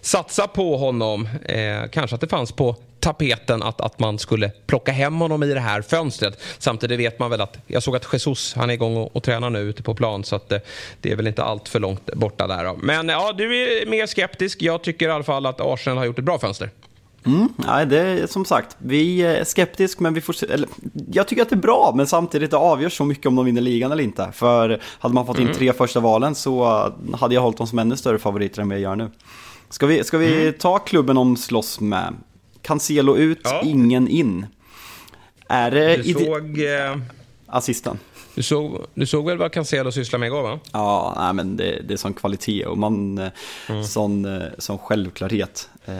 satsa 0.00 0.48
på 0.48 0.76
honom. 0.76 1.28
Eh, 1.44 1.88
kanske 1.90 2.14
att 2.14 2.20
det 2.20 2.28
fanns 2.28 2.52
på 2.52 2.76
tapeten 3.00 3.62
att, 3.62 3.80
att 3.80 3.98
man 3.98 4.18
skulle 4.18 4.50
plocka 4.66 4.92
hem 4.92 5.14
honom 5.14 5.42
i 5.42 5.54
det 5.54 5.60
här 5.60 5.82
fönstret. 5.82 6.40
Samtidigt 6.58 6.98
vet 6.98 7.18
man 7.18 7.30
väl 7.30 7.40
att, 7.40 7.58
jag 7.66 7.82
såg 7.82 7.96
att 7.96 8.12
Jesus 8.12 8.54
han 8.54 8.70
är 8.70 8.74
igång 8.74 8.96
och, 8.96 9.16
och 9.16 9.22
tränar 9.22 9.50
nu 9.50 9.58
ute 9.58 9.82
på 9.82 9.94
plan 9.94 10.24
så 10.24 10.36
att 10.36 10.52
eh, 10.52 10.58
det 11.00 11.12
är 11.12 11.16
väl 11.16 11.26
inte 11.26 11.42
allt 11.42 11.68
för 11.68 11.80
långt 11.80 12.14
borta 12.14 12.46
där. 12.46 12.64
Då. 12.64 12.76
Men 12.82 13.08
ja, 13.08 13.32
du 13.32 13.62
är 13.62 13.86
mer 13.86 14.06
skeptisk. 14.06 14.62
Jag 14.62 14.82
tycker 14.82 15.08
i 15.08 15.10
alla 15.10 15.24
fall 15.24 15.46
att 15.46 15.60
Arsenal 15.60 15.98
har 15.98 16.04
gjort 16.04 16.18
ett 16.18 16.24
bra 16.24 16.38
fönster. 16.38 16.70
Mm, 17.26 17.48
nej, 17.56 17.86
det 17.86 17.98
är 17.98 18.26
som 18.26 18.44
sagt, 18.44 18.76
vi 18.78 19.22
är 19.22 19.44
skeptiska 19.44 20.02
men 20.02 20.14
vi 20.14 20.20
får 20.20 20.32
se, 20.32 20.46
eller, 20.46 20.68
jag 21.12 21.28
tycker 21.28 21.42
att 21.42 21.48
det 21.48 21.54
är 21.54 21.60
bra 21.60 21.92
men 21.96 22.06
samtidigt 22.06 22.50
det 22.50 22.56
avgörs 22.56 22.96
så 22.96 23.04
mycket 23.04 23.26
om 23.26 23.36
de 23.36 23.44
vinner 23.44 23.60
ligan 23.60 23.92
eller 23.92 24.04
inte. 24.04 24.32
För 24.32 24.80
hade 24.98 25.14
man 25.14 25.26
fått 25.26 25.38
in 25.38 25.42
mm. 25.42 25.56
tre 25.56 25.72
första 25.72 26.00
valen 26.00 26.34
så 26.34 26.64
hade 27.14 27.34
jag 27.34 27.42
hållit 27.42 27.58
dem 27.58 27.66
som 27.66 27.78
ännu 27.78 27.96
större 27.96 28.18
favoriter 28.18 28.62
än 28.62 28.68
vad 28.68 28.76
jag 28.76 28.82
gör 28.82 28.96
nu. 28.96 29.10
Ska 29.70 29.86
vi, 29.86 30.04
ska 30.04 30.18
vi 30.18 30.42
mm. 30.42 30.54
ta 30.58 30.78
klubben 30.78 31.16
om 31.16 31.36
slåss 31.36 31.80
med? 31.80 32.14
Cancelo 32.62 33.16
ut, 33.16 33.40
ja. 33.44 33.62
ingen 33.64 34.08
in. 34.08 34.46
Är 35.48 35.70
det... 35.70 35.96
Du 35.96 36.12
såg, 36.12 36.60
eh, 36.60 36.98
Assisten. 37.46 37.98
Du, 38.38 38.42
såg, 38.42 38.86
du 38.94 39.06
såg 39.06 39.26
väl 39.26 39.38
vad 39.38 39.52
Cancelo 39.52 39.92
sysslar 39.92 40.18
med 40.18 40.26
igår 40.26 40.42
va? 40.42 40.58
Ja, 40.72 41.14
nej, 41.16 41.32
men 41.34 41.56
det, 41.56 41.82
det 41.88 41.94
är 41.94 41.96
sån 41.98 42.14
kvalitet 42.14 42.64
och 42.66 42.78
man, 42.78 43.18
Mm. 43.68 43.84
sån, 43.84 44.42
sån 44.58 44.78
självklarhet. 44.78 45.68
Eh, 45.84 45.94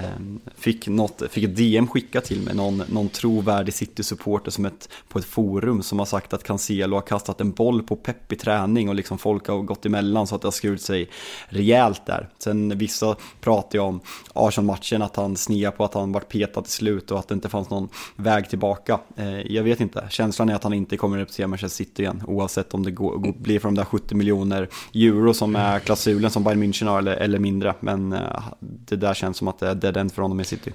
Fick, 0.56 0.88
något, 0.88 1.22
fick 1.30 1.44
ett 1.44 1.56
DM 1.56 1.86
skickat 1.86 2.24
till 2.24 2.40
mig, 2.40 2.54
någon, 2.54 2.82
någon 2.88 3.08
trovärdig 3.08 3.74
City-supporter 3.74 4.50
som 4.50 4.64
ett, 4.66 4.88
på 5.08 5.18
ett 5.18 5.24
forum 5.24 5.82
som 5.82 5.98
har 5.98 6.06
sagt 6.06 6.32
att 6.32 6.44
Cancelo 6.44 6.96
har 6.96 7.00
kastat 7.00 7.40
en 7.40 7.52
boll 7.52 7.82
på 7.82 7.96
Pep 7.96 8.32
i 8.32 8.36
träning 8.36 8.88
och 8.88 8.94
liksom 8.94 9.18
folk 9.18 9.48
har 9.48 9.58
gått 9.62 9.86
emellan 9.86 10.26
så 10.26 10.34
att 10.34 10.42
det 10.42 10.46
har 10.46 10.52
skurit 10.52 10.82
sig 10.82 11.08
rejält 11.48 12.06
där. 12.06 12.28
Sen 12.38 12.78
vissa 12.78 13.16
pratar 13.40 13.78
ju 13.78 13.84
om 13.84 14.00
Arsenal-matchen, 14.32 15.02
att 15.02 15.16
han 15.16 15.36
snear 15.36 15.70
på 15.70 15.84
att 15.84 15.94
han 15.94 16.12
varit 16.12 16.28
petad 16.28 16.62
till 16.62 16.72
slut 16.72 17.10
och 17.10 17.18
att 17.18 17.28
det 17.28 17.34
inte 17.34 17.48
fanns 17.48 17.70
någon 17.70 17.88
väg 18.16 18.48
tillbaka. 18.48 19.00
Eh, 19.16 19.40
Jag 19.40 19.62
vet 19.62 19.80
inte, 19.80 20.06
känslan 20.10 20.48
är 20.48 20.54
att 20.54 20.62
han 20.64 20.72
inte 20.72 20.96
kommer 20.96 21.16
att 21.16 21.20
representera 21.22 21.46
Manchester 21.48 21.84
City 21.84 22.02
igen, 22.02 22.22
oavsett 22.28 22.74
om 22.74 22.84
det 22.84 22.90
går, 22.90 23.16
går, 23.16 23.32
blir 23.32 23.58
för 23.60 23.68
de 23.68 23.74
där 23.74 23.84
70 23.84 24.14
miljoner 24.14 24.68
euro 24.94 25.34
som 25.34 25.56
är 25.56 25.78
klausulen 25.78 26.30
som 26.30 26.44
Bayern 26.44 26.62
München 26.62 26.86
har 26.86 26.98
eller, 26.98 27.16
eller 27.16 27.38
mindre. 27.38 27.74
Men 27.80 28.12
eh, 28.12 28.42
det 28.60 28.96
där 28.96 29.14
känns 29.14 29.36
som 29.36 29.48
att 29.48 29.58
det 29.58 29.68
är 29.68 29.74
dead 29.74 29.96
end 29.96 30.12
för 30.12 30.22
honom 30.22 30.40
i 30.40 30.44
City. 30.44 30.72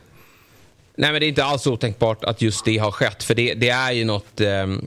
Nej, 0.95 1.11
men 1.11 1.19
det 1.19 1.25
är 1.25 1.29
inte 1.29 1.43
alls 1.43 1.67
otänkbart 1.67 2.23
att 2.23 2.41
just 2.41 2.65
det 2.65 2.77
har 2.77 2.91
skett. 2.91 3.23
För 3.23 3.35
det, 3.35 3.53
det 3.53 3.69
är 3.69 3.91
ju 3.91 4.05
något 4.05 4.41
eh, 4.41 4.49
eh 4.49 4.77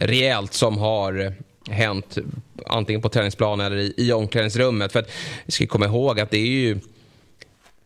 rejält 0.00 0.52
som 0.52 0.78
har 0.78 1.34
hänt 1.70 2.18
antingen 2.66 3.02
på 3.02 3.08
träningsplan 3.08 3.60
eller 3.60 3.76
i, 3.76 3.94
i 3.96 4.12
omklädningsrummet. 4.12 4.92
För 4.92 5.00
att 5.00 5.10
vi 5.46 5.52
ska 5.52 5.66
komma 5.66 5.86
ihåg 5.86 6.20
att 6.20 6.30
det 6.30 6.38
är 6.38 6.46
ju 6.46 6.80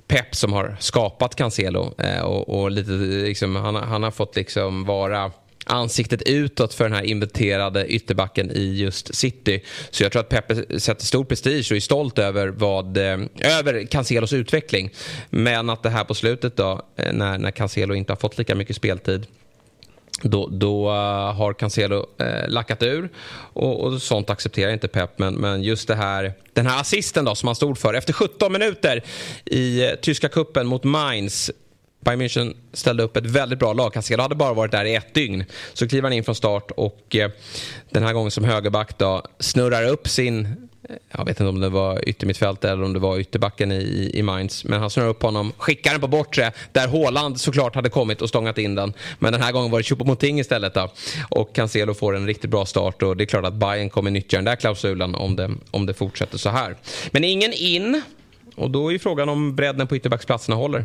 Pep 0.07 0.35
som 0.35 0.53
har 0.53 0.77
skapat 0.81 1.35
Cancelo. 1.35 1.95
Eh, 1.99 2.21
och, 2.21 2.49
och 2.49 2.71
lite, 2.71 2.91
liksom, 2.91 3.57
han, 3.57 3.75
han 3.75 4.03
har 4.03 4.11
fått 4.11 4.37
liksom 4.37 4.85
vara 4.85 5.31
ansiktet 5.67 6.23
utåt 6.23 6.75
för 6.75 6.85
den 6.85 6.93
här 6.93 7.03
inventerade 7.03 7.87
ytterbacken 7.87 8.51
i 8.51 8.75
just 8.75 9.15
City. 9.15 9.63
Så 9.91 10.03
jag 10.03 10.13
tror 10.13 10.21
att 10.21 10.29
Pepe 10.29 10.81
sätter 10.81 11.05
stor 11.05 11.25
prestige 11.25 11.71
och 11.71 11.77
är 11.77 11.81
stolt 11.81 12.19
över, 12.19 12.49
vad, 12.49 12.97
eh, 12.97 13.19
över 13.59 13.87
Cancelos 13.87 14.33
utveckling. 14.33 14.91
Men 15.31 15.71
att 15.71 15.83
det 15.83 15.91
här 15.91 16.05
på 16.05 16.15
slutet 16.15 16.57
då, 16.57 16.83
eh, 16.97 17.13
när, 17.13 17.39
när 17.39 17.51
Cancelo 17.51 17.95
inte 17.95 18.13
har 18.13 18.17
fått 18.17 18.39
lika 18.39 18.55
mycket 18.55 18.77
speltid 18.77 19.27
då, 20.23 20.49
då 20.49 20.89
eh, 20.89 21.35
har 21.35 21.53
Cancelo 21.53 22.07
eh, 22.19 22.49
lackat 22.49 22.83
ur 22.83 23.09
och, 23.53 23.81
och 23.81 24.03
sånt 24.03 24.31
accepterar 24.31 24.73
inte 24.73 24.89
Pep. 24.89 25.19
Men, 25.19 25.35
men 25.35 25.63
just 25.63 25.89
det 25.89 25.95
här, 25.95 26.33
den 26.53 26.67
här 26.67 26.81
assisten 26.81 27.25
då 27.25 27.35
som 27.35 27.47
han 27.47 27.57
stod 27.57 27.79
för. 27.79 27.95
Efter 27.95 28.13
17 28.13 28.53
minuter 28.53 29.03
i 29.45 29.91
tyska 30.03 30.29
kuppen 30.29 30.67
mot 30.67 30.85
Mainz 30.85 31.51
Bayern 32.07 32.21
München 32.21 32.55
ställde 32.73 33.03
upp 33.03 33.17
ett 33.17 33.27
väldigt 33.27 33.59
bra 33.59 33.73
lag. 33.73 33.93
Cancelo 33.93 34.23
hade 34.23 34.35
bara 34.35 34.55
varit 34.55 34.73
där 34.73 34.85
i 34.85 34.95
ett 34.95 35.15
dygn. 35.15 35.45
Så 35.73 35.89
kliver 35.89 36.03
han 36.03 36.13
in 36.13 36.25
från 36.25 36.35
start 36.35 36.71
och 36.71 37.17
eh, 37.17 37.31
den 37.91 38.03
här 38.03 38.13
gången 38.13 38.31
som 38.31 38.45
högerback 38.45 38.99
då 38.99 39.23
snurrar 39.39 39.89
upp 39.89 40.09
sin 40.09 40.47
eh, 40.89 40.97
jag 41.11 41.25
vet 41.25 41.41
inte 41.41 41.49
om 41.49 41.61
det 41.61 41.69
var 41.69 42.09
yttermittfält 42.09 42.65
eller 42.65 42.83
om 42.83 42.93
det 42.93 42.99
var 42.99 43.19
ytterbacken 43.19 43.73
i, 43.73 44.11
i 44.15 44.23
Mainz. 44.23 44.65
Men 44.65 44.81
han 44.81 44.91
snurrar 44.91 45.09
upp 45.09 45.23
honom, 45.23 45.53
skickar 45.59 45.93
den 45.93 46.01
på 46.01 46.09
bortre 46.09 46.53
där 46.73 46.89
Haaland 46.89 47.41
såklart 47.41 47.75
hade 47.75 47.89
kommit 47.89 48.23
och 48.23 48.29
stångat 48.29 48.59
in 48.59 48.75
den. 48.75 48.93
Men 49.19 49.33
den 49.33 49.43
här 49.43 49.53
gången 49.53 49.71
var 49.71 49.79
det 49.79 49.85
Choupo-Moting 49.85 50.41
istället. 50.41 50.75
Då. 50.75 50.93
Och 51.29 51.55
Cancelo 51.55 51.95
får 51.95 52.17
en 52.17 52.27
riktigt 52.27 52.51
bra 52.51 52.67
start 52.67 53.03
och 53.03 53.17
det 53.17 53.25
är 53.25 53.27
klart 53.27 53.45
att 53.45 53.55
Bayern 53.55 53.91
kommer 53.91 54.11
nyttja 54.11 54.37
den 54.37 54.45
där 54.45 54.57
klausulen 54.57 55.15
om 55.15 55.37
det, 55.37 55.51
om 55.71 55.87
det 55.87 55.95
fortsätter 55.95 56.39
så 56.39 56.51
här. 56.51 56.77
Men 57.11 57.25
ingen 57.25 57.53
in. 57.53 58.03
Och 58.57 58.71
då 58.71 58.89
är 58.89 58.93
ju 58.93 58.99
frågan 58.99 59.29
om 59.29 59.57
bredden 59.57 59.87
på 59.87 59.97
ytterbacksplatserna 59.97 60.57
håller. 60.57 60.85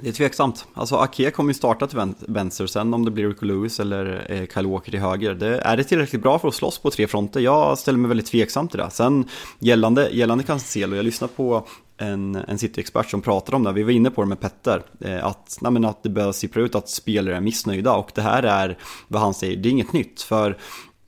Det 0.00 0.08
är 0.08 0.12
tveksamt. 0.12 0.66
Alltså 0.74 0.96
Ake 0.96 1.30
kommer 1.30 1.50
ju 1.50 1.54
starta 1.54 1.86
till 1.86 2.14
vänster, 2.18 2.66
sen 2.66 2.94
om 2.94 3.04
det 3.04 3.10
blir 3.10 3.28
Rico 3.28 3.44
Lewis 3.44 3.80
eller 3.80 4.26
eh, 4.28 4.46
Kyle 4.54 4.66
Walker 4.66 4.90
till 4.90 5.00
höger. 5.00 5.34
Det, 5.34 5.58
är 5.58 5.76
det 5.76 5.84
tillräckligt 5.84 6.22
bra 6.22 6.38
för 6.38 6.48
att 6.48 6.54
slåss 6.54 6.78
på 6.78 6.90
tre 6.90 7.06
fronter? 7.06 7.40
Jag 7.40 7.78
ställer 7.78 7.98
mig 7.98 8.08
väldigt 8.08 8.26
tveksam 8.26 8.68
till 8.68 8.78
det. 8.78 8.90
Sen 8.90 9.24
gällande, 9.58 10.08
gällande 10.08 10.44
Cancelo, 10.44 10.96
jag 10.96 11.04
lyssnade 11.04 11.32
på 11.36 11.66
en, 11.96 12.34
en 12.34 12.58
City-expert 12.58 13.10
som 13.10 13.22
pratade 13.22 13.56
om 13.56 13.64
det, 13.64 13.72
vi 13.72 13.82
var 13.82 13.90
inne 13.90 14.10
på 14.10 14.22
det 14.22 14.28
med 14.28 14.40
Petter, 14.40 14.82
eh, 15.00 15.24
att, 15.24 15.58
nej 15.60 15.84
att 15.84 16.02
det 16.02 16.08
börjar 16.08 16.32
sippra 16.32 16.62
ut 16.62 16.74
att 16.74 16.88
spelare 16.88 17.36
är 17.36 17.40
missnöjda 17.40 17.92
och 17.94 18.10
det 18.14 18.22
här 18.22 18.42
är 18.42 18.78
vad 19.08 19.22
han 19.22 19.34
säger, 19.34 19.56
det 19.56 19.68
är 19.68 19.70
inget 19.70 19.92
nytt. 19.92 20.22
För 20.22 20.58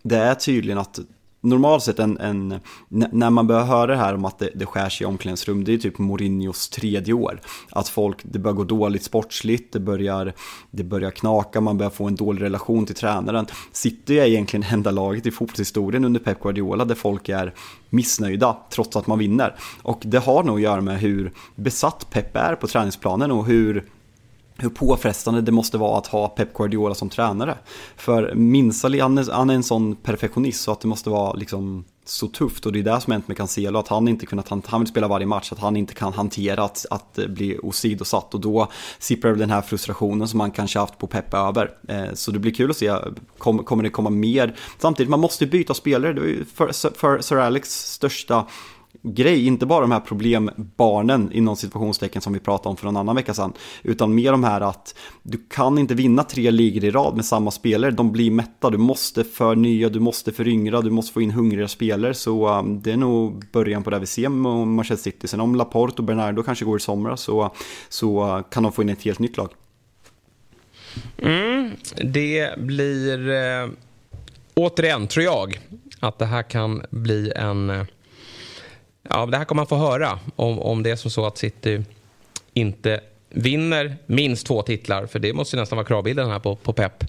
det 0.03 0.16
är 0.16 0.35
tydligen 0.35 0.79
att 0.79 0.98
normalt 1.40 1.83
sett 1.83 1.98
en, 1.98 2.18
en, 2.18 2.61
när 2.88 3.31
man 3.31 3.46
börjar 3.46 3.64
höra 3.64 3.87
det 3.87 3.96
här 3.96 4.14
om 4.14 4.24
att 4.24 4.38
det, 4.38 4.50
det 4.55 4.66
skär 4.66 4.88
sig 4.88 5.05
i 5.05 5.09
omklädningsrum, 5.09 5.64
det 5.64 5.72
är 5.72 5.79
typ 5.79 5.98
Mourinhos 5.98 6.68
tredje 6.68 7.14
år. 7.14 7.40
Att 7.70 7.88
folk, 7.88 8.18
det 8.22 8.38
börjar 8.38 8.55
gå 8.55 8.64
dåligt 8.64 9.05
sportsligt, 9.05 9.72
det 9.72 9.81
börjar, 9.81 10.33
det 10.70 10.85
börjar 10.85 11.11
knaka, 11.11 11.61
man 11.61 11.79
börjar 11.79 11.90
få 11.90 12.05
en 12.05 12.14
dålig 12.14 12.42
relation 12.42 12.87
till 12.87 12.94
tränaren. 12.94 13.46
City 13.72 14.18
är 14.18 14.26
egentligen 14.26 14.66
enda 14.70 14.90
laget 14.90 15.26
i 15.26 15.31
fotbollshistorien 15.31 16.05
under 16.05 16.20
Pep 16.20 16.40
Guardiola 16.40 16.85
där 16.85 16.94
folk 16.94 17.29
är 17.29 17.55
missnöjda 17.90 18.57
trots 18.70 18.96
att 18.96 19.07
man 19.07 19.18
vinner. 19.18 19.57
Och 19.83 20.00
det 20.05 20.18
har 20.18 20.42
nog 20.42 20.57
att 20.57 20.62
göra 20.62 20.81
med 20.81 21.00
hur 21.00 21.33
besatt 21.55 22.07
Pep 22.11 22.37
är 22.37 22.55
på 22.55 22.66
träningsplanen 22.66 23.31
och 23.31 23.46
hur 23.46 23.85
hur 24.61 24.70
påfrestande 24.70 25.40
det 25.40 25.53
måste 25.53 25.79
vara 25.79 25.99
att 25.99 26.07
ha 26.07 26.29
Pep 26.29 26.55
Guardiola 26.55 26.94
som 26.94 27.09
tränare. 27.09 27.59
För 27.96 28.35
minsta 28.35 28.88
han 28.88 29.18
är, 29.18 29.33
han 29.33 29.51
är 29.51 29.55
en 29.55 29.62
sån 29.62 29.96
perfektionist 29.96 30.62
så 30.62 30.73
att 30.73 30.81
det 30.81 30.88
måste 30.88 31.11
vara 31.11 31.33
liksom 31.33 31.85
så 32.05 32.29
tufft 32.29 32.66
och 32.66 32.73
det 32.73 32.79
är 32.79 32.83
det 32.83 33.01
som 33.01 33.11
har 33.11 33.14
hänt 33.14 33.29
med 33.29 33.37
Cancelo, 33.37 33.79
att 33.79 33.88
han 33.88 34.09
inte 34.09 34.27
kunnat, 34.27 34.49
han, 34.49 34.62
han 34.66 34.81
vill 34.81 34.88
spela 34.88 35.09
varje 35.09 35.27
match, 35.27 35.53
att 35.53 35.59
han 35.59 35.77
inte 35.77 35.94
kan 35.94 36.12
hantera 36.12 36.64
att, 36.64 36.87
att 36.90 37.18
bli 37.29 37.59
åsidosatt 37.59 38.35
och 38.35 38.40
då 38.40 38.70
sipprar 38.99 39.35
den 39.35 39.51
här 39.51 39.62
frustrationen 39.62 40.29
som 40.29 40.38
man 40.38 40.51
kanske 40.51 40.79
haft 40.79 40.99
på 40.99 41.07
Pep 41.07 41.35
över. 41.35 41.70
Eh, 41.88 42.14
så 42.14 42.31
det 42.31 42.38
blir 42.38 42.53
kul 42.53 42.70
att 42.70 42.77
se, 42.77 42.96
kom, 43.38 43.64
kommer 43.64 43.83
det 43.83 43.90
komma 43.90 44.11
mer? 44.11 44.57
Samtidigt, 44.79 45.11
man 45.11 45.20
måste 45.20 45.46
byta 45.46 45.75
spelare, 45.75 46.12
det 46.12 46.20
var 46.20 46.29
ju 46.29 46.44
för, 46.44 46.96
för 46.99 47.20
Sir 47.20 47.37
Alex 47.37 47.92
största 47.92 48.46
grej, 49.02 49.46
inte 49.46 49.66
bara 49.66 49.80
de 49.80 49.92
här 49.92 50.00
problembarnen 50.00 51.32
inom 51.32 51.56
situationstecken 51.56 52.22
som 52.22 52.32
vi 52.32 52.38
pratade 52.38 52.68
om 52.68 52.76
för 52.76 52.84
någon 52.84 52.96
annan 52.96 53.16
vecka 53.16 53.34
sedan, 53.34 53.52
utan 53.82 54.14
mer 54.14 54.32
de 54.32 54.44
här 54.44 54.60
att 54.60 54.94
du 55.22 55.38
kan 55.50 55.78
inte 55.78 55.94
vinna 55.94 56.22
tre 56.22 56.50
ligor 56.50 56.84
i 56.84 56.90
rad 56.90 57.16
med 57.16 57.24
samma 57.24 57.50
spelare, 57.50 57.90
de 57.90 58.12
blir 58.12 58.30
mätta, 58.30 58.70
du 58.70 58.78
måste 58.78 59.24
förnya, 59.24 59.88
du 59.88 60.00
måste 60.00 60.32
föryngra, 60.32 60.80
du 60.80 60.90
måste 60.90 61.12
få 61.12 61.22
in 61.22 61.30
hungriga 61.30 61.68
spelare, 61.68 62.14
så 62.14 62.58
um, 62.58 62.82
det 62.82 62.92
är 62.92 62.96
nog 62.96 63.44
början 63.52 63.82
på 63.82 63.90
det 63.90 63.98
vi 63.98 64.06
ser 64.06 64.28
med 64.28 64.66
Manchester 64.66 65.10
City. 65.10 65.28
Sen 65.28 65.40
om 65.40 65.54
Laporte 65.54 65.94
och 65.96 66.04
Bernardo 66.04 66.42
kanske 66.42 66.64
går 66.64 66.76
i 66.76 66.80
somras 66.80 67.20
så, 67.20 67.54
så 67.88 68.36
uh, 68.36 68.42
kan 68.50 68.62
de 68.62 68.72
få 68.72 68.82
in 68.82 68.88
ett 68.88 69.02
helt 69.02 69.18
nytt 69.18 69.36
lag. 69.36 69.48
Mm, 71.18 71.70
det 71.96 72.58
blir 72.58 73.30
eh, 73.30 73.70
återigen, 74.54 75.08
tror 75.08 75.24
jag, 75.24 75.60
att 76.00 76.18
det 76.18 76.26
här 76.26 76.42
kan 76.42 76.82
bli 76.90 77.32
en... 77.36 77.70
Eh, 77.70 77.84
Ja, 79.02 79.26
det 79.26 79.36
här 79.36 79.44
kommer 79.44 79.60
man 79.60 79.66
få 79.66 79.76
höra 79.76 80.18
om, 80.36 80.58
om 80.58 80.82
det 80.82 80.90
är 80.90 80.96
som 80.96 81.10
så 81.10 81.26
att 81.26 81.38
City 81.38 81.84
inte 82.52 83.00
vinner 83.28 83.96
minst 84.06 84.46
två 84.46 84.62
titlar. 84.62 85.06
För 85.06 85.18
det 85.18 85.32
måste 85.32 85.56
nästan 85.56 85.76
vara 85.76 85.86
kravbilden 85.86 86.30
här 86.30 86.38
på, 86.38 86.56
på 86.56 86.72
Pep. 86.72 87.04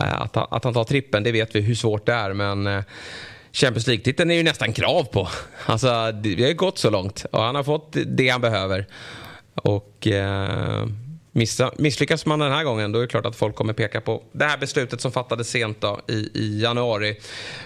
Eh, 0.00 0.20
att, 0.20 0.36
att 0.36 0.64
han 0.64 0.74
tar 0.74 0.84
trippen, 0.84 1.22
det 1.22 1.32
vet 1.32 1.56
vi 1.56 1.60
hur 1.60 1.74
svårt 1.74 2.06
det 2.06 2.12
är. 2.12 2.32
Men 2.32 2.66
eh, 2.66 2.82
Champions 3.52 3.86
League-titeln 3.86 4.30
är 4.30 4.34
ju 4.34 4.42
nästan 4.42 4.72
krav 4.72 5.04
på. 5.04 5.28
Alltså, 5.66 6.12
det 6.12 6.42
har 6.42 6.48
ju 6.48 6.54
gått 6.54 6.78
så 6.78 6.90
långt 6.90 7.26
och 7.32 7.42
han 7.42 7.54
har 7.54 7.64
fått 7.64 7.96
det 8.06 8.28
han 8.28 8.40
behöver. 8.40 8.86
Och... 9.54 10.06
Eh, 10.06 10.86
Missa, 11.36 11.72
misslyckas 11.78 12.26
man 12.26 12.38
den 12.38 12.52
här 12.52 12.64
gången 12.64 12.92
då 12.92 12.98
är 12.98 13.02
det 13.02 13.08
klart 13.08 13.26
att 13.26 13.36
folk 13.36 13.56
kommer 13.56 13.72
peka 13.72 14.00
på 14.00 14.22
det 14.32 14.44
här 14.44 14.58
beslutet 14.58 15.00
som 15.00 15.12
fattades 15.12 15.48
sent 15.48 15.80
då, 15.80 16.00
i, 16.08 16.12
i 16.34 16.60
januari, 16.62 17.16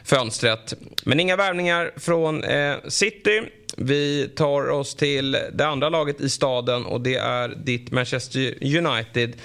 fönstret. 0.04 0.74
Men 1.04 1.20
inga 1.20 1.36
värvningar 1.36 1.92
från 1.96 2.44
eh, 2.44 2.76
City. 2.88 3.42
Vi 3.76 4.30
tar 4.36 4.70
oss 4.70 4.94
till 4.94 5.32
det 5.52 5.66
andra 5.66 5.88
laget 5.88 6.20
i 6.20 6.28
staden 6.28 6.84
och 6.84 7.00
det 7.00 7.14
är 7.14 7.48
ditt 7.48 7.90
Manchester 7.90 8.76
United 8.76 9.36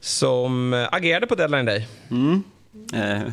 som 0.00 0.74
eh, 0.74 0.88
agerade 0.92 1.26
på 1.26 1.34
deadline 1.34 1.64
day. 1.64 1.88
Mm. 2.10 2.42
Eh, 2.94 3.32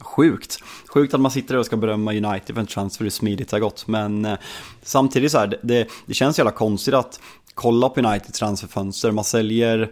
sjukt. 0.00 0.58
Sjukt 0.88 1.14
att 1.14 1.20
man 1.20 1.30
sitter 1.30 1.56
och 1.56 1.66
ska 1.66 1.76
berömma 1.76 2.12
United 2.12 2.54
för 2.54 2.60
en 2.60 2.66
transfer 2.66 3.04
hur 3.04 3.10
smidigt 3.10 3.48
det 3.48 3.56
har 3.56 3.60
gått. 3.60 3.86
Men 3.86 4.24
eh, 4.24 4.38
samtidigt 4.82 5.32
så 5.32 5.38
här, 5.38 5.46
det, 5.46 5.58
det, 5.62 5.88
det 6.06 6.14
känns 6.14 6.38
jävla 6.38 6.52
konstigt 6.52 6.94
att 6.94 7.20
kolla 7.60 7.88
på 7.88 8.00
Uniteds 8.00 8.38
transferfönster. 8.38 9.10
Man 9.10 9.24
säljer 9.24 9.90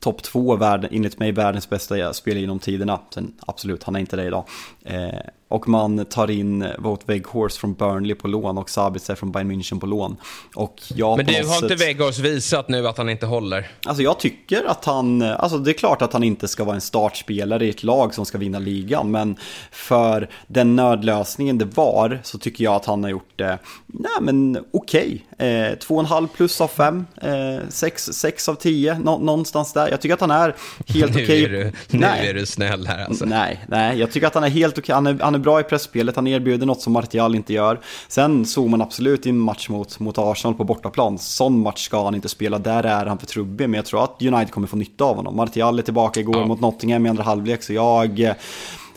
topp 0.00 0.22
två, 0.22 0.56
världen, 0.56 0.90
enligt 0.92 1.18
mig 1.18 1.32
världens 1.32 1.68
bästa 1.68 2.12
spelare 2.12 2.40
genom 2.40 2.58
tiderna. 2.58 3.00
Sen 3.10 3.34
absolut, 3.46 3.82
han 3.82 3.96
är 3.96 4.00
inte 4.00 4.16
det 4.16 4.24
idag. 4.24 4.44
Eh, 4.84 5.08
och 5.48 5.68
man 5.68 6.04
tar 6.04 6.30
in 6.30 6.66
Vote 6.78 7.04
Weghorst 7.06 7.56
från 7.56 7.74
Burnley 7.74 8.14
på 8.14 8.28
lån 8.28 8.58
och 8.58 8.70
Sabitzer 8.70 9.14
från 9.14 9.32
Bayern 9.32 9.50
München 9.52 9.80
på 9.80 9.86
lån. 9.86 10.16
Och 10.54 10.76
jag 10.94 11.16
Men 11.16 11.26
du, 11.26 11.32
har 11.34 11.40
inte 11.62 11.68
sätt- 11.68 11.80
Weghorst 11.80 12.18
visat 12.18 12.68
nu 12.68 12.88
att 12.88 12.98
han 12.98 13.08
inte 13.08 13.26
håller? 13.26 13.68
Alltså 13.86 14.02
jag 14.02 14.20
tycker 14.20 14.64
att 14.64 14.84
han, 14.84 15.22
alltså 15.22 15.58
det 15.58 15.70
är 15.70 15.72
klart 15.72 16.02
att 16.02 16.12
han 16.12 16.22
inte 16.22 16.48
ska 16.48 16.64
vara 16.64 16.74
en 16.74 16.80
startspelare 16.80 17.66
i 17.66 17.70
ett 17.70 17.82
lag 17.82 18.14
som 18.14 18.26
ska 18.26 18.38
vinna 18.38 18.58
ligan, 18.58 19.10
men 19.10 19.36
för 19.70 20.28
den 20.46 20.76
nödlösningen 20.76 21.58
det 21.58 21.64
var 21.76 22.20
så 22.22 22.38
tycker 22.38 22.64
jag 22.64 22.74
att 22.74 22.84
han 22.86 23.02
har 23.02 23.10
gjort 23.10 23.30
det, 23.36 23.58
nej 23.86 24.10
men 24.20 24.58
okej. 24.72 25.26
Eh, 25.38 25.78
två 25.78 25.94
och 25.94 26.00
en 26.00 26.06
halv 26.06 26.26
plus 26.28 26.60
av 26.60 26.68
fem, 26.68 27.06
eh, 27.22 27.68
sex, 27.68 28.04
sex 28.04 28.48
av 28.48 28.54
tio, 28.54 28.98
nå, 28.98 29.18
någonstans 29.18 29.72
där. 29.72 29.88
Jag 29.90 30.00
tycker 30.00 30.14
att 30.14 30.20
han 30.20 30.30
är 30.30 30.54
helt 30.86 31.14
Nu, 31.14 31.22
okej. 31.22 31.44
är, 31.44 31.48
du, 31.48 31.64
nu 31.90 31.98
Nej. 31.98 32.28
är 32.28 32.34
du 32.34 32.46
snäll 32.46 32.86
här 32.86 33.04
alltså. 33.04 33.24
Nej, 33.24 33.64
nej, 33.68 33.98
jag 33.98 34.12
tycker 34.12 34.26
att 34.26 34.34
han 34.34 34.44
är 34.44 34.48
helt 34.48 34.78
okej. 34.78 34.94
Han 34.94 35.06
är, 35.06 35.18
han 35.20 35.34
är 35.34 35.35
bra 35.38 35.60
i 35.60 35.62
pressspelet, 35.62 36.16
han 36.16 36.26
erbjuder 36.26 36.66
något 36.66 36.80
som 36.80 36.92
Martial 36.92 37.34
inte 37.34 37.52
gör. 37.52 37.80
Sen 38.08 38.46
såg 38.46 38.68
man 38.68 38.82
absolut 38.82 39.26
i 39.26 39.30
en 39.30 39.38
match 39.38 39.68
mot, 39.68 39.98
mot 40.00 40.18
Arsenal 40.18 40.54
på 40.54 40.64
bortaplan. 40.64 41.18
Sån 41.18 41.60
match 41.60 41.84
ska 41.84 42.04
han 42.04 42.14
inte 42.14 42.28
spela, 42.28 42.58
där 42.58 42.84
är 42.84 43.06
han 43.06 43.18
för 43.18 43.26
trubbig. 43.26 43.68
Men 43.68 43.74
jag 43.78 43.84
tror 43.86 44.04
att 44.04 44.22
United 44.22 44.50
kommer 44.50 44.66
få 44.66 44.76
nytta 44.76 45.04
av 45.04 45.16
honom. 45.16 45.36
Martial 45.36 45.78
är 45.78 45.82
tillbaka 45.82 46.20
igår 46.20 46.36
Ja. 46.36 46.46
mot 46.46 46.60
Nottingham 46.60 47.06
i 47.06 47.08
andra 47.08 47.22
halvlek, 47.22 47.62
så 47.62 47.72
jag... 47.72 48.20
eh, 48.20 48.32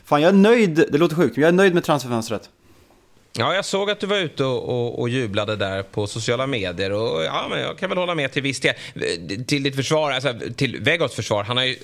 Fan, 0.05 0.21
jag 0.21 0.29
är 0.29 0.33
nöjd, 0.33 0.85
det 0.91 0.97
låter 0.97 1.15
sjukt, 1.15 1.35
men 1.37 1.41
jag 1.41 1.49
är 1.49 1.53
nöjd 1.53 1.73
med 1.73 1.83
transferfönstret. 1.83 2.49
Ja, 3.33 3.55
jag 3.55 3.65
såg 3.65 3.89
att 3.89 3.99
du 3.99 4.07
var 4.07 4.17
ute 4.17 4.43
och, 4.43 4.69
och, 4.69 4.99
och 4.99 5.09
jublade 5.09 5.55
där 5.55 5.83
på 5.83 6.07
sociala 6.07 6.47
medier. 6.47 6.91
Och, 6.91 7.23
ja, 7.23 7.47
men 7.49 7.59
jag 7.59 7.77
kan 7.77 7.89
väl 7.89 7.97
hålla 7.97 8.15
med 8.15 8.31
till 8.31 8.41
viss 8.41 8.59
del. 8.59 8.73
Till 9.47 9.63
ditt 9.63 9.75
försvar, 9.75 10.11
alltså, 10.11 10.33
till 10.55 10.81
Vegos 10.81 11.15
försvar. 11.15 11.43
Han 11.43 11.57
har 11.57 11.63
ju 11.63 11.75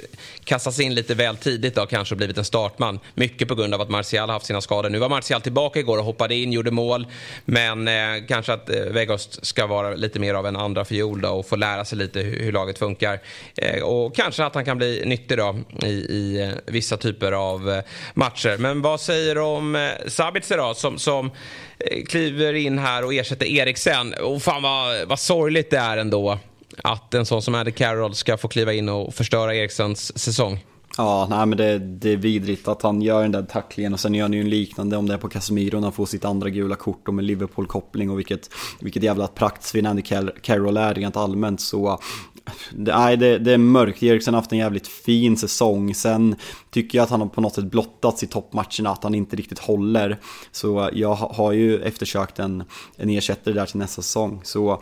kastats 0.43 0.79
in 0.79 0.93
lite 0.95 1.15
väl 1.15 1.37
tidigt 1.37 1.75
då, 1.75 1.85
kanske 1.85 2.13
och 2.13 2.17
blivit 2.17 2.37
en 2.37 2.45
startman. 2.45 2.99
Mycket 3.13 3.47
på 3.47 3.55
grund 3.55 3.73
av 3.73 3.81
att 3.81 3.89
Martial 3.89 4.29
har 4.29 4.33
haft 4.33 4.45
sina 4.45 4.61
skador. 4.61 4.89
Nu 4.89 4.99
var 4.99 5.09
Martial 5.09 5.41
tillbaka 5.41 5.79
igår 5.79 5.97
och 5.97 6.03
hoppade 6.03 6.35
in, 6.35 6.53
gjorde 6.53 6.71
mål. 6.71 7.07
Men 7.45 7.87
eh, 7.87 8.25
kanske 8.27 8.53
att 8.53 8.69
eh, 8.69 8.75
Vegos 8.75 9.45
ska 9.45 9.67
vara 9.67 9.95
lite 9.95 10.19
mer 10.19 10.33
av 10.33 10.47
en 10.47 10.55
andra 10.55 10.85
fiol 10.85 11.21
då 11.21 11.29
och 11.29 11.47
få 11.47 11.55
lära 11.55 11.85
sig 11.85 11.97
lite 11.97 12.19
hur, 12.19 12.39
hur 12.39 12.51
laget 12.51 12.77
funkar. 12.77 13.19
Eh, 13.57 13.83
och 13.83 14.15
kanske 14.15 14.45
att 14.45 14.55
han 14.55 14.65
kan 14.65 14.77
bli 14.77 15.03
nyttig 15.05 15.37
då 15.37 15.55
i, 15.83 15.87
i 15.89 16.41
eh, 16.41 16.73
vissa 16.73 16.97
typer 16.97 17.31
av 17.31 17.69
eh, 17.69 17.83
matcher. 18.13 18.57
Men 18.57 18.81
vad 18.81 19.01
säger 19.01 19.35
du 19.35 19.41
om 19.41 19.75
eh, 19.75 19.89
Sabitzer 20.07 20.57
då, 20.57 20.73
som, 20.73 20.99
som 20.99 21.31
Eh, 21.77 22.03
kliver 22.03 22.53
in 22.53 22.79
här 22.79 23.05
och 23.05 23.13
ersätter 23.13 23.45
Eriksen. 23.45 24.13
Och 24.13 24.41
fan 24.41 24.63
vad, 24.63 25.07
vad 25.07 25.19
sorgligt 25.19 25.69
det 25.69 25.77
är 25.77 25.97
ändå 25.97 26.39
att 26.83 27.13
en 27.13 27.25
sån 27.25 27.41
som 27.41 27.55
Andy 27.55 27.71
Carroll 27.71 28.15
ska 28.15 28.37
få 28.37 28.47
kliva 28.47 28.73
in 28.73 28.89
och 28.89 29.13
förstöra 29.13 29.55
Eriksens 29.55 30.19
säsong. 30.19 30.63
Ja, 30.97 31.27
nej 31.29 31.45
men 31.45 31.57
det, 31.57 31.79
det 31.79 32.11
är 32.11 32.17
vidrigt 32.17 32.67
att 32.67 32.81
han 32.81 33.01
gör 33.01 33.21
den 33.21 33.31
där 33.31 33.43
tacklingen 33.43 33.93
och 33.93 33.99
sen 33.99 34.13
gör 34.13 34.23
han 34.23 34.33
ju 34.33 34.41
en 34.41 34.49
liknande 34.49 34.97
om 34.97 35.07
det 35.07 35.13
är 35.13 35.17
på 35.17 35.29
Casemiro 35.29 35.75
när 35.75 35.83
han 35.83 35.91
får 35.91 36.05
sitt 36.05 36.25
andra 36.25 36.49
gula 36.49 36.75
kort 36.75 37.07
och 37.07 37.13
med 37.13 37.25
Liverpool-koppling 37.25 38.09
och 38.09 38.19
vilket, 38.19 38.49
vilket 38.79 39.03
jävla 39.03 39.27
praktsvin 39.27 39.85
Andy 39.85 40.01
Carroll 40.41 40.77
är 40.77 40.93
rent 40.93 41.17
allmänt 41.17 41.61
så 41.61 41.99
nej, 42.71 43.17
det, 43.17 43.37
det 43.37 43.53
är 43.53 43.57
mörkt. 43.57 44.03
Eriksen 44.03 44.33
har 44.33 44.41
haft 44.41 44.51
en 44.51 44.57
jävligt 44.57 44.87
fin 44.87 45.37
säsong. 45.37 45.95
Sen 45.95 46.35
tycker 46.71 46.97
jag 46.97 47.03
att 47.03 47.09
han 47.09 47.21
har 47.21 47.27
på 47.27 47.41
något 47.41 47.55
sätt 47.55 47.65
blottats 47.65 48.23
i 48.23 48.27
toppmatcherna, 48.27 48.89
att 48.89 49.03
han 49.03 49.15
inte 49.15 49.35
riktigt 49.35 49.59
håller. 49.59 50.19
Så 50.51 50.89
jag 50.93 51.15
har 51.15 51.51
ju 51.51 51.81
eftersökt 51.81 52.39
en, 52.39 52.63
en 52.97 53.09
ersättare 53.09 53.53
där 53.53 53.65
till 53.65 53.77
nästa 53.77 54.01
säsong. 54.01 54.41
Så 54.43 54.81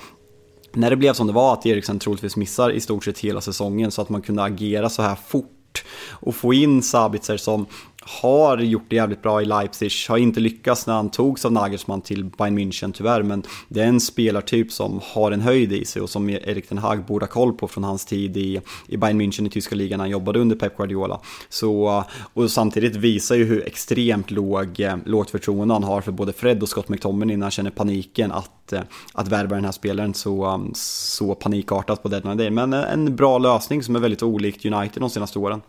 när 0.74 0.90
det 0.90 0.96
blev 0.96 1.14
som 1.14 1.28
det 1.28 1.34
var 1.34 1.54
att 1.54 1.66
Eriksen 1.66 2.00
troligtvis 2.00 2.36
missar 2.36 2.72
i 2.72 2.80
stort 2.80 3.06
sett 3.06 3.20
hela 3.20 3.42
säsongen 3.42 3.92
så 3.92 4.02
att 4.02 4.10
man 4.10 4.22
kunde 4.22 4.44
agera 4.44 4.90
så 4.90 5.02
här 5.02 5.16
fort 5.28 5.86
och 6.10 6.36
få 6.36 6.54
in 6.54 6.84
Sabitzer 6.84 7.38
som 7.38 7.66
har 8.06 8.58
gjort 8.58 8.86
det 8.88 8.96
jävligt 8.96 9.22
bra 9.22 9.42
i 9.42 9.46
Leipzig, 9.46 9.92
har 10.10 10.18
inte 10.18 10.40
lyckats 10.40 10.88
när 10.88 10.94
han 10.94 11.10
togs 11.10 11.46
av 11.46 11.52
Nagelsmann 11.52 12.02
till 12.02 12.26
Bayern 12.26 12.60
München 12.60 12.92
tyvärr, 12.92 13.24
men 13.24 13.44
det 13.68 13.82
är 13.82 13.88
en 13.88 14.00
spelartyp 14.00 14.72
som 14.72 15.00
har 15.04 15.32
en 15.32 15.42
höjd 15.42 15.74
i 15.74 15.86
sig 15.86 16.02
och 16.02 16.10
som 16.10 16.30
Erik 16.30 16.70
Ten 16.70 16.78
Hag 16.78 17.06
borde 17.06 17.26
ha 17.26 17.32
koll 17.32 17.54
på 17.54 17.68
från 17.68 17.84
hans 17.84 18.06
tid 18.06 18.38
i, 18.38 18.62
i 18.88 18.98
Bayern 18.98 19.22
München 19.22 19.48
i 19.48 19.50
tyska 19.50 19.76
ligan 19.76 19.98
när 19.98 20.04
han 20.04 20.12
jobbade 20.12 20.40
under 20.40 20.56
Pep 20.56 20.78
Guardiola. 20.78 21.20
Så, 21.50 22.04
och 22.34 22.52
samtidigt 22.52 22.96
visar 22.96 23.36
ju 23.36 23.46
hur 23.46 23.68
extremt 23.68 24.32
låg, 24.32 24.80
eh, 24.80 24.96
lågt 25.06 25.30
förtroende 25.30 25.74
han 25.74 25.84
har 25.84 26.02
för 26.02 26.12
både 26.12 26.34
Fred 26.34 26.64
och 26.64 26.70
Scott 26.70 26.90
McTominay 26.90 27.38
när 27.38 27.46
han 27.46 27.52
känner 27.52 27.72
paniken 27.72 28.32
att, 28.32 28.74
eh, 28.74 28.82
att 29.14 29.28
värva 29.28 29.56
den 29.56 29.66
här 29.66 29.72
spelaren 29.72 30.14
så, 30.14 30.54
um, 30.54 30.72
så 30.76 31.36
panikartat 31.36 32.04
på 32.04 32.10
deadline 32.10 32.38
day. 32.38 32.50
Men 32.50 32.74
eh, 32.74 32.94
en 32.94 33.16
bra 33.16 33.38
lösning 33.38 33.84
som 33.84 33.96
är 33.96 34.00
väldigt 34.00 34.24
olikt 34.24 34.66
United 34.66 35.02
de 35.02 35.10
senaste 35.10 35.40
åren. 35.40 35.62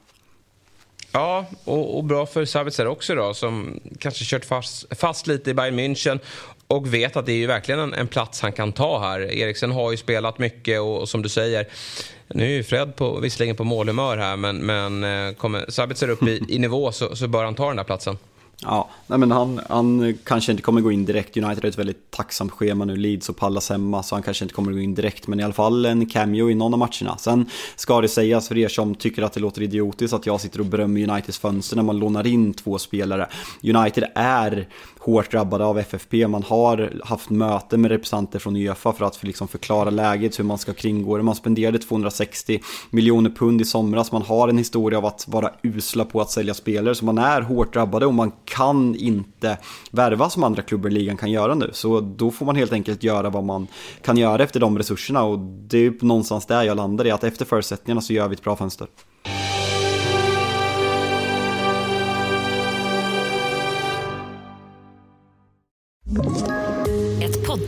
Ja, 1.17 1.47
och, 1.65 1.97
och 1.97 2.05
bra 2.05 2.27
för 2.27 2.45
Sabitzer 2.45 2.87
också 2.87 3.15
då, 3.15 3.35
som 3.35 3.81
kanske 3.99 4.25
kört 4.25 4.45
fast, 4.45 4.97
fast 4.99 5.27
lite 5.27 5.51
i 5.51 5.55
Bayern 5.55 5.79
München 5.79 6.19
och 6.67 6.95
vet 6.95 7.17
att 7.17 7.27
det 7.27 7.33
är 7.33 7.37
ju 7.37 7.47
verkligen 7.47 7.81
en, 7.81 7.95
en 7.95 8.09
plats 8.09 8.41
han 8.41 8.53
kan 8.53 8.73
ta 8.73 9.01
här. 9.01 9.21
Eriksen 9.21 9.71
har 9.71 9.91
ju 9.91 9.97
spelat 9.97 10.39
mycket 10.39 10.81
och, 10.81 11.01
och 11.01 11.09
som 11.09 11.23
du 11.23 11.29
säger, 11.29 11.67
nu 12.29 12.45
är 12.45 12.49
ju 12.49 12.63
Fred 12.63 12.97
på, 12.97 13.21
visserligen 13.21 13.57
på 13.57 13.65
målhumör 13.65 14.17
här, 14.17 14.37
men, 14.37 14.57
men 14.57 15.05
eh, 15.05 15.35
kommer 15.35 15.65
Sabitzer 15.69 16.09
upp 16.09 16.23
i, 16.23 16.43
i 16.49 16.59
nivå 16.59 16.93
så, 16.93 17.17
så 17.17 17.29
bör 17.29 17.45
han 17.45 17.55
ta 17.55 17.67
den 17.67 17.77
där 17.77 17.85
platsen. 17.85 18.19
Ja, 18.65 18.89
nej 19.07 19.19
men 19.19 19.31
han, 19.31 19.61
han 19.69 20.19
kanske 20.25 20.53
inte 20.53 20.63
kommer 20.63 20.81
gå 20.81 20.93
in 20.93 21.05
direkt. 21.05 21.37
United 21.37 21.65
har 21.65 21.69
ett 21.69 21.79
väldigt 21.79 22.11
tacksamt 22.11 22.53
schema 22.53 22.85
nu, 22.85 22.97
Leeds 22.97 23.29
och 23.29 23.37
Pallas 23.37 23.71
hemma, 23.71 24.03
så 24.03 24.15
han 24.15 24.23
kanske 24.23 24.45
inte 24.45 24.55
kommer 24.55 24.73
gå 24.73 24.79
in 24.79 24.95
direkt. 24.95 25.27
Men 25.27 25.41
i 25.41 25.43
alla 25.43 25.53
fall 25.53 25.87
en 25.87 26.07
cameo 26.07 26.51
i 26.51 26.55
någon 26.55 26.75
av 26.75 26.79
matcherna. 26.79 27.17
Sen 27.19 27.51
ska 27.77 28.01
det 28.01 28.09
sägas 28.09 28.49
för 28.49 28.59
er 28.59 28.69
som 28.69 28.95
tycker 28.95 29.23
att 29.23 29.33
det 29.33 29.41
låter 29.41 29.63
idiotiskt 29.63 30.15
att 30.15 30.27
jag 30.27 30.41
sitter 30.41 30.61
och 30.61 30.67
berömmer 30.67 31.11
Uniteds 31.11 31.39
fönster 31.39 31.77
när 31.77 31.83
man 31.83 31.99
lånar 31.99 32.27
in 32.27 32.55
två 32.55 32.79
spelare. 32.79 33.29
United 33.63 34.05
är 34.15 34.69
hårt 35.05 35.31
drabbade 35.31 35.65
av 35.65 35.79
FFP. 35.79 36.29
Man 36.29 36.43
har 36.43 36.93
haft 37.05 37.31
möte 37.31 37.77
med 37.77 37.91
representanter 37.91 38.39
från 38.39 38.57
Uefa 38.57 38.93
för 38.93 39.05
att 39.05 39.23
liksom 39.23 39.49
förklara 39.49 39.91
läget, 39.91 40.39
hur 40.39 40.45
man 40.45 40.59
ska 40.59 40.73
kringgå 40.73 41.17
det. 41.17 41.23
Man 41.23 41.35
spenderade 41.35 41.79
260 41.79 42.61
miljoner 42.91 43.31
pund 43.31 43.61
i 43.61 43.65
somras. 43.65 44.13
Man 44.13 44.23
har 44.23 44.49
en 44.49 44.59
historia 44.59 44.99
av 44.99 45.07
att 45.07 45.29
vara 45.29 45.51
usla 45.63 46.05
på 46.05 46.21
att 46.21 46.31
sälja 46.31 46.55
spelare, 46.55 46.95
så 46.95 47.05
man 47.05 47.19
är 47.19 47.41
hårt 47.41 47.73
drabbade 47.73 48.07
och 48.07 48.15
man 48.15 48.33
kan 48.55 48.97
inte 48.97 49.59
värva 49.91 50.31
som 50.31 50.45
andra 50.45 50.63
klubbar 50.63 50.91
i 50.91 50.93
ligan 50.93 51.17
kan 51.17 51.31
göra 51.31 51.55
nu. 51.55 51.71
Så 51.73 52.01
då 52.01 52.31
får 52.31 52.47
man 52.47 52.57
helt 52.57 52.73
enkelt 52.73 53.03
göra 53.03 53.31
vad 53.31 53.45
man 53.45 53.67
kan 54.03 54.17
göra 54.17 54.43
efter 54.43 54.61
de 54.61 54.79
resurserna 54.79 55.23
och 55.23 55.39
det 55.39 55.87
är 55.87 56.05
någonstans 56.05 56.47
där 56.47 56.63
jag 56.63 56.77
landar 56.77 57.07
i 57.07 57.11
att 57.11 57.25
efter 57.25 57.45
förutsättningarna 57.45 58.01
så 58.01 58.13
gör 58.13 58.29
vi 58.29 58.35
ett 58.35 58.45
bra 58.45 58.57
fönster. 58.57 58.89
you 66.17 66.54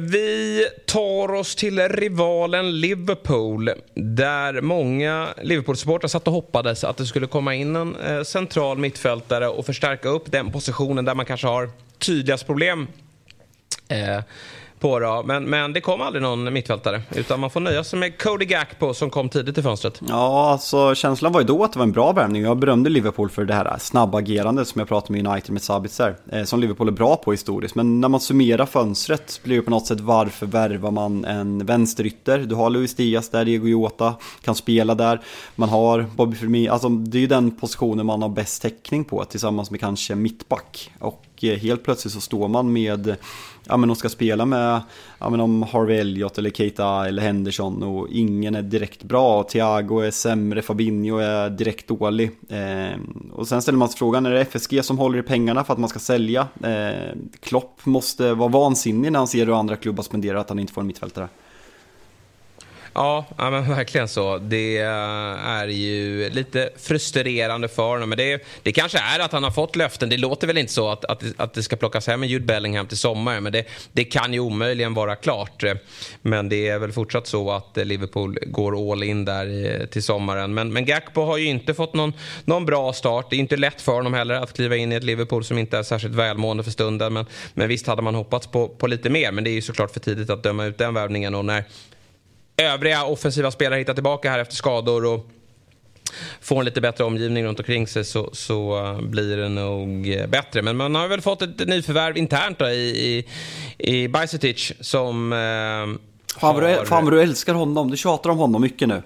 Vi 0.00 0.66
tar 0.86 1.34
oss 1.34 1.54
till 1.54 1.88
rivalen 1.88 2.80
Liverpool 2.80 3.70
där 3.94 4.60
många 4.60 5.28
Liverpool-supportrar 5.42 6.08
satt 6.08 6.26
och 6.26 6.32
hoppades 6.32 6.84
att 6.84 6.96
det 6.96 7.06
skulle 7.06 7.26
komma 7.26 7.54
in 7.54 7.76
en 7.76 7.96
eh, 7.96 8.22
central 8.22 8.78
mittfältare 8.78 9.48
och 9.48 9.66
förstärka 9.66 10.08
upp 10.08 10.32
den 10.32 10.52
positionen 10.52 11.04
där 11.04 11.14
man 11.14 11.26
kanske 11.26 11.46
har 11.46 11.70
tydligast 11.98 12.46
problem. 12.46 12.86
Eh, 13.88 14.20
på. 14.86 14.98
Då. 14.98 15.22
Men, 15.26 15.44
men 15.44 15.72
det 15.72 15.80
kom 15.80 16.00
aldrig 16.00 16.22
någon 16.22 16.52
mittfältare 16.52 17.02
utan 17.14 17.40
man 17.40 17.50
får 17.50 17.60
nöja 17.60 17.84
sig 17.84 17.98
med 17.98 18.18
Cody 18.18 18.44
Gakpo 18.44 18.94
som 18.94 19.10
kom 19.10 19.28
tidigt 19.28 19.58
i 19.58 19.62
fönstret. 19.62 20.00
Ja, 20.08 20.50
alltså 20.50 20.94
känslan 20.94 21.32
var 21.32 21.40
ju 21.40 21.46
då 21.46 21.64
att 21.64 21.72
det 21.72 21.78
var 21.78 21.86
en 21.86 21.92
bra 21.92 22.12
värvning. 22.12 22.42
Jag 22.42 22.58
berömde 22.58 22.90
Liverpool 22.90 23.30
för 23.30 23.44
det 23.44 23.54
här 23.54 23.78
snabba 23.78 24.18
agerandet 24.18 24.68
som 24.68 24.78
jag 24.78 24.88
pratade 24.88 25.12
med 25.12 25.26
United 25.26 25.50
med 25.50 25.62
Sabitzer. 25.62 26.16
Eh, 26.32 26.44
som 26.44 26.60
Liverpool 26.60 26.88
är 26.88 26.92
bra 26.92 27.16
på 27.16 27.30
historiskt. 27.30 27.74
Men 27.74 28.00
när 28.00 28.08
man 28.08 28.20
summerar 28.20 28.66
fönstret 28.66 29.40
blir 29.42 29.56
det 29.56 29.62
på 29.62 29.70
något 29.70 29.86
sätt 29.86 30.00
varför 30.00 30.46
värvar 30.46 30.90
man 30.90 31.24
en 31.24 31.66
vänsterytter? 31.66 32.38
Du 32.38 32.54
har 32.54 32.70
Luis 32.70 32.94
Diaz 32.94 33.28
där, 33.28 33.44
Diego 33.44 33.68
Jota 33.68 34.14
kan 34.44 34.54
spela 34.54 34.94
där. 34.94 35.20
Man 35.54 35.68
har 35.68 36.06
Bobby 36.16 36.36
Firmino, 36.36 36.72
alltså 36.72 36.88
det 36.88 37.18
är 37.18 37.20
ju 37.20 37.26
den 37.26 37.50
positionen 37.50 38.06
man 38.06 38.22
har 38.22 38.28
bäst 38.28 38.62
täckning 38.62 39.04
på 39.04 39.24
tillsammans 39.24 39.70
med 39.70 39.80
kanske 39.80 40.14
mittback. 40.14 40.90
Och 40.98 41.25
och 41.36 41.44
eh, 41.44 41.58
helt 41.58 41.84
plötsligt 41.84 42.14
så 42.14 42.20
står 42.20 42.48
man 42.48 42.72
med, 42.72 43.16
ja 43.64 43.76
men 43.76 43.88
de 43.88 43.96
ska 43.96 44.08
spela 44.08 44.46
med, 44.46 44.80
ja 45.18 45.30
men 45.30 45.40
om 45.40 45.62
Harvey 45.62 45.98
Elliott 45.98 46.38
eller 46.38 46.50
Keita 46.50 47.08
eller 47.08 47.22
Henderson 47.22 47.82
och 47.82 48.08
ingen 48.10 48.54
är 48.54 48.62
direkt 48.62 49.02
bra. 49.02 49.42
Thiago 49.42 50.00
är 50.00 50.10
sämre, 50.10 50.62
Fabinho 50.62 51.18
är 51.18 51.50
direkt 51.50 51.88
dålig. 51.88 52.30
Eh, 52.48 52.98
och 53.32 53.48
sen 53.48 53.62
ställer 53.62 53.78
man 53.78 53.88
sig 53.88 53.98
frågan, 53.98 54.26
är 54.26 54.30
det 54.30 54.40
FSG 54.40 54.84
som 54.84 54.98
håller 54.98 55.18
i 55.18 55.22
pengarna 55.22 55.64
för 55.64 55.72
att 55.72 55.78
man 55.78 55.88
ska 55.88 55.98
sälja? 55.98 56.48
Eh, 56.62 57.16
Klopp 57.40 57.86
måste 57.86 58.34
vara 58.34 58.48
vansinnig 58.48 59.12
när 59.12 59.18
han 59.18 59.28
ser 59.28 59.46
hur 59.46 59.58
andra 59.60 59.76
klubbar 59.76 60.02
spenderar 60.02 60.38
att 60.38 60.48
han 60.48 60.58
inte 60.58 60.72
får 60.72 60.80
en 60.80 60.86
mittfältare. 60.86 61.28
Ja, 62.96 63.24
ja 63.38 63.50
men 63.50 63.68
verkligen 63.68 64.08
så. 64.08 64.38
Det 64.38 64.78
eh, 64.78 64.88
är 65.48 65.68
ju 65.68 66.30
lite 66.30 66.70
frustrerande 66.76 67.68
för 67.68 67.88
honom. 67.88 68.08
Men 68.08 68.18
det, 68.18 68.46
det 68.62 68.72
kanske 68.72 68.98
är 68.98 69.20
att 69.20 69.32
han 69.32 69.44
har 69.44 69.50
fått 69.50 69.76
löften. 69.76 70.08
Det 70.08 70.16
låter 70.16 70.46
väl 70.46 70.58
inte 70.58 70.72
så 70.72 70.88
att, 70.88 71.04
att, 71.04 71.22
att 71.36 71.54
det 71.54 71.62
ska 71.62 71.76
plockas 71.76 72.06
hem 72.06 72.22
en 72.22 72.28
Jude 72.28 72.44
Bellingham 72.44 72.86
till 72.86 72.96
sommaren. 72.96 73.42
Men 73.42 73.52
det, 73.52 73.64
det 73.92 74.04
kan 74.04 74.32
ju 74.32 74.40
omöjligen 74.40 74.94
vara 74.94 75.16
klart. 75.16 75.62
Eh, 75.62 75.74
men 76.22 76.48
det 76.48 76.68
är 76.68 76.78
väl 76.78 76.92
fortsatt 76.92 77.26
så 77.26 77.50
att 77.50 77.78
eh, 77.78 77.84
Liverpool 77.84 78.38
går 78.46 78.92
all 78.92 79.02
in 79.02 79.24
där 79.24 79.86
till 79.86 80.02
sommaren. 80.02 80.54
Men, 80.54 80.72
men 80.72 80.84
Gakpo 80.84 81.24
har 81.24 81.36
ju 81.36 81.46
inte 81.46 81.74
fått 81.74 81.94
någon, 81.94 82.12
någon 82.44 82.66
bra 82.66 82.92
start. 82.92 83.26
Det 83.30 83.36
är 83.36 83.40
inte 83.40 83.56
lätt 83.56 83.80
för 83.80 83.92
honom 83.92 84.14
heller 84.14 84.34
att 84.34 84.52
kliva 84.52 84.76
in 84.76 84.92
i 84.92 84.94
ett 84.94 85.04
Liverpool 85.04 85.44
som 85.44 85.58
inte 85.58 85.78
är 85.78 85.82
särskilt 85.82 86.14
välmående 86.14 86.64
för 86.64 86.70
stunden. 86.70 87.12
Men, 87.12 87.26
men 87.54 87.68
visst 87.68 87.86
hade 87.86 88.02
man 88.02 88.14
hoppats 88.14 88.46
på, 88.46 88.68
på 88.68 88.86
lite 88.86 89.10
mer. 89.10 89.32
Men 89.32 89.44
det 89.44 89.50
är 89.50 89.54
ju 89.54 89.62
såklart 89.62 89.90
för 89.90 90.00
tidigt 90.00 90.30
att 90.30 90.42
döma 90.42 90.64
ut 90.64 90.78
den 90.78 90.94
värvningen. 90.94 91.34
Och 91.34 91.44
när 91.44 91.64
övriga 92.56 93.04
offensiva 93.04 93.50
spelare 93.50 93.78
hittar 93.78 93.94
tillbaka 93.94 94.30
här 94.30 94.38
efter 94.38 94.54
skador 94.54 95.04
och 95.04 95.26
får 96.40 96.58
en 96.58 96.64
lite 96.64 96.80
bättre 96.80 97.04
omgivning 97.04 97.44
runt 97.44 97.58
omkring 97.58 97.86
sig 97.86 98.04
så, 98.04 98.30
så 98.32 98.80
uh, 98.80 99.00
blir 99.00 99.36
det 99.36 99.48
nog 99.48 100.08
uh, 100.08 100.26
bättre. 100.26 100.62
Men 100.62 100.76
man 100.76 100.94
har 100.94 101.08
väl 101.08 101.20
fått 101.20 101.42
ett 101.42 101.68
nyförvärv 101.68 102.16
internt 102.16 102.58
då, 102.58 102.68
i, 102.68 103.16
i, 103.16 103.26
i 103.78 104.08
Bajsetic 104.08 104.72
som... 104.80 105.30
Du, 106.80 106.86
fan 106.86 107.04
vad 107.04 107.12
du 107.12 107.22
älskar 107.22 107.54
honom, 107.54 107.90
du 107.90 107.96
tjatar 107.96 108.30
om 108.30 108.38
honom 108.38 108.62
mycket 108.62 108.88
nu. 108.88 109.02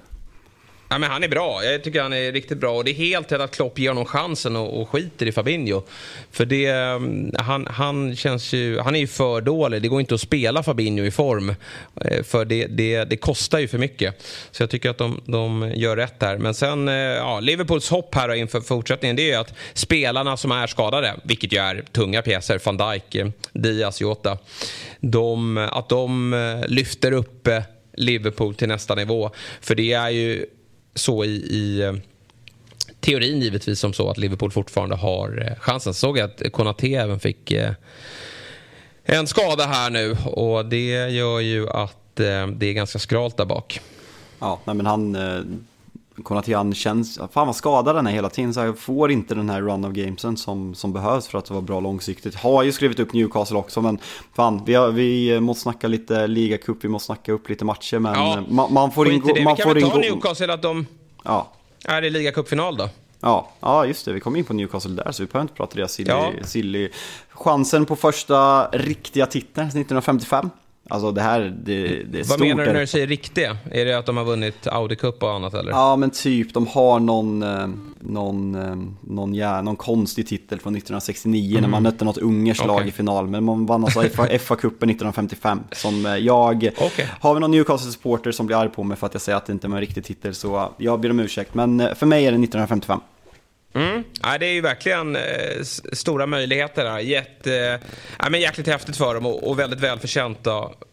Ja, 0.93 0.99
men 0.99 1.11
han 1.11 1.25
är 1.25 1.29
bra. 1.29 1.65
Jag 1.65 1.85
tycker 1.85 2.03
han 2.03 2.13
är 2.13 2.33
riktigt 2.33 2.59
bra. 2.59 2.77
Och 2.77 2.85
det 2.85 2.91
är 2.91 2.95
helt 2.95 3.33
rätt 3.33 3.41
att 3.41 3.57
Klopp 3.57 3.79
ger 3.79 3.89
honom 3.89 4.05
chansen 4.05 4.57
och, 4.57 4.81
och 4.81 4.89
skiter 4.89 5.27
i 5.27 5.33
Fabinho. 5.33 5.83
För 6.31 6.45
det, 6.47 6.67
mm, 6.67 7.35
han, 7.39 7.67
han, 7.67 8.17
känns 8.17 8.53
ju, 8.53 8.79
han 8.79 8.95
är 8.95 9.01
ju 9.01 9.07
för 9.07 9.41
dålig. 9.41 9.83
Det 9.83 9.89
går 9.89 10.01
inte 10.01 10.15
att 10.15 10.21
spela 10.21 10.63
Fabinho 10.63 11.05
i 11.05 11.11
form. 11.11 11.55
Eh, 12.05 12.23
för 12.23 12.45
det, 12.45 12.67
det, 12.67 13.05
det 13.05 13.17
kostar 13.17 13.59
ju 13.59 13.69
för 13.69 13.79
mycket. 13.79 14.23
Så 14.51 14.63
jag 14.63 14.71
tycker 14.71 14.91
att 14.91 14.99
de, 14.99 15.21
de 15.25 15.73
gör 15.75 15.97
rätt 15.97 16.21
där. 16.21 16.39
Men 16.39 16.55
sen, 16.55 16.89
eh, 16.89 16.95
ja, 16.95 17.41
Liverpools 17.41 17.91
hopp 17.91 18.15
här 18.15 18.35
inför 18.35 18.61
fortsättningen 18.61 19.17
det 19.17 19.23
är 19.23 19.29
ju 19.29 19.35
att 19.35 19.55
spelarna 19.73 20.37
som 20.37 20.53
är 20.53 20.67
skadade, 20.67 21.15
vilket 21.23 21.53
ju 21.53 21.59
är 21.59 21.85
tunga 21.93 22.23
pjäser, 22.23 22.61
van 22.65 22.77
Dijk, 22.77 23.15
eh, 23.15 23.29
Diaz, 23.53 24.01
Jota. 24.01 24.39
De, 25.01 25.57
att 25.57 25.89
de 25.89 26.63
lyfter 26.69 27.13
upp 27.13 27.49
Liverpool 27.97 28.55
till 28.55 28.69
nästa 28.69 28.95
nivå. 28.95 29.31
För 29.61 29.75
det 29.75 29.93
är 29.93 30.11
ju 30.11 30.47
så 30.95 31.25
i, 31.25 31.29
i 31.31 31.81
eh, 31.81 31.95
teorin 33.01 33.41
givetvis 33.41 33.81
som 33.81 33.93
så 33.93 34.11
att 34.11 34.19
Liverpool 34.19 34.51
fortfarande 34.51 34.97
har 34.97 35.47
eh, 35.47 35.61
chansen. 35.61 35.95
Såg 35.95 36.19
jag 36.19 36.31
att 36.31 36.53
Konaté 36.53 36.95
även 36.95 37.21
fick 37.21 37.51
eh, 37.51 37.73
en 39.05 39.27
skada 39.27 39.67
här 39.67 39.91
nu 39.91 40.17
och 40.25 40.67
det 40.67 41.09
gör 41.09 41.41
ju 41.41 41.69
att 41.69 41.97
det 42.17 42.67
är 42.67 42.73
ganska 42.73 42.99
skralt 42.99 43.37
där 43.37 43.45
bak. 43.45 43.81
Ja, 44.39 44.61
men 44.65 44.87
han... 44.87 45.17
Konatian 46.23 46.75
känns, 46.75 47.19
fan 47.33 47.47
vad 47.47 47.57
skadad 47.57 47.97
den 47.97 48.07
är 48.07 48.11
hela 48.11 48.31
tiden 48.31 48.55
så 48.55 48.61
jag 48.61 48.79
får 48.79 49.11
inte 49.11 49.35
den 49.35 49.51
här 49.51 49.63
run 49.63 49.85
of 49.85 49.93
gamesen 49.93 50.37
som, 50.37 50.75
som 50.75 50.93
behövs 50.93 51.29
för 51.29 51.39
att 51.39 51.51
vara 51.51 51.61
bra 51.61 51.81
långsiktigt. 51.81 52.35
Har 52.35 52.63
ju 52.63 52.73
skrivit 52.73 52.99
upp 52.99 53.13
Newcastle 53.13 53.57
också 53.57 53.81
men 53.81 53.99
fan 54.37 54.63
vi, 54.67 54.75
har, 54.75 54.89
vi 54.89 55.41
måste 55.41 55.63
snacka 55.63 55.89
lite 55.89 56.27
ligacup, 56.27 56.85
vi 56.85 56.89
måste 56.89 57.07
snacka 57.07 57.33
upp 57.33 57.49
lite 57.49 57.65
matcher 57.65 57.99
men 57.99 58.15
ja, 58.15 58.43
man, 58.49 58.73
man, 58.73 58.93
får 58.93 59.09
ingå... 59.09 59.27
Man 59.27 59.57
vi 59.57 59.63
kan 59.63 59.75
väl 59.75 59.91
ta 59.91 59.99
Newcastle 59.99 60.53
att 60.53 60.63
de 60.63 60.87
ja. 61.25 61.53
är 61.85 62.05
i 62.05 62.11
ligacupfinal 62.11 62.77
då? 62.77 62.89
Ja, 63.21 63.51
ja, 63.61 63.87
just 63.87 64.05
det. 64.05 64.13
Vi 64.13 64.21
kom 64.21 64.37
in 64.37 64.45
på 64.45 64.53
Newcastle 64.53 64.95
där, 64.95 65.13
så 65.13 65.23
vi 65.23 65.27
behöver 65.27 65.43
inte 65.43 65.55
prata 65.55 65.77
deras 65.77 65.93
silly, 65.93 66.11
ja. 66.11 66.33
silly. 66.45 66.91
Chansen 67.31 67.87
på 67.87 67.97
första 67.97 68.69
riktiga 68.69 69.27
titeln 69.27 69.67
1955. 69.67 70.51
Alltså 70.91 71.13
det 71.13 71.21
här, 71.21 71.41
det, 71.41 71.83
det 71.83 72.19
är 72.19 72.19
Vad 72.19 72.27
stort. 72.27 72.41
menar 72.41 72.65
du 72.65 72.73
när 72.73 72.81
du 72.81 72.87
säger 72.87 73.07
riktiga? 73.07 73.57
Är 73.71 73.85
det 73.85 73.99
att 73.99 74.07
de 74.07 74.17
har 74.17 74.25
vunnit 74.25 74.67
Audi 74.67 74.97
Cup 74.97 75.23
och 75.23 75.33
annat 75.33 75.55
eller? 75.55 75.71
Ja 75.71 75.97
men 75.97 76.11
typ, 76.11 76.55
de 76.55 76.67
har 76.67 77.01
någon, 77.01 77.43
eh, 77.43 77.69
någon, 78.01 78.55
eh, 78.55 78.77
någon, 79.01 79.35
ja, 79.35 79.63
någon 79.63 79.77
konstig 79.77 80.27
titel 80.27 80.61
från 80.61 80.77
1969 80.77 81.51
mm. 81.51 81.63
när 81.63 81.69
man 81.69 81.83
mötte 81.83 82.05
något 82.05 82.19
ungerskt 82.19 82.67
lag 82.67 82.77
okay. 82.77 82.89
i 82.89 82.91
final. 82.91 83.27
Men 83.27 83.45
man 83.45 83.67
vann 83.67 83.85
alltså 83.85 84.01
FA-cupen 84.01 84.91
1955. 84.91 85.61
Som 85.73 86.07
eh, 86.07 86.17
jag, 86.17 86.57
okay. 86.57 87.07
har 87.21 87.35
vi 87.35 87.41
någon 87.41 87.51
Newcastle-supporter 87.51 88.33
som 88.33 88.47
blir 88.47 88.57
arg 88.57 88.69
på 88.69 88.83
mig 88.83 88.97
för 88.97 89.07
att 89.07 89.15
jag 89.15 89.23
säger 89.23 89.37
att 89.37 89.47
det 89.47 89.53
inte 89.53 89.67
är 89.67 89.71
en 89.71 89.81
riktig 89.81 90.05
titel 90.05 90.35
så 90.35 90.69
jag 90.77 91.01
ber 91.01 91.11
om 91.11 91.21
ursäkt. 91.21 91.55
Men 91.55 91.89
för 91.95 92.07
mig 92.07 92.27
är 92.27 92.33
det 92.33 92.39
1955. 92.39 93.01
Mm. 93.75 94.05
Ja, 94.23 94.39
det 94.39 94.47
är 94.47 94.53
ju 94.53 94.61
verkligen 94.61 95.17
eh, 95.17 95.63
stora 95.93 96.27
möjligheter 96.27 96.87
här. 96.87 96.99
Jätte, 96.99 97.81
eh, 98.23 98.31
men 98.31 98.41
jäkligt 98.41 98.67
häftigt 98.67 98.97
för 98.97 99.15
dem 99.15 99.27
och, 99.27 99.49
och 99.49 99.59
väldigt 99.59 99.81
välförtjänt 99.81 100.47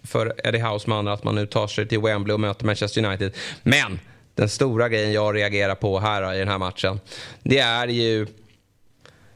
för 0.03 0.47
Eddie 0.47 0.59
Houseman 0.59 1.07
att 1.07 1.23
man 1.23 1.36
nu 1.36 1.45
tar 1.45 1.67
sig 1.67 1.88
till 1.88 1.99
Wembley 1.99 2.34
och 2.34 2.39
möter 2.39 2.65
Manchester 2.65 3.05
United. 3.05 3.34
Men 3.63 3.99
den 4.36 4.49
stora 4.49 4.89
grejen 4.89 5.13
jag 5.13 5.36
reagerar 5.36 5.75
på 5.75 5.99
här 5.99 6.21
då, 6.21 6.34
i 6.34 6.39
den 6.39 6.47
här 6.47 6.57
matchen, 6.57 6.99
det 7.43 7.59
är 7.59 7.88
ju... 7.88 8.28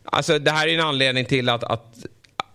Alltså 0.04 0.40
det 0.40 0.52
här 0.52 0.68
är 0.68 0.74
en 0.74 0.80
anledning 0.80 1.26
till 1.26 1.50
att, 1.50 1.64
att 1.64 1.96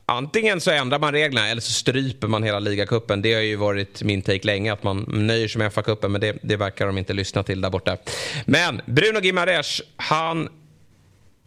Antingen 0.08 0.60
så 0.60 0.70
ändrar 0.70 0.98
man 0.98 1.12
reglerna 1.12 1.48
eller 1.48 1.60
så 1.60 1.72
stryper 1.72 2.28
man 2.28 2.42
hela 2.42 2.58
ligacupen. 2.58 3.22
Det 3.22 3.34
har 3.34 3.40
ju 3.40 3.56
varit 3.56 4.02
min 4.02 4.22
take 4.22 4.46
länge 4.46 4.72
att 4.72 4.82
man 4.82 5.04
nöjer 5.08 5.48
sig 5.48 5.58
med 5.58 5.72
FA-cupen 5.72 6.08
men 6.08 6.20
det, 6.20 6.38
det 6.42 6.56
verkar 6.56 6.86
de 6.86 6.98
inte 6.98 7.12
lyssna 7.12 7.42
till 7.42 7.60
där 7.60 7.70
borta. 7.70 7.96
Men 8.44 8.80
Bruno 8.86 9.20
Gimares, 9.20 9.82
han 9.96 10.48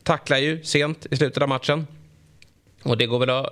tacklar 0.03 0.37
ju 0.37 0.63
sent 0.63 1.05
i 1.11 1.17
slutet 1.17 1.43
av 1.43 1.49
matchen. 1.49 1.87
Och 2.83 2.97
det 2.97 3.05
går 3.05 3.19
väl 3.19 3.29
eh, 3.29 3.43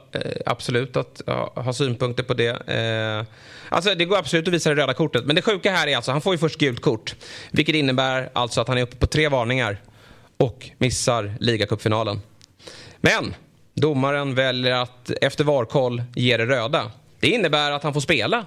absolut 0.45 0.98
att 0.98 1.22
ja, 1.26 1.54
ha 1.56 1.74
synpunkter 1.74 2.24
på 2.24 2.34
det. 2.34 2.68
Eh, 2.68 3.26
alltså 3.70 3.95
det 3.95 4.06
går 4.06 4.18
absolut 4.18 4.48
att 4.48 4.54
visa 4.54 4.70
det 4.70 4.76
röda 4.76 4.93
kortet. 4.93 5.26
Men 5.26 5.36
det 5.36 5.41
sjuka 5.41 5.72
här 5.72 5.88
är 5.88 5.95
alltså, 5.95 6.12
han 6.12 6.22
får 6.22 6.34
ju 6.34 6.38
först 6.38 6.60
gult 6.60 6.82
kort. 6.82 7.16
Vilket 7.52 7.76
innebär 7.76 8.30
alltså 8.34 8.62
att 8.62 8.68
han 8.68 8.78
är 8.78 8.82
uppe 8.82 8.95
på 8.95 9.08
tre 9.08 9.30
varningar. 9.30 9.82
Och 10.38 10.70
missar 10.78 11.34
ligacupfinalen. 11.39 12.22
Men 13.02 13.36
domaren 13.74 14.36
väljer 14.36 14.74
att 14.76 15.12
efter 15.22 15.43
varkoll 15.43 16.04
ge 16.16 16.38
det 16.38 16.45
röda. 16.45 16.91
Det 17.20 17.28
innebär 17.28 17.72
att 17.72 17.84
han 17.84 17.93
får 17.93 18.02
spela 18.02 18.45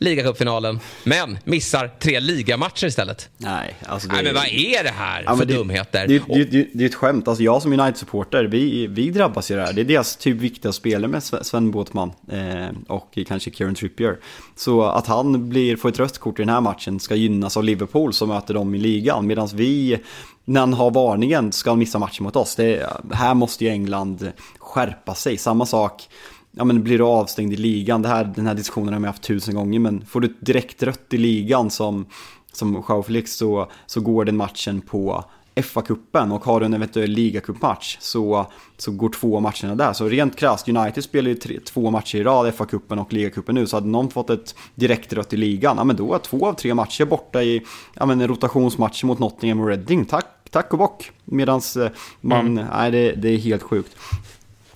ligacupfinalen, 0.00 0.80
men 1.04 1.38
missar 1.44 1.90
tre 1.98 2.20
ligamatcher 2.20 2.86
istället. 2.86 3.28
Nej, 3.36 3.74
alltså 3.86 4.08
det... 4.08 4.14
Nej, 4.14 4.24
men 4.24 4.34
vad 4.34 4.46
är 4.46 4.84
det 4.84 4.90
här 4.90 5.22
ja, 5.26 5.36
för 5.36 5.44
det, 5.44 5.54
dumheter? 5.54 6.06
Det, 6.06 6.22
det, 6.28 6.44
det, 6.44 6.68
det, 6.72 6.84
är 6.84 6.88
ett 6.88 6.94
skämt. 6.94 7.28
Alltså 7.28 7.44
jag 7.44 7.62
som 7.62 7.72
United-supporter, 7.72 8.44
vi, 8.44 8.86
vi 8.86 9.10
drabbas 9.10 9.50
ju 9.50 9.56
det 9.56 9.62
här. 9.62 9.72
Det 9.72 9.80
är 9.80 9.84
deras 9.84 10.16
typ 10.16 10.36
viktiga 10.36 10.72
spelare 10.72 11.08
med 11.08 11.22
Sven 11.22 11.70
Båtman 11.70 12.12
eh, 12.32 12.68
och 12.88 13.18
kanske 13.26 13.50
Kieran 13.50 13.74
Trippier. 13.74 14.18
Så 14.56 14.82
att 14.82 15.06
han 15.06 15.48
blir, 15.48 15.76
får 15.76 15.88
ett 15.88 15.98
rött 15.98 16.18
kort 16.18 16.38
i 16.38 16.42
den 16.42 16.48
här 16.48 16.60
matchen 16.60 17.00
ska 17.00 17.14
gynnas 17.14 17.56
av 17.56 17.64
Liverpool 17.64 18.12
som 18.12 18.28
möter 18.28 18.54
dem 18.54 18.74
i 18.74 18.78
ligan. 18.78 19.26
Medan 19.26 19.48
vi, 19.54 19.98
när 20.44 20.60
han 20.60 20.72
har 20.72 20.90
varningen, 20.90 21.52
ska 21.52 21.74
missa 21.74 21.98
matchen 21.98 22.24
mot 22.24 22.36
oss. 22.36 22.56
Det, 22.56 22.86
här 23.12 23.34
måste 23.34 23.64
ju 23.64 23.70
England 23.70 24.32
skärpa 24.58 25.14
sig. 25.14 25.36
Samma 25.36 25.66
sak 25.66 26.08
ja 26.52 26.64
men 26.64 26.82
blir 26.82 26.98
du 26.98 27.04
avstängd 27.04 27.52
i 27.52 27.56
ligan, 27.56 28.02
det 28.02 28.08
här, 28.08 28.32
den 28.36 28.46
här 28.46 28.54
diskussionen 28.54 28.92
har 28.92 29.00
vi 29.00 29.06
haft 29.06 29.22
tusen 29.22 29.54
gånger, 29.54 29.78
men 29.78 30.06
får 30.06 30.20
du 30.20 30.36
direkt 30.40 30.82
rött 30.82 31.14
i 31.14 31.18
ligan 31.18 31.70
som, 31.70 32.06
som 32.52 32.84
Joao 32.88 33.02
Felix 33.02 33.36
så, 33.36 33.70
så 33.86 34.00
går 34.00 34.24
den 34.24 34.36
matchen 34.36 34.80
på 34.80 35.24
FA-cupen 35.54 36.32
och 36.32 36.44
har 36.44 36.60
du 36.60 36.66
en 36.66 36.74
eventuell 36.74 37.10
ligacupmatch 37.10 37.96
så, 38.00 38.46
så 38.76 38.92
går 38.92 39.08
två 39.08 39.40
matcherna 39.40 39.74
där. 39.74 39.92
Så 39.92 40.08
rent 40.08 40.36
krasst, 40.36 40.68
United 40.68 41.04
spelar 41.04 41.28
ju 41.28 41.34
tre, 41.34 41.60
två 41.60 41.90
matcher 41.90 42.18
i 42.18 42.24
rad, 42.24 42.54
FA-cupen 42.54 43.00
och 43.00 43.12
ligacupen 43.12 43.54
nu, 43.54 43.66
så 43.66 43.76
hade 43.76 43.88
någon 43.88 44.10
fått 44.10 44.30
ett 44.30 44.54
direkt 44.74 45.12
rött 45.12 45.32
i 45.32 45.36
ligan, 45.36 45.76
ja 45.76 45.84
men 45.84 45.96
då 45.96 46.14
är 46.14 46.18
två 46.18 46.46
av 46.46 46.52
tre 46.52 46.74
matcher 46.74 47.04
borta 47.04 47.42
i 47.42 47.62
ja, 47.94 48.06
men 48.06 48.28
rotationsmatcher 48.28 49.06
mot 49.06 49.18
Nottingham 49.18 49.60
och 49.60 49.66
Reading. 49.66 50.04
Tack, 50.04 50.26
tack 50.50 50.72
och 50.72 50.78
bock. 50.78 51.10
Medans 51.24 51.76
eh, 51.76 51.90
man, 52.20 52.46
mm. 52.46 52.66
nej 52.72 52.90
det, 52.90 53.12
det 53.12 53.28
är 53.28 53.38
helt 53.38 53.62
sjugt. 53.62 53.96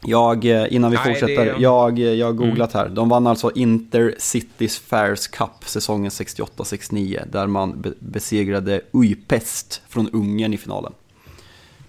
Jag, 0.07 0.45
eh, 0.45 0.75
innan 0.75 0.91
vi 0.91 0.97
Nej, 0.97 1.07
fortsätter, 1.07 1.45
det... 1.45 1.55
jag, 1.59 1.99
eh, 1.99 2.05
jag 2.05 2.27
har 2.27 2.33
googlat 2.33 2.75
mm. 2.75 2.87
här. 2.87 2.95
De 2.95 3.09
vann 3.09 3.27
alltså 3.27 3.51
Intercities 3.55 4.79
Fairs 4.79 5.29
Cup 5.29 5.51
säsongen 5.65 6.11
68-69 6.11 7.31
där 7.33 7.47
man 7.47 7.81
be 7.81 7.93
besegrade 7.99 8.81
Ujpest 8.93 9.83
från 9.89 10.11
Ungern 10.11 10.55
i 10.55 10.57
finalen. 10.57 10.93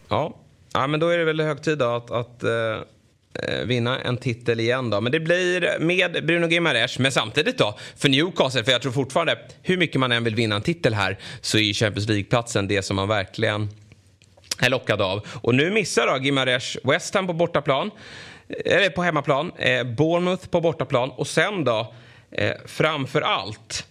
Ja. 0.09 0.35
ja, 0.73 0.87
men 0.87 0.99
då 0.99 1.07
är 1.07 1.17
det 1.17 1.25
väl 1.25 1.41
hög 1.41 1.63
tid 1.63 1.81
att, 1.81 2.11
att 2.11 2.43
uh, 2.43 3.65
vinna 3.65 3.99
en 3.99 4.17
titel 4.17 4.59
igen 4.59 4.89
då. 4.89 5.01
Men 5.01 5.11
det 5.11 5.19
blir 5.19 5.79
med 5.79 6.25
Bruno 6.25 6.47
Gimares, 6.47 6.99
men 6.99 7.11
samtidigt 7.11 7.57
då 7.57 7.75
för 7.97 8.09
Newcastle, 8.09 8.63
för 8.63 8.71
jag 8.71 8.81
tror 8.81 8.91
fortfarande 8.91 9.37
hur 9.61 9.77
mycket 9.77 9.99
man 9.99 10.11
än 10.11 10.23
vill 10.23 10.35
vinna 10.35 10.55
en 10.55 10.61
titel 10.61 10.93
här 10.93 11.19
så 11.41 11.57
är 11.57 11.73
Champions 11.73 12.09
League-platsen 12.09 12.67
det 12.67 12.81
som 12.81 12.95
man 12.95 13.07
verkligen 13.07 13.69
är 14.59 14.69
lockad 14.69 15.01
av. 15.01 15.25
Och 15.41 15.55
nu 15.55 15.71
missar 15.71 16.07
då 16.07 16.23
Gimares 16.23 16.77
West 16.83 17.13
Ham 17.13 17.27
på 17.27 17.33
bortaplan. 17.33 17.91
Eh, 18.47 18.75
eller 18.75 18.89
på 18.89 19.03
hemmaplan, 19.03 19.51
eh, 19.57 19.83
Bournemouth 19.83 20.47
på 20.47 20.61
bortaplan 20.61 21.09
och 21.09 21.27
sen 21.27 21.63
då 21.63 21.93
eh, 22.31 22.51
framför 22.65 23.21
allt 23.21 23.85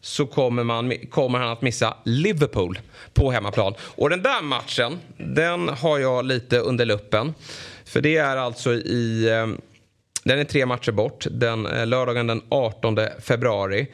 så 0.00 0.26
kommer, 0.26 0.64
man, 0.64 0.92
kommer 1.10 1.38
han 1.38 1.48
att 1.48 1.62
missa 1.62 1.96
Liverpool 2.04 2.78
på 3.14 3.30
hemmaplan. 3.30 3.74
Och 3.80 4.10
den 4.10 4.22
där 4.22 4.42
matchen, 4.42 4.98
den 5.16 5.68
har 5.68 5.98
jag 5.98 6.24
lite 6.24 6.58
under 6.58 6.84
luppen. 6.84 7.34
För 7.84 8.00
det 8.00 8.16
är 8.16 8.36
alltså 8.36 8.72
i... 8.72 9.28
Eh, 9.28 9.46
den 10.24 10.38
är 10.38 10.44
tre 10.44 10.66
matcher 10.66 10.92
bort. 10.92 11.26
Den, 11.30 11.66
eh, 11.66 11.86
lördagen 11.86 12.26
den 12.26 12.42
18 12.48 12.98
februari. 13.20 13.86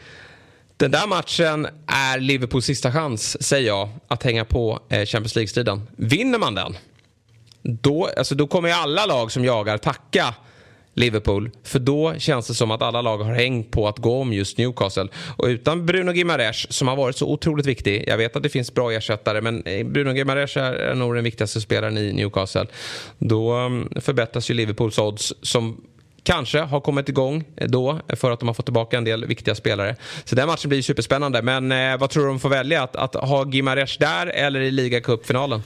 Den 0.78 0.90
där 0.90 1.06
matchen 1.06 1.66
är 1.86 2.20
Liverpools 2.20 2.64
sista 2.64 2.92
chans, 2.92 3.42
säger 3.42 3.66
jag, 3.66 3.88
att 4.08 4.22
hänga 4.22 4.44
på 4.44 4.80
eh, 4.88 5.04
Champions 5.04 5.36
League-striden. 5.36 5.82
Vinner 5.96 6.38
man 6.38 6.54
den, 6.54 6.76
då, 7.62 8.08
alltså, 8.16 8.34
då 8.34 8.46
kommer 8.46 8.72
alla 8.72 9.06
lag 9.06 9.32
som 9.32 9.44
jagar 9.44 9.78
tacka 9.78 10.34
Liverpool. 10.94 11.50
För 11.64 11.78
då 11.78 12.14
känns 12.18 12.48
det 12.48 12.54
som 12.54 12.70
att 12.70 12.82
alla 12.82 13.02
lag 13.02 13.18
har 13.18 13.34
hängt 13.34 13.70
på 13.70 13.88
att 13.88 13.98
gå 13.98 14.20
om 14.20 14.32
just 14.32 14.58
Newcastle. 14.58 15.08
Och 15.36 15.46
utan 15.46 15.86
Bruno 15.86 16.12
Gimares 16.12 16.72
som 16.72 16.88
har 16.88 16.96
varit 16.96 17.16
så 17.16 17.26
otroligt 17.26 17.66
viktig. 17.66 18.04
Jag 18.06 18.16
vet 18.16 18.36
att 18.36 18.42
det 18.42 18.48
finns 18.48 18.74
bra 18.74 18.92
ersättare 18.92 19.40
men 19.40 19.62
eh, 19.62 19.86
Bruno 19.86 20.12
Gimares 20.12 20.56
är 20.56 20.94
nog 20.94 21.14
den 21.14 21.24
viktigaste 21.24 21.60
spelaren 21.60 21.98
i 21.98 22.12
Newcastle. 22.12 22.66
Då 23.18 23.52
mm, 23.52 23.88
förbättras 24.00 24.50
ju 24.50 24.54
Liverpools 24.54 24.98
odds 24.98 25.34
som 25.42 25.80
kanske 26.28 26.60
har 26.60 26.80
kommit 26.80 27.08
igång 27.08 27.44
eh, 27.56 27.68
då 27.68 28.00
för 28.08 28.30
att 28.30 28.40
de 28.40 28.48
har 28.48 28.54
fått 28.54 28.66
tillbaka 28.66 28.98
en 28.98 29.04
del 29.04 29.26
viktiga 29.26 29.54
spelare. 29.54 29.96
Så 30.24 30.36
den 30.36 30.46
matchen 30.46 30.68
blir 30.68 30.82
superspännande. 30.82 31.42
Men 31.42 31.72
eh, 31.72 31.96
vad 31.98 32.10
tror 32.10 32.22
du 32.22 32.28
de 32.28 32.40
får 32.40 32.48
välja? 32.48 32.82
Att, 32.82 32.96
att 32.96 33.14
ha 33.14 33.46
Gimares 33.50 33.98
där 33.98 34.26
eller 34.26 34.60
i 34.60 34.70
ligacupfinalen? 34.70 35.62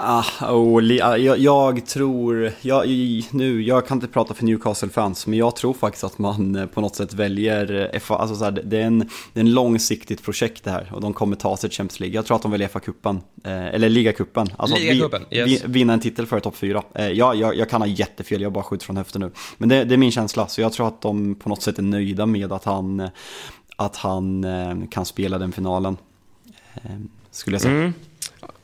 Ah, 0.00 0.52
oh, 0.52 0.84
jag, 0.84 1.38
jag, 1.38 1.86
tror, 1.86 2.52
jag, 2.60 2.86
nu, 3.30 3.62
jag 3.62 3.86
kan 3.86 3.96
inte 3.96 4.06
prata 4.06 4.34
för 4.34 4.44
Newcastle-fans, 4.44 5.26
men 5.26 5.38
jag 5.38 5.56
tror 5.56 5.74
faktiskt 5.74 6.04
att 6.04 6.18
man 6.18 6.56
eh, 6.56 6.66
på 6.66 6.80
något 6.80 6.96
sätt 6.96 7.14
väljer, 7.14 7.90
eh, 7.94 8.00
FA, 8.00 8.16
alltså 8.16 8.36
så 8.36 8.44
här, 8.44 8.50
det, 8.50 8.76
är 8.76 8.82
en, 8.82 8.98
det 8.98 9.40
är 9.40 9.44
en 9.44 9.54
långsiktigt 9.54 10.22
projekt 10.22 10.64
det 10.64 10.70
här 10.70 10.90
och 10.94 11.00
de 11.00 11.12
kommer 11.12 11.36
ta 11.36 11.56
sig 11.56 11.70
till 11.70 11.76
Champions 11.76 12.00
League. 12.00 12.14
Jag 12.14 12.26
tror 12.26 12.36
att 12.36 12.42
de 12.42 12.50
väljer 12.50 12.68
FA-cupen, 12.68 13.20
eh, 13.44 13.66
eller 13.66 13.88
ligacupen. 13.88 14.48
Alltså 14.56 14.76
ligacupen, 14.76 15.24
vi, 15.30 15.36
yes. 15.36 15.64
vinna 15.64 15.92
en 15.92 16.00
titel 16.00 16.26
före 16.26 16.40
topp 16.40 16.56
4. 16.56 16.82
Eh, 16.94 17.08
jag, 17.08 17.36
jag, 17.36 17.56
jag, 17.56 17.70
kan 17.70 17.80
ha 17.80 17.88
jättefel, 17.88 18.42
jag 18.42 18.52
bara 18.52 18.64
skjuter 18.64 18.86
från 18.86 18.96
höften 18.96 19.20
nu. 19.20 19.30
Men 19.58 19.68
det, 19.68 19.84
det, 19.84 19.94
är 19.94 19.98
min 19.98 20.12
känsla, 20.12 20.46
så 20.46 20.60
jag 20.60 20.72
tror 20.72 20.88
att 20.88 21.00
de 21.00 21.34
på 21.34 21.48
något 21.48 21.62
sätt 21.62 21.78
är 21.78 21.82
nöjda 21.82 22.26
med 22.26 22.52
att 22.52 22.64
han, 22.64 23.08
att 23.76 23.96
han 23.96 24.44
eh, 24.44 24.76
kan 24.90 25.04
spela 25.04 25.38
den 25.38 25.52
finalen. 25.52 25.96
Eh, 26.74 26.90
skulle 27.30 27.54
jag 27.54 27.62
säga. 27.62 27.74
Mm. 27.74 27.92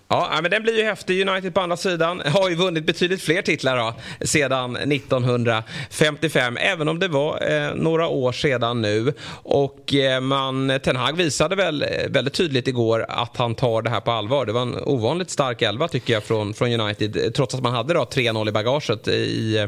Ja, 0.09 0.39
men 0.43 0.51
den 0.51 0.63
blir 0.63 0.79
ju 0.79 0.85
häftig. 0.85 1.29
United 1.29 1.55
på 1.55 1.61
andra 1.61 1.77
sidan 1.77 2.23
har 2.27 2.49
ju 2.49 2.55
vunnit 2.55 2.87
betydligt 2.87 3.23
fler 3.23 3.43
titlar 3.43 3.77
då, 3.77 3.95
sedan 4.27 4.77
1955, 4.77 6.57
även 6.57 6.89
om 6.89 6.99
det 6.99 7.09
var 7.09 7.53
eh, 7.53 7.75
några 7.75 8.09
år 8.09 8.33
sedan 8.33 8.83
nu. 8.83 9.13
Och 9.43 9.95
eh, 9.95 10.21
man, 10.21 10.81
Ten 10.85 10.97
Hag 10.97 11.17
visade 11.17 11.57
väl 11.57 11.83
eh, 11.83 11.89
väldigt 12.09 12.35
tydligt 12.35 12.69
igår 12.69 13.07
att 13.09 13.37
han 13.37 13.55
tar 13.55 13.83
det 13.83 13.91
här 13.91 14.01
på 14.01 14.11
allvar. 14.11 14.47
Det 14.47 14.53
var 14.53 14.63
en 14.63 14.75
ovanligt 14.75 15.31
stark 15.31 15.63
elva 15.63 15.89
tycker 15.89 16.13
jag 16.13 16.25
från, 16.25 16.55
från 16.55 16.81
United, 16.81 17.35
trots 17.35 17.55
att 17.55 17.63
man 17.63 17.75
hade 17.75 17.95
3-0 17.95 18.49
i 18.49 18.53
bagaget 18.53 19.09
i, 19.09 19.59
eh, 19.59 19.67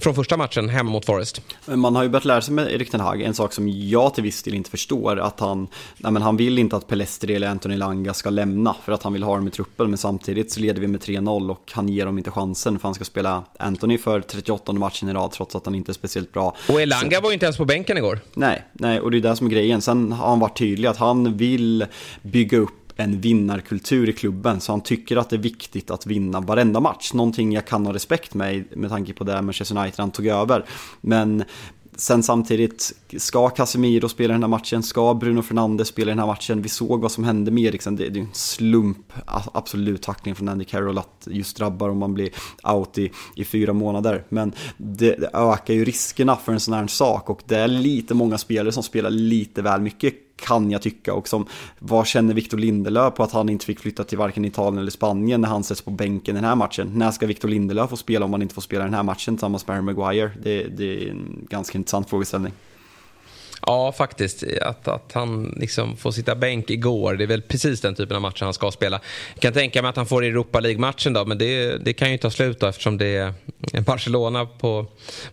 från 0.00 0.14
första 0.14 0.36
matchen 0.36 0.68
hemma 0.68 0.90
mot 0.90 1.06
Forest. 1.06 1.42
Man 1.66 1.96
har 1.96 2.02
ju 2.02 2.08
börjat 2.08 2.24
lära 2.24 2.40
sig 2.40 2.54
med 2.54 2.72
Erik 2.72 2.90
Ten 2.90 3.00
Hag, 3.00 3.22
en 3.22 3.34
sak 3.34 3.52
som 3.52 3.68
jag 3.68 4.14
till 4.14 4.22
viss 4.22 4.42
del 4.42 4.54
inte 4.54 4.70
förstår, 4.70 5.18
att 5.18 5.40
han, 5.40 5.68
nej, 5.96 6.12
men 6.12 6.22
han 6.22 6.36
vill 6.36 6.58
inte 6.58 6.76
att 6.76 6.86
Pelestri 6.86 7.34
eller 7.34 7.48
Anthony 7.48 7.76
Langa 7.76 8.14
ska 8.14 8.30
lämna 8.30 8.76
för 8.84 8.92
att 8.92 9.02
han 9.02 9.12
vill 9.12 9.22
ha 9.22 9.34
dem 9.34 9.48
i 9.48 9.50
truppen 9.50 9.77
men 9.86 9.98
samtidigt 9.98 10.52
så 10.52 10.60
leder 10.60 10.80
vi 10.80 10.86
med 10.86 11.00
3-0 11.00 11.50
och 11.50 11.72
han 11.72 11.88
ger 11.88 12.06
dem 12.06 12.18
inte 12.18 12.30
chansen 12.30 12.78
för 12.78 12.88
han 12.88 12.94
ska 12.94 13.04
spela 13.04 13.44
Anthony 13.58 13.98
för 13.98 14.20
38 14.20 14.72
matchen 14.72 15.08
i 15.08 15.12
rad 15.12 15.30
trots 15.30 15.56
att 15.56 15.64
han 15.64 15.74
inte 15.74 15.92
är 15.92 15.94
speciellt 15.94 16.32
bra. 16.32 16.56
Och 16.68 16.80
Elanga 16.80 17.16
så... 17.16 17.22
var 17.22 17.30
ju 17.30 17.34
inte 17.34 17.46
ens 17.46 17.56
på 17.56 17.64
bänken 17.64 17.96
igår. 17.96 18.20
Nej, 18.34 18.64
nej, 18.72 19.00
och 19.00 19.10
det 19.10 19.16
är 19.16 19.20
det 19.20 19.36
som 19.36 19.46
är 19.46 19.50
grejen. 19.50 19.80
Sen 19.80 20.12
har 20.12 20.28
han 20.28 20.40
varit 20.40 20.58
tydlig 20.58 20.88
att 20.88 20.96
han 20.96 21.36
vill 21.36 21.86
bygga 22.22 22.58
upp 22.58 22.88
en 23.00 23.20
vinnarkultur 23.20 24.08
i 24.08 24.12
klubben 24.12 24.60
så 24.60 24.72
han 24.72 24.80
tycker 24.80 25.16
att 25.16 25.30
det 25.30 25.36
är 25.36 25.40
viktigt 25.40 25.90
att 25.90 26.06
vinna 26.06 26.40
varenda 26.40 26.80
match. 26.80 27.12
Någonting 27.12 27.52
jag 27.52 27.66
kan 27.66 27.86
ha 27.86 27.92
respekt 27.94 28.34
med 28.34 28.64
med 28.76 28.90
tanke 28.90 29.12
på 29.12 29.24
det 29.24 29.42
Manchester 29.42 29.78
United 29.78 30.00
han 30.00 30.10
tog 30.10 30.26
över. 30.26 30.64
Men 31.00 31.44
Sen 32.00 32.22
samtidigt, 32.22 32.92
ska 33.16 33.48
Casemiro 33.48 34.08
spela 34.08 34.32
den 34.32 34.42
här 34.42 34.48
matchen? 34.48 34.82
Ska 34.82 35.14
Bruno 35.14 35.42
Fernandes 35.42 35.88
spela 35.88 36.10
den 36.10 36.18
här 36.18 36.26
matchen? 36.26 36.62
Vi 36.62 36.68
såg 36.68 37.00
vad 37.00 37.12
som 37.12 37.24
hände 37.24 37.50
med 37.50 37.64
Eriksen. 37.64 37.96
Det, 37.96 38.08
det 38.08 38.18
är 38.18 38.22
en 38.22 38.34
slump, 38.34 39.12
absolut 39.52 40.02
tackling 40.02 40.34
från 40.34 40.48
Andy 40.48 40.64
Carroll 40.64 40.98
att 40.98 41.28
just 41.30 41.56
drabbar 41.56 41.88
om 41.88 41.98
man 41.98 42.14
blir 42.14 42.30
out 42.62 42.98
i, 42.98 43.10
i 43.36 43.44
fyra 43.44 43.72
månader. 43.72 44.24
Men 44.28 44.52
det, 44.76 45.16
det 45.16 45.30
ökar 45.32 45.74
ju 45.74 45.84
riskerna 45.84 46.36
för 46.36 46.52
en 46.52 46.60
sån 46.60 46.74
här 46.74 46.86
sak 46.86 47.30
och 47.30 47.42
det 47.46 47.56
är 47.56 47.68
lite 47.68 48.14
många 48.14 48.38
spelare 48.38 48.72
som 48.72 48.82
spelar 48.82 49.10
lite 49.10 49.62
väl 49.62 49.80
mycket 49.80 50.14
kan 50.40 50.70
jag 50.70 50.82
tycka. 50.82 51.14
Och 51.14 51.28
som, 51.28 51.46
vad 51.78 52.06
känner 52.06 52.34
Victor 52.34 52.58
Lindelöf 52.58 53.14
på 53.14 53.22
att 53.22 53.32
han 53.32 53.48
inte 53.48 53.66
fick 53.66 53.80
flytta 53.80 54.04
till 54.04 54.18
varken 54.18 54.44
Italien 54.44 54.78
eller 54.78 54.90
Spanien 54.90 55.40
när 55.40 55.48
han 55.48 55.64
sätts 55.64 55.82
på 55.82 55.90
bänken 55.90 56.34
den 56.34 56.44
här 56.44 56.54
matchen? 56.54 56.90
När 56.94 57.10
ska 57.10 57.26
Victor 57.26 57.48
Lindelöf 57.48 57.90
få 57.90 57.96
spela 57.96 58.24
om 58.24 58.32
han 58.32 58.42
inte 58.42 58.54
får 58.54 58.62
spela 58.62 58.84
den 58.84 58.94
här 58.94 59.02
matchen 59.02 59.34
tillsammans 59.34 59.66
med 59.66 59.76
Harry 59.76 59.84
Maguire? 59.84 60.30
Det, 60.42 60.62
det 60.62 61.04
är 61.04 61.10
en 61.10 61.46
ganska 61.50 61.78
intressant 61.78 62.10
frågeställning. 62.10 62.52
Ja, 63.66 63.92
faktiskt. 63.92 64.44
Att, 64.60 64.88
att 64.88 65.12
han 65.12 65.54
liksom 65.56 65.96
får 65.96 66.10
sitta 66.10 66.34
bänk 66.34 66.70
igår, 66.70 67.14
det 67.14 67.24
är 67.24 67.28
väl 67.28 67.42
precis 67.42 67.80
den 67.80 67.94
typen 67.94 68.16
av 68.16 68.22
matcher 68.22 68.44
han 68.44 68.54
ska 68.54 68.70
spela. 68.70 69.00
Jag 69.34 69.42
kan 69.42 69.52
tänka 69.52 69.82
mig 69.82 69.88
att 69.88 69.96
han 69.96 70.06
får 70.06 70.24
Europa 70.24 70.60
League-matchen 70.60 71.12
då, 71.12 71.24
men 71.24 71.38
det, 71.38 71.76
det 71.84 71.92
kan 71.92 72.12
ju 72.12 72.18
ta 72.18 72.30
slut 72.30 72.60
då 72.60 72.66
eftersom 72.66 72.98
det 72.98 73.06
är 73.72 73.80
Barcelona 73.80 74.46
på, 74.46 74.86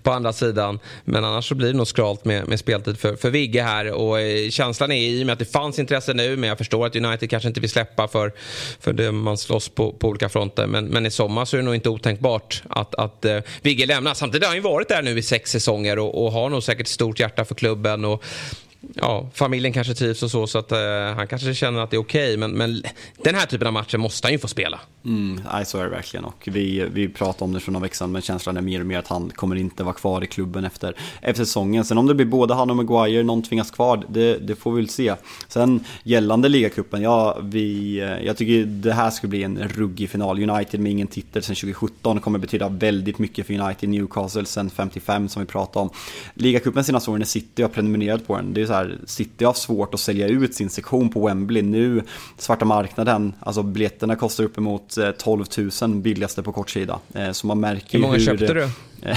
på 0.04 0.12
andra 0.12 0.34
sidan. 0.34 0.80
Men 1.06 1.26
annars 1.26 1.50
så 1.50 1.56
blir 1.56 1.68
det 1.68 1.78
nog 1.78 1.88
skralt 1.88 2.26
med, 2.26 2.48
med 2.48 2.60
speltid 2.60 3.00
för, 3.00 3.16
för 3.16 3.30
Vigge 3.30 3.62
här. 3.62 3.92
Och 3.92 4.20
eh, 4.20 4.50
känslan 4.50 4.92
är 4.92 5.02
i 5.02 5.24
och 5.24 5.26
med 5.26 5.34
att 5.34 5.40
det 5.40 5.46
fanns 5.46 5.80
intresse 5.80 6.14
nu, 6.14 6.36
men 6.36 6.50
jag 6.50 6.58
förstår 6.58 6.86
att 6.86 6.96
United 6.96 7.30
kanske 7.30 7.48
inte 7.48 7.60
vill 7.60 7.70
släppa 7.70 8.08
för, 8.08 8.32
för 8.80 8.94
det 8.94 9.12
man 9.12 9.38
slåss 9.38 9.70
på, 9.70 9.92
på 9.92 10.08
olika 10.08 10.30
fronter. 10.30 10.68
Men, 10.68 10.86
men 10.86 11.06
i 11.06 11.12
sommar 11.12 11.46
så 11.46 11.56
är 11.56 11.58
det 11.58 11.66
nog 11.66 11.76
inte 11.76 11.90
otänkbart 11.90 12.64
att, 12.70 12.96
att 12.96 13.26
uh, 13.26 13.40
Vigge 13.62 13.86
lämnar. 13.86 14.14
Samtidigt 14.14 14.44
har 14.44 14.50
han 14.50 14.58
ju 14.58 14.62
varit 14.62 14.88
där 14.88 15.02
nu 15.02 15.18
i 15.18 15.22
sex 15.22 15.52
säsonger 15.52 16.00
och, 16.00 16.26
och 16.26 16.32
har 16.32 16.50
nog 16.50 16.64
säkert 16.64 16.88
stort 16.88 17.20
hjärta 17.20 17.46
för 17.46 17.56
klubben. 17.56 18.06
Och, 18.06 18.15
So 18.18 18.65
ja, 18.94 19.30
familjen 19.34 19.74
kanske 19.74 19.94
trivs 19.94 20.24
och 20.24 20.32
så, 20.32 20.48
så 20.48 20.60
att 20.60 20.72
eh, 20.72 20.80
han 21.16 21.28
kanske 21.28 21.54
känner 21.54 21.80
att 21.80 21.92
det 21.92 21.98
är 21.98 22.02
okej. 22.02 22.28
Okay, 22.28 22.38
men, 22.38 22.52
men 22.52 22.84
den 23.24 23.36
här 23.36 23.46
typen 23.46 23.68
av 23.68 23.74
matcher 23.74 23.98
måste 23.98 24.28
han 24.28 24.32
ju 24.32 24.40
få 24.40 24.48
spela. 24.48 24.80
Mm, 25.06 25.42
nej, 25.54 25.66
så 25.66 25.78
är 25.78 25.84
det 25.84 25.90
verkligen. 25.90 26.26
Och 26.26 26.44
vi, 26.52 26.86
vi 26.92 27.10
pratar 27.10 27.46
om 27.46 27.54
det 27.54 27.60
för 27.60 27.72
några 27.72 27.84
veckor 27.84 27.96
sedan, 27.96 28.12
men 28.12 28.22
känslan 28.22 28.58
är 28.58 28.62
mer 28.62 28.80
och 28.80 28.86
mer 28.86 29.00
att 29.00 29.08
han 29.08 29.30
kommer 29.30 29.56
inte 29.56 29.84
vara 29.84 29.94
kvar 29.94 30.24
i 30.24 30.28
klubben 30.28 30.66
efter, 30.66 30.96
efter 31.22 31.46
säsongen. 31.46 31.86
Sen 31.86 31.98
om 31.98 32.08
det 32.08 32.16
blir 32.16 32.26
både 32.26 32.54
han 32.54 32.70
och 32.70 32.76
Maguire, 32.76 33.24
någon 33.24 33.44
tvingas 33.44 33.72
kvar, 33.72 34.04
det, 34.10 34.38
det 34.38 34.56
får 34.56 34.72
vi 34.72 34.82
väl 34.82 34.90
se. 34.90 35.16
Sen 35.48 35.84
gällande 36.04 36.50
ligacupen, 36.50 37.02
ja, 37.02 37.38
vi, 37.42 37.98
eh, 38.00 38.26
jag 38.26 38.38
tycker 38.38 38.66
det 38.66 38.94
här 38.94 39.10
skulle 39.10 39.30
bli 39.30 39.44
en 39.44 39.68
ruggig 39.68 40.10
final. 40.10 40.50
United 40.50 40.80
med 40.80 40.92
ingen 40.92 41.08
titel 41.08 41.44
sedan 41.44 41.56
2017 41.56 42.20
kommer 42.20 42.40
betyda 42.40 42.70
väldigt 42.70 43.20
mycket 43.20 43.48
för 43.48 43.54
United. 43.60 43.90
Newcastle 43.90 44.46
sedan 44.46 44.70
55 44.70 45.30
som 45.30 45.42
vi 45.42 45.48
pratade 45.48 45.84
om. 45.84 45.90
Ligacupen 46.34 46.84
senaste 46.84 47.12
åren 47.12 47.22
är 47.22 47.26
City 47.26 47.62
har 47.62 47.70
prenumererat 47.70 48.28
på 48.28 48.36
den. 48.36 48.54
Det 48.54 48.62
är 48.62 48.66
så 48.66 48.74
här, 48.76 48.98
City 49.06 49.46
har 49.46 49.54
svårt 49.54 49.94
att 49.94 50.00
sälja 50.00 50.28
ut 50.28 50.56
sin 50.56 50.70
sektion 50.70 51.10
på 51.10 51.28
Wembley. 51.28 51.62
Nu, 51.62 52.04
svarta 52.38 52.66
marknaden, 52.66 53.34
alltså 53.40 53.64
biljetterna 53.64 54.16
kostar 54.16 54.44
uppemot 54.44 54.98
12 55.18 55.46
eh, 55.58 55.64
000 55.82 55.96
billigaste 55.96 56.44
på 56.44 56.52
kortsida. 56.52 57.00
Eh, 57.14 57.32
så 57.32 57.48
man 57.48 57.60
märker 57.60 57.98
hur 57.98 58.00
många 58.00 58.14
hur... 58.14 58.26
köpte 58.26 58.54
du? 58.54 58.70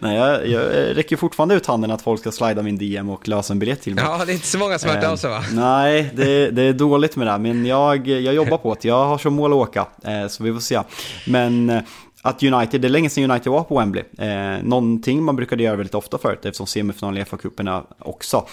Nej, 0.00 0.16
jag, 0.16 0.48
jag 0.48 0.62
räcker 0.96 1.16
fortfarande 1.16 1.54
ut 1.54 1.66
handen 1.66 1.90
att 1.90 2.02
folk 2.02 2.20
ska 2.20 2.32
slida 2.32 2.62
min 2.62 2.78
DM 2.78 3.08
och 3.08 3.28
lösa 3.28 3.52
en 3.52 3.58
biljett 3.58 3.82
till 3.82 3.94
mig. 3.94 4.04
Ja, 4.04 4.24
det 4.24 4.32
är 4.32 4.34
inte 4.34 4.46
så 4.46 4.58
många 4.58 4.78
som 4.78 4.88
har 4.90 4.96
hört 4.96 5.04
av 5.04 5.16
sig 5.16 5.30
va? 5.30 5.36
Eh, 5.36 5.54
nej, 5.54 6.10
det, 6.14 6.50
det, 6.50 6.62
är 6.62 6.72
dåligt 6.72 7.16
med 7.16 7.26
det, 7.26 7.38
men 7.38 7.66
jag, 7.66 8.08
jag 8.08 8.34
jobbar 8.34 8.58
på 8.58 8.76
det. 8.80 8.88
Jag 8.88 9.04
har 9.04 9.18
som 9.18 9.34
mål 9.34 9.52
att 9.52 9.56
åka, 9.56 9.86
så 10.28 10.44
vi 10.44 10.52
får 10.52 10.60
se. 10.60 10.80
Men 11.26 11.82
att 12.22 12.42
United, 12.42 12.80
det 12.80 12.88
är 12.88 12.90
länge 12.90 13.10
sedan 13.10 13.30
United 13.30 13.52
var 13.52 13.64
på 13.64 13.78
Wembley. 13.78 14.04
Eh, 14.18 14.62
någonting 14.62 15.22
man 15.22 15.36
brukade 15.36 15.62
göra 15.62 15.76
väldigt 15.76 15.94
ofta 15.94 16.18
förut 16.18 16.44
eftersom 16.44 16.66
semifinalen 16.66 17.22
i 17.22 17.24
FA-cuperna 17.24 17.82
också. 17.98 18.46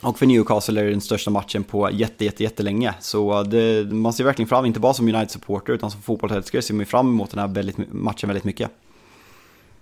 Och 0.00 0.18
för 0.18 0.26
Newcastle 0.26 0.80
är 0.80 0.84
det 0.84 0.90
den 0.90 1.00
största 1.00 1.30
matchen 1.30 1.64
på 1.64 1.90
jätte, 1.92 2.24
jätte, 2.24 2.42
jättelänge. 2.42 2.94
Så 3.00 3.42
det, 3.42 3.92
man 3.92 4.12
ser 4.12 4.24
verkligen 4.24 4.48
fram, 4.48 4.66
inte 4.66 4.80
bara 4.80 4.94
som 4.94 5.08
United-supporter 5.08 5.72
utan 5.72 5.90
som 5.90 6.02
fotbollsälskare 6.02 6.62
ser 6.62 6.74
man 6.74 6.86
fram 6.86 7.08
emot 7.08 7.30
den 7.30 7.38
här 7.38 7.48
väldigt, 7.48 7.76
matchen 7.92 8.28
väldigt 8.28 8.44
mycket. 8.44 8.70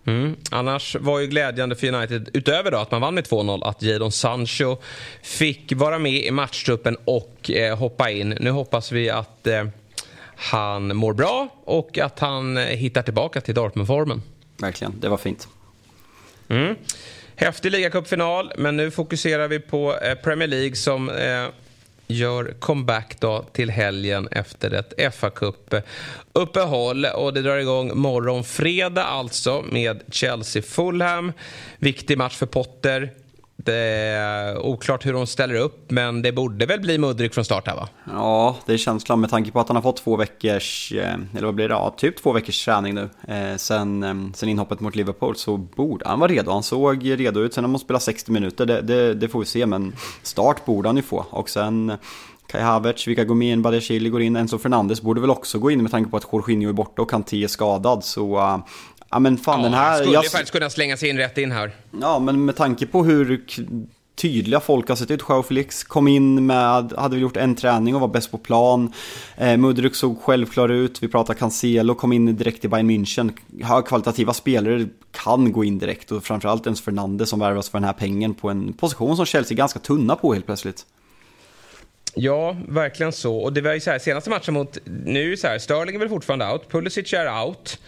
Mm. 0.05 0.37
Annars 0.51 0.97
var 1.01 1.19
ju 1.19 1.27
glädjande 1.27 1.77
för 1.77 1.95
United, 1.95 2.31
utöver 2.33 2.71
då 2.71 2.79
att 2.79 2.91
man 2.91 3.01
vann 3.01 3.15
med 3.15 3.25
2-0, 3.25 3.65
att 3.65 3.83
Jadon 3.83 4.13
Sancho 4.13 4.77
fick 5.23 5.73
vara 5.73 5.99
med 5.99 6.25
i 6.25 6.31
matchtruppen 6.31 6.97
och 7.05 7.51
eh, 7.51 7.79
hoppa 7.79 8.11
in. 8.11 8.37
Nu 8.41 8.51
hoppas 8.51 8.93
vi 8.93 9.11
att 9.11 9.47
eh, 9.47 9.65
han 10.41 10.97
mår 10.97 11.13
bra 11.13 11.49
och 11.65 11.99
att 11.99 12.19
han 12.19 12.57
hittar 12.57 13.03
tillbaka 13.03 13.41
till 13.41 13.55
Dortmund-formen. 13.55 14.23
Verkligen, 14.57 15.01
det 15.01 15.09
var 15.09 15.17
fint. 15.17 15.49
Mm. 16.49 16.77
Häftig 17.37 17.73
ligacupfinal, 17.73 18.53
men 18.59 18.77
nu 18.77 18.91
fokuserar 18.91 19.49
vi 19.49 19.61
på 19.61 19.97
eh, 19.97 20.15
Premier 20.15 20.49
League 20.49 20.77
som 20.77 21.09
eh, 21.11 21.47
gör 22.07 22.55
comeback 22.59 23.21
då 23.21 23.45
till 23.53 23.71
helgen 23.71 24.29
efter 24.31 24.71
ett 24.71 25.15
fa 25.15 25.31
Cup 25.31 25.75
uppehåll 26.33 27.05
och 27.05 27.35
det 27.35 27.43
drar 27.43 27.57
igång 27.57 27.99
morgon 27.99 28.45
fredag 28.45 29.05
alltså 29.05 29.65
med 29.71 30.03
Chelsea-Fulham. 30.09 31.33
Viktig 31.79 32.19
match 32.19 32.37
för 32.37 32.47
Potter. 32.47 33.13
Det 33.65 33.75
är 33.75 34.59
oklart 34.67 35.07
hur 35.07 35.13
de 35.13 35.27
ställer 35.27 35.55
upp, 35.55 35.91
men 35.91 36.23
det 36.23 36.33
borde 36.33 36.67
väl 36.67 36.81
bli 36.81 36.99
Mudryk 36.99 37.35
från 37.35 37.45
start 37.45 37.67
här 37.67 37.77
va? 37.77 37.89
Ja, 38.05 38.57
det 38.67 38.73
är 38.73 38.77
känslan 38.77 39.21
med 39.21 39.31
tanke 39.31 39.51
på 39.51 39.61
att 39.61 39.69
han 39.69 39.77
har 39.77 39.83
fått 39.83 39.97
två 39.97 40.17
veckors, 40.17 40.93
eh, 40.93 41.15
eller 41.37 41.47
vad 41.47 41.55
blir 41.55 41.69
det, 41.69 41.75
ja, 41.75 41.95
typ 41.97 42.23
två 42.23 42.33
veckors 42.33 42.65
träning 42.65 42.95
nu. 42.95 43.09
Eh, 43.29 43.57
sen, 43.57 44.03
eh, 44.03 44.15
sen 44.35 44.49
inhoppet 44.49 44.81
mot 44.81 44.97
Liverpool 44.97 45.37
så 45.37 45.57
borde 45.57 46.09
han 46.09 46.21
vara 46.21 46.33
redo. 46.33 46.51
Han 46.51 46.63
såg 46.63 47.21
redo 47.21 47.41
ut, 47.41 47.55
sen 47.55 47.65
om 47.65 47.71
han 47.71 47.79
spelar 47.79 48.01
60 48.01 48.33
minuter, 48.33 48.67
det, 48.67 48.81
det, 48.81 49.15
det, 49.15 49.29
får 49.29 49.41
vi 49.41 49.47
se, 49.47 49.67
men 49.67 49.93
start 50.23 50.65
borde 50.65 50.89
han 50.89 50.97
ju 50.97 51.03
få. 51.03 51.27
Och 51.31 51.51
sen 51.51 51.91
eh, 51.91 51.97
Kai 52.51 52.63
Havertz, 52.63 53.07
vilka 53.07 53.25
går 53.25 53.35
med 53.35 53.53
in, 53.53 53.63
Badiashile 53.63 54.09
går 54.09 54.23
in, 54.23 54.37
Enzo 54.37 54.59
Fernandes 54.59 55.03
borde 55.03 55.21
väl 55.21 55.31
också 55.31 55.59
gå 55.59 55.71
in 55.71 55.83
med 55.83 55.91
tanke 55.91 56.11
på 56.11 56.17
att 56.17 56.27
Jorginho 56.33 56.69
är 56.69 56.73
borta 56.73 57.03
och 57.03 57.11
Kanté 57.11 57.45
är 57.45 57.49
skadad. 57.49 58.05
Så 58.05 58.37
uh, 58.37 58.59
Ja 59.11 59.19
men 59.19 59.39
fan 59.39 59.59
ja, 59.61 59.65
den 59.65 59.75
här... 59.75 59.97
skulle 59.97 60.15
jag... 60.15 60.25
faktiskt 60.25 60.53
kunna 60.53 60.71
slänga 60.71 60.97
sig 60.97 61.09
in 61.09 61.17
rätt 61.17 61.39
in 61.39 61.53
här. 61.53 61.73
Ja 62.01 62.19
men 62.19 62.45
med 62.45 62.57
tanke 62.57 62.87
på 62.87 63.05
hur 63.05 63.45
tydliga 64.21 64.61
folk 64.61 64.89
har 64.89 64.97
sett 64.97 65.11
ut. 65.11 65.23
Joao 65.29 65.43
Felix 65.43 65.85
kom 65.85 66.09
in 66.09 66.47
med, 66.47 66.93
hade 66.93 67.15
väl 67.15 67.23
gjort 67.23 67.37
en 67.37 67.55
träning 67.55 67.95
och 67.95 68.01
var 68.01 68.09
bäst 68.09 68.31
på 68.31 68.39
plan. 68.39 68.93
Eh, 69.37 69.57
Mudryk 69.57 69.95
såg 69.95 70.23
självklar 70.23 70.69
ut. 70.69 71.03
Vi 71.03 71.09
pratar 71.09 71.35
Cancelo, 71.35 71.95
kom 71.95 72.13
in 72.13 72.37
direkt 72.37 72.65
i 72.65 72.69
Bayern 72.69 72.91
München. 72.91 73.33
Högkvalitativa 73.63 74.35
spelare 74.35 74.89
kan 75.13 75.53
gå 75.53 75.65
in 75.65 75.79
direkt 75.79 76.13
och 76.13 76.25
framförallt 76.25 76.67
ens 76.67 76.81
Fernandes 76.81 77.29
som 77.29 77.41
värvas 77.41 77.69
för 77.69 77.79
den 77.79 77.85
här 77.85 77.93
pengen 77.93 78.35
på 78.35 78.51
en 78.51 78.73
position 78.73 79.17
som 79.17 79.27
Chelsea 79.27 79.55
är 79.55 79.57
ganska 79.57 79.79
tunna 79.79 80.17
på 80.17 80.33
helt 80.33 80.47
plötsligt. 80.47 80.87
Ja, 82.15 82.57
verkligen 82.69 83.13
så. 83.13 83.37
Och 83.37 83.53
det 83.53 83.61
var 83.61 83.75
ju 83.75 83.81
så 83.81 83.91
här, 83.91 83.99
senaste 83.99 84.31
matchen 84.31 84.55
mot... 84.55 84.79
Nu 85.05 85.33
är 85.33 85.37
så 85.37 85.47
här, 85.47 85.59
Sterling 85.59 85.95
är 85.95 85.99
väl 85.99 86.09
fortfarande 86.09 86.53
out, 86.53 86.69
Pulisic 86.71 87.13
är 87.13 87.45
out. 87.45 87.79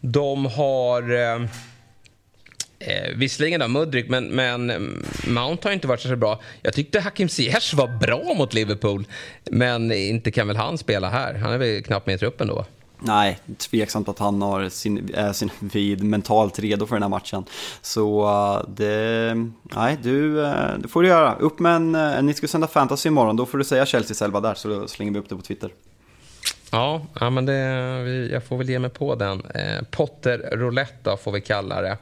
De 0.00 0.46
har... 0.46 1.12
Eh, 1.12 1.42
eh, 2.78 3.16
visserligen 3.16 3.60
då 3.60 3.68
Mudrik, 3.68 4.08
men, 4.08 4.24
men 4.24 4.70
eh, 4.70 4.78
Mount 5.28 5.68
har 5.68 5.72
inte 5.72 5.88
varit 5.88 6.00
så 6.00 6.16
bra. 6.16 6.40
Jag 6.62 6.72
tyckte 6.74 7.00
Hakim 7.00 7.28
Ziyech 7.28 7.74
var 7.74 7.98
bra 7.98 8.34
mot 8.34 8.54
Liverpool. 8.54 9.06
Men 9.50 9.92
inte 9.92 10.30
kan 10.30 10.46
väl 10.46 10.56
han 10.56 10.78
spela 10.78 11.08
här? 11.08 11.34
Han 11.34 11.52
är 11.52 11.58
väl 11.58 11.82
knappt 11.82 12.06
med 12.06 12.14
i 12.14 12.18
truppen 12.18 12.48
då? 12.48 12.64
Nej, 13.02 13.38
tveksamt 13.56 14.08
att 14.08 14.18
han 14.18 14.42
har 14.42 14.68
sin, 14.68 15.10
är 15.14 15.32
sin 15.32 15.50
vid 15.58 16.02
mentalt 16.02 16.58
redo 16.58 16.86
för 16.86 16.96
den 16.96 17.02
här 17.02 17.08
matchen. 17.08 17.44
Så 17.82 18.24
uh, 18.24 18.70
det, 18.70 19.34
nej 19.62 19.98
du, 20.02 20.36
uh, 20.36 20.78
det 20.78 20.88
får 20.88 21.02
du 21.02 21.08
göra. 21.08 21.34
Upp 21.34 21.58
med 21.58 21.76
en, 21.76 21.94
uh, 21.94 22.22
ni 22.22 22.34
ska 22.34 22.48
sända 22.48 22.66
fantasy 22.66 23.08
imorgon, 23.08 23.36
då 23.36 23.46
får 23.46 23.58
du 23.58 23.64
säga 23.64 23.86
Chelsea 23.86 24.14
själva 24.14 24.40
där 24.40 24.54
så 24.54 24.88
slänger 24.88 25.12
vi 25.12 25.18
upp 25.18 25.28
det 25.28 25.36
på 25.36 25.42
Twitter. 25.42 25.70
Ja, 26.72 27.06
ja 27.20 27.30
men 27.30 27.46
det, 27.46 27.54
jag 28.32 28.44
får 28.44 28.58
väl 28.58 28.70
ge 28.70 28.78
mig 28.78 28.90
på 28.90 29.14
den. 29.14 29.42
Eh, 29.54 29.82
Potter 29.90 30.38
Roulette 30.52 31.16
får 31.16 31.32
vi 31.32 31.40
kalla 31.40 31.82
det. 31.82 31.96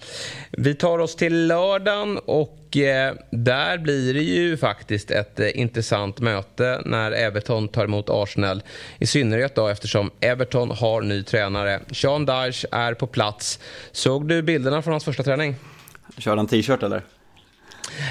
Vi 0.51 0.75
tar 0.75 0.99
oss 0.99 1.16
till 1.16 1.47
lördagen 1.47 2.19
och 2.19 2.77
eh, 2.77 3.14
där 3.31 3.79
blir 3.79 4.14
det 4.14 4.23
ju 4.23 4.57
faktiskt 4.57 5.11
ett 5.11 5.41
eh, 5.41 5.61
intressant 5.61 6.21
möte 6.21 6.83
när 6.85 7.12
Everton 7.12 7.69
tar 7.69 7.85
emot 7.85 8.07
Arsenal. 8.09 8.62
I 8.99 9.07
synnerhet 9.07 9.55
då 9.55 9.69
eftersom 9.69 10.11
Everton 10.21 10.71
har 10.71 11.01
ny 11.01 11.23
tränare. 11.23 11.81
Sean 11.93 12.27
Dyche 12.27 12.66
är 12.71 12.95
på 12.95 13.07
plats. 13.07 13.61
Såg 13.93 14.29
du 14.29 14.43
bilderna 14.43 14.83
från 14.83 14.93
hans 14.93 15.05
första 15.05 15.23
träning? 15.23 15.57
Körde 16.19 16.37
han 16.37 16.47
t-shirt 16.47 16.83
eller? 16.83 17.03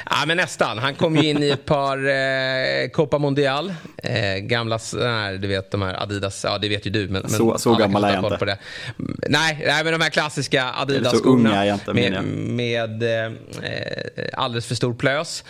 Ja, 0.10 0.24
men 0.28 0.38
nästan. 0.38 0.78
Han 0.78 0.96
kom 0.96 1.16
ju 1.16 1.30
in 1.30 1.44
i 1.44 1.50
ett 1.50 1.66
par 1.66 2.08
eh, 2.08 2.90
Copa 2.90 3.18
Mondial. 3.18 3.74
Eh, 4.04 4.36
gamla, 4.38 4.80
nej, 4.94 5.38
du 5.38 5.48
vet 5.48 5.72
de 5.72 5.82
här 5.82 6.04
Adidas, 6.04 6.44
ja 6.44 6.58
det 6.58 6.70
vet 6.70 6.86
ju 6.86 6.90
du. 6.92 7.08
Men, 7.08 7.30
så 7.30 7.58
så 7.58 7.76
gammal 7.76 8.04
är 8.04 8.14
jag 8.14 8.24
inte. 8.26 8.38
På 8.38 8.46
det. 8.46 8.58
Nej, 9.28 9.64
nej, 9.68 9.84
men 9.84 9.94
de 9.94 10.02
här 10.02 10.10
klassiska 10.10 10.64
Adidas-skorna. 10.72 11.50
Med, 11.94 12.24
med 12.24 13.04
eh, 13.26 13.32
alldeles 14.34 14.66
för 14.66 14.76
stor 14.76 14.94
plös. 14.94 15.44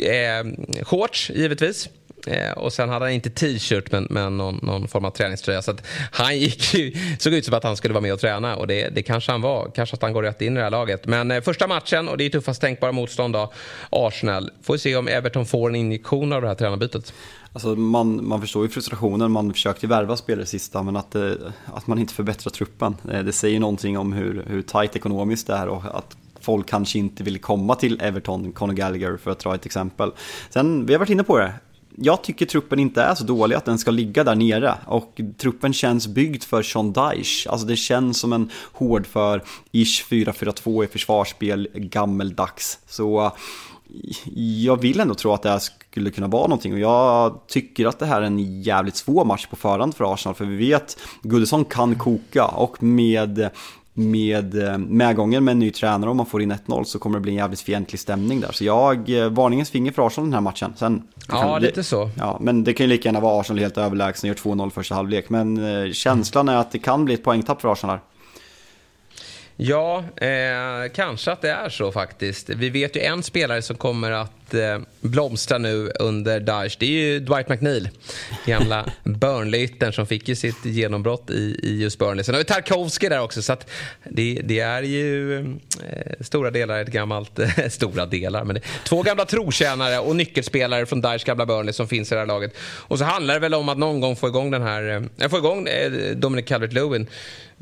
Eh, 0.00 0.84
shorts 0.84 1.30
givetvis. 1.30 1.88
Eh, 2.26 2.52
och 2.52 2.72
sen 2.72 2.88
hade 2.88 3.04
han 3.04 3.12
inte 3.12 3.30
t-shirt 3.30 3.92
men, 3.92 4.06
men 4.10 4.36
någon, 4.36 4.60
någon, 4.62 4.88
form 4.88 5.04
av 5.04 5.10
träningströja. 5.10 5.62
Så 5.62 5.70
att 5.70 5.86
han 6.12 6.38
gick 6.38 6.74
ju, 6.74 6.94
såg 7.18 7.32
ut 7.32 7.44
som 7.44 7.54
att 7.54 7.64
han 7.64 7.76
skulle 7.76 7.94
vara 7.94 8.02
med 8.02 8.12
och 8.12 8.20
träna 8.20 8.56
och 8.56 8.66
det, 8.66 8.88
det 8.88 9.02
kanske 9.02 9.32
han 9.32 9.40
var. 9.40 9.70
Kanske 9.74 9.96
att 9.96 10.02
han 10.02 10.12
går 10.12 10.22
rätt 10.22 10.42
in 10.42 10.52
i 10.52 10.56
det 10.56 10.62
här 10.62 10.70
laget. 10.70 11.06
Men 11.06 11.30
eh, 11.30 11.40
första 11.40 11.66
matchen 11.66 12.08
och 12.08 12.18
det 12.18 12.24
är 12.24 12.30
tuffast 12.30 12.60
tänkbara 12.60 12.92
motstånd 12.92 13.34
då. 13.34 13.52
Arsenal. 13.90 14.50
Får 14.62 14.76
se 14.76 14.96
om 14.96 15.08
Everton 15.08 15.46
får 15.46 15.68
en 15.68 15.74
injektion 15.74 16.32
av 16.32 16.42
det 16.42 16.48
här 16.48 16.54
tränarbytet. 16.54 17.12
Alltså 17.52 17.68
man, 17.68 18.28
man 18.28 18.40
förstår 18.40 18.62
ju 18.62 18.68
frustrationen, 18.68 19.30
man 19.30 19.52
försökte 19.52 19.86
värva 19.86 20.16
spelare 20.16 20.46
sista 20.46 20.82
men 20.82 20.96
att, 20.96 21.14
eh, 21.14 21.32
att 21.74 21.86
man 21.86 21.98
inte 21.98 22.14
förbättrar 22.14 22.50
truppen. 22.50 22.96
Eh, 23.12 23.22
det 23.22 23.32
säger 23.32 23.60
någonting 23.60 23.98
om 23.98 24.12
hur, 24.12 24.44
hur 24.46 24.62
tajt 24.62 24.96
ekonomiskt 24.96 25.46
det 25.46 25.54
är 25.54 25.68
och 25.68 25.82
att 25.98 26.16
folk 26.40 26.68
kanske 26.68 26.98
inte 26.98 27.24
vill 27.24 27.38
komma 27.38 27.74
till 27.74 28.00
Everton, 28.00 28.52
Conor 28.52 28.72
Gallagher 28.72 29.16
för 29.16 29.30
att 29.30 29.38
dra 29.38 29.54
ett 29.54 29.66
exempel. 29.66 30.12
Sen, 30.50 30.86
vi 30.86 30.92
har 30.94 30.98
varit 30.98 31.10
inne 31.10 31.24
på 31.24 31.38
det, 31.38 31.52
jag 31.96 32.22
tycker 32.22 32.46
truppen 32.46 32.78
inte 32.78 33.02
är 33.02 33.14
så 33.14 33.24
dålig 33.24 33.56
att 33.56 33.64
den 33.64 33.78
ska 33.78 33.90
ligga 33.90 34.24
där 34.24 34.34
nere 34.34 34.74
och 34.86 35.20
truppen 35.38 35.72
känns 35.72 36.06
byggd 36.06 36.42
för 36.42 36.62
Sean 36.62 36.92
Dyche. 36.92 37.50
Alltså 37.50 37.66
det 37.66 37.76
känns 37.76 38.20
som 38.20 38.32
en 38.32 38.50
hård 38.72 39.06
för 39.06 39.42
ish 39.72 40.04
4-4-2 40.10 40.84
i 40.84 40.86
försvarsspel, 40.86 41.68
gammeldags. 41.74 42.78
Så 42.88 43.32
jag 44.34 44.80
vill 44.80 45.00
ändå 45.00 45.14
tro 45.14 45.32
att 45.32 45.42
det 45.42 45.50
här 45.50 45.58
skulle 45.58 46.10
kunna 46.10 46.28
vara 46.28 46.46
någonting 46.46 46.72
och 46.72 46.78
jag 46.78 47.40
tycker 47.48 47.86
att 47.86 47.98
det 47.98 48.06
här 48.06 48.22
är 48.22 48.26
en 48.26 48.62
jävligt 48.62 48.96
svår 48.96 49.24
match 49.24 49.46
på 49.46 49.56
förhand 49.56 49.94
för 49.94 50.14
Arsenal 50.14 50.34
för 50.34 50.44
vi 50.44 50.56
vet 50.56 50.98
Goodison 51.22 51.64
kan 51.64 51.94
koka 51.94 52.46
och 52.46 52.82
med 52.82 53.50
med 53.94 54.68
eh, 54.68 54.78
medgången 54.78 55.44
med 55.44 55.52
en 55.52 55.58
ny 55.58 55.70
tränare 55.70 56.10
om 56.10 56.16
man 56.16 56.26
får 56.26 56.42
in 56.42 56.52
1-0 56.52 56.84
så 56.84 56.98
kommer 56.98 57.18
det 57.18 57.22
bli 57.22 57.32
en 57.32 57.38
jävligt 57.38 57.60
fientlig 57.60 58.00
stämning 58.00 58.40
där. 58.40 58.52
Så 58.52 58.64
jag, 58.64 59.10
eh, 59.10 59.28
varningens 59.28 59.70
finger 59.70 59.92
för 59.92 60.06
Arsenal 60.06 60.26
den 60.26 60.34
här 60.34 60.40
matchen. 60.40 60.72
Sen, 60.76 61.02
ja, 61.40 61.58
lite 61.58 61.84
så. 61.84 62.10
Ja, 62.18 62.38
men 62.40 62.64
det 62.64 62.72
kan 62.72 62.86
ju 62.86 62.92
lika 62.92 63.08
gärna 63.08 63.20
vara 63.20 63.40
Arsenal 63.40 63.60
helt 63.60 63.78
överlägsna 63.78 64.26
gör 64.26 64.34
2-0 64.34 64.70
första 64.70 64.94
halvlek. 64.94 65.28
Men 65.28 65.84
eh, 65.84 65.92
känslan 65.92 66.48
är 66.48 66.56
att 66.56 66.70
det 66.70 66.78
kan 66.78 67.04
bli 67.04 67.14
ett 67.14 67.24
poängtapp 67.24 67.60
för 67.60 67.72
Arsenal 67.72 67.96
här. 67.96 68.11
Ja, 69.56 70.04
eh, 70.16 70.90
kanske 70.94 71.32
att 71.32 71.42
det 71.42 71.50
är 71.50 71.68
så 71.68 71.92
faktiskt. 71.92 72.48
Vi 72.48 72.70
vet 72.70 72.96
ju 72.96 73.00
en 73.00 73.22
spelare 73.22 73.62
som 73.62 73.76
kommer 73.76 74.10
att 74.10 74.54
eh, 74.54 74.78
blomstra 75.00 75.58
nu 75.58 75.90
under 76.00 76.40
Daesh. 76.40 76.76
Det 76.78 76.86
är 76.86 76.90
ju 76.90 77.20
Dwight 77.20 77.48
McNeil, 77.48 77.88
gamla 78.46 78.86
Burnley-yttern 79.04 79.92
som 79.92 80.06
fick 80.06 80.28
ju 80.28 80.36
sitt 80.36 80.64
genombrott 80.64 81.30
i, 81.30 81.60
i 81.62 81.82
just 81.82 81.98
Burnley. 81.98 82.24
Sen 82.24 82.34
har 82.34 82.38
vi 82.38 82.44
Tarkovsky 82.44 83.08
där 83.08 83.20
också, 83.20 83.42
så 83.42 83.56
det, 84.04 84.40
det 84.44 84.60
är 84.60 84.82
ju 84.82 85.38
eh, 85.40 86.12
stora 86.20 86.50
delar 86.50 86.78
ett 86.78 86.88
gammalt... 86.88 87.40
stora 87.70 88.06
delar, 88.06 88.44
men 88.44 88.54
det, 88.54 88.60
två 88.84 89.02
gamla 89.02 89.24
trotjänare 89.24 89.98
och 89.98 90.16
nyckelspelare 90.16 90.86
från 90.86 91.00
Daesh 91.00 91.26
gamla 91.26 91.46
Burnley 91.46 91.72
som 91.72 91.88
finns 91.88 92.12
i 92.12 92.14
det 92.14 92.20
här 92.20 92.26
laget. 92.26 92.56
Och 92.60 92.98
så 92.98 93.04
handlar 93.04 93.34
det 93.34 93.40
väl 93.40 93.54
om 93.54 93.68
att 93.68 93.78
någon 93.78 94.00
gång 94.00 94.16
få 94.16 94.28
igång 94.28 94.50
den 94.50 94.62
här... 94.62 95.08
Eh, 95.18 95.28
få 95.28 95.38
igång 95.38 95.68
eh, 95.68 95.90
Dominic 96.16 96.46
Calvert-Lewin 96.46 97.06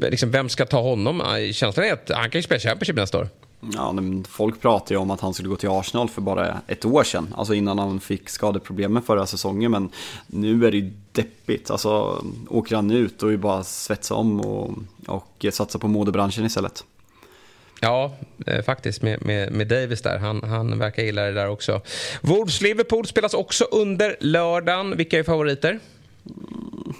liksom, 0.00 0.30
vem 0.30 0.48
ska 0.48 0.66
ta 0.66 0.80
honom? 0.80 1.22
Känslan 1.52 1.86
är 1.86 1.92
att 1.92 2.10
han 2.14 2.30
kan 2.30 2.38
ju 2.38 2.42
spela 2.42 2.60
Championship 2.60 2.96
nästa 2.96 3.18
år. 3.18 3.28
Ja, 3.74 3.94
folk 4.28 4.60
pratar 4.60 4.94
ju 4.94 4.98
om 4.98 5.10
att 5.10 5.20
han 5.20 5.34
skulle 5.34 5.48
gå 5.48 5.56
till 5.56 5.68
Arsenal 5.68 6.08
för 6.08 6.20
bara 6.20 6.60
ett 6.66 6.84
år 6.84 7.04
sedan. 7.04 7.34
Alltså 7.36 7.54
innan 7.54 7.78
han 7.78 8.00
fick 8.00 8.28
skadeproblemen 8.28 9.02
förra 9.02 9.26
säsongen. 9.26 9.70
Men 9.70 9.90
nu 10.26 10.66
är 10.66 10.70
det 10.70 10.76
ju 10.76 10.92
deppigt. 11.12 11.70
Alltså 11.70 12.24
åker 12.48 12.76
han 12.76 12.90
ut 12.90 13.22
och 13.22 13.32
är 13.32 13.36
bara 13.36 13.64
svetsa 13.64 14.14
om 14.14 14.40
och, 14.40 14.74
och 15.06 15.46
satsa 15.52 15.78
på 15.78 15.88
modebranschen 15.88 16.44
istället. 16.44 16.84
Ja, 17.80 18.14
eh, 18.46 18.62
faktiskt 18.62 19.02
med, 19.02 19.26
med, 19.26 19.52
med, 19.52 19.68
Davis 19.68 20.02
där. 20.02 20.18
Han, 20.18 20.42
han 20.42 20.78
verkar 20.78 21.02
gilla 21.02 21.22
det 21.22 21.32
där 21.32 21.48
också. 21.48 21.80
Wolves-Liverpool 22.20 23.06
spelas 23.06 23.34
också 23.34 23.64
under 23.64 24.16
lördagen. 24.20 24.96
Vilka 24.96 25.18
är 25.18 25.22
favoriter? 25.22 25.78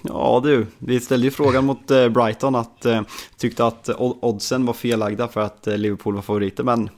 Ja 0.02 0.40
du, 0.44 0.66
vi 0.78 1.00
ställde 1.00 1.26
ju 1.26 1.30
frågan 1.30 1.64
mot 1.64 1.90
eh, 1.90 2.08
Brighton 2.08 2.54
att 2.54 2.86
eh, 2.86 3.02
tyckte 3.36 3.64
att 3.64 3.90
oddsen 3.98 4.66
var 4.66 4.74
fellagda 4.74 5.28
för 5.28 5.40
att 5.40 5.66
eh, 5.66 5.76
Liverpool 5.76 6.14
var 6.14 6.22
favoriter 6.22 6.64
men 6.64 6.90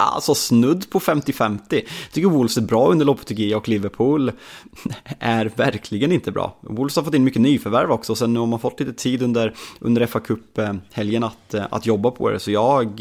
Alltså 0.00 0.34
snudd 0.34 0.90
på 0.90 0.98
50-50. 0.98 1.82
Tycker 2.12 2.28
Wolves 2.28 2.56
är 2.56 2.62
bra 2.62 2.90
under 2.90 3.06
Lopetegui 3.06 3.54
och 3.54 3.68
Liverpool 3.68 4.32
är 5.18 5.52
verkligen 5.56 6.12
inte 6.12 6.32
bra. 6.32 6.56
Wolves 6.60 6.96
har 6.96 7.02
fått 7.02 7.14
in 7.14 7.24
mycket 7.24 7.42
nyförvärv 7.42 7.90
också, 7.90 8.14
sen 8.14 8.36
har 8.36 8.46
man 8.46 8.60
fått 8.60 8.80
lite 8.80 8.92
tid 8.92 9.22
under, 9.22 9.54
under 9.78 10.06
fa 10.06 10.20
Cup-helgen 10.20 11.22
eh, 11.22 11.28
att, 11.28 11.72
att 11.72 11.86
jobba 11.86 12.10
på 12.10 12.30
det. 12.30 12.40
Så 12.40 12.50
jag, 12.50 13.00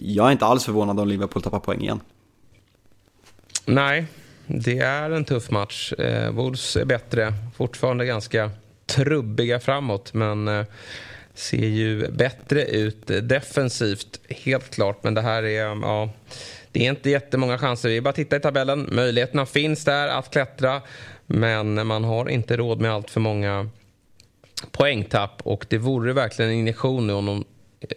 jag 0.00 0.26
är 0.26 0.32
inte 0.32 0.46
alls 0.46 0.64
förvånad 0.64 1.00
om 1.00 1.08
Liverpool 1.08 1.42
tappar 1.42 1.58
poäng 1.58 1.80
igen. 1.80 2.00
Nej, 3.66 4.06
det 4.54 4.78
är 4.78 5.10
en 5.10 5.24
tuff 5.24 5.50
match. 5.50 5.92
Eh, 5.92 6.30
Wolves 6.30 6.76
är 6.76 6.84
bättre, 6.84 7.34
fortfarande 7.56 8.06
ganska 8.06 8.50
trubbiga 8.86 9.60
framåt. 9.60 10.14
Men 10.14 10.48
eh, 10.48 10.66
ser 11.34 11.66
ju 11.66 12.08
bättre 12.08 12.64
ut 12.64 13.06
defensivt, 13.06 14.20
helt 14.28 14.74
klart. 14.74 15.04
Men 15.04 15.14
det 15.14 15.20
här 15.20 15.42
är, 15.42 15.64
ja, 15.64 16.10
det 16.72 16.86
är 16.86 16.90
inte 16.90 17.10
jättemånga 17.10 17.58
chanser. 17.58 17.88
Vi 17.88 18.00
bara 18.00 18.12
titta 18.12 18.36
i 18.36 18.40
tabellen. 18.40 18.88
Möjligheterna 18.92 19.46
finns 19.46 19.84
där 19.84 20.08
att 20.08 20.30
klättra. 20.30 20.82
Men 21.26 21.86
man 21.86 22.04
har 22.04 22.28
inte 22.28 22.56
råd 22.56 22.80
med 22.80 22.92
allt 22.92 23.10
för 23.10 23.20
många 23.20 23.68
poängtapp. 24.70 25.42
Och 25.44 25.66
det 25.68 25.78
vore 25.78 26.12
verkligen 26.12 26.50
en 26.50 26.56
injektion 26.56 27.06
nu 27.06 27.12
om 27.12 27.26
de 27.26 27.44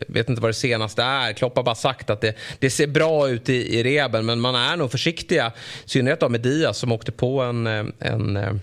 vet 0.07 0.29
inte 0.29 0.41
vad 0.41 0.49
det 0.49 0.53
senaste 0.53 1.03
är. 1.03 1.33
Klopp 1.33 1.55
har 1.55 1.63
bara 1.63 1.75
sagt 1.75 2.09
att 2.09 2.21
det, 2.21 2.35
det 2.59 2.69
ser 2.69 2.87
bra 2.87 3.29
ut 3.29 3.49
i, 3.49 3.79
i 3.79 3.83
reben 3.83 4.25
men 4.25 4.39
man 4.39 4.55
är 4.55 4.77
nog 4.77 4.91
försiktiga. 4.91 5.51
I 5.85 5.89
synnerhet 5.89 6.19
då 6.19 6.29
med 6.29 6.41
Diaz 6.41 6.77
som 6.77 6.91
åkte 6.91 7.11
på 7.11 7.41
en, 7.41 7.67
en 7.99 8.59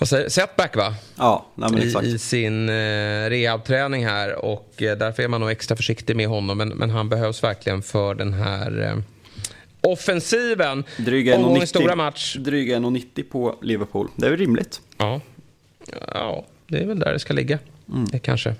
vad 0.00 0.08
säger, 0.08 0.28
setback 0.28 0.76
va? 0.76 0.94
Ja, 1.16 1.46
nej. 1.54 1.94
I, 2.04 2.06
I, 2.06 2.18
sin 2.18 2.68
eh, 2.68 2.72
rehabträning 3.30 4.06
här 4.06 4.44
och 4.44 4.82
eh, 4.82 4.98
därför 4.98 5.22
är 5.22 5.28
man 5.28 5.40
nog 5.40 5.50
extra 5.50 5.76
försiktig 5.76 6.16
med 6.16 6.28
honom. 6.28 6.58
Men, 6.58 6.68
men 6.68 6.90
han 6.90 7.08
behövs 7.08 7.44
verkligen 7.44 7.82
för 7.82 8.14
den 8.14 8.32
här 8.32 8.82
eh, 8.82 8.98
offensiven. 9.80 10.84
Dryga 10.96 11.36
1,90 11.36 11.66
stora 11.66 11.96
match. 11.96 12.36
Dryga 12.36 12.78
1,90 12.78 13.22
på 13.30 13.56
Liverpool. 13.62 14.08
Det 14.16 14.26
är 14.26 14.30
väl 14.30 14.38
rimligt? 14.38 14.80
Ja. 14.96 15.20
ja, 16.14 16.44
det 16.66 16.78
är 16.78 16.86
väl 16.86 16.98
där 16.98 17.12
det 17.12 17.18
ska 17.18 17.34
ligga. 17.34 17.58
Mm. 17.88 18.04
Det 18.04 18.18
kanske. 18.18 18.54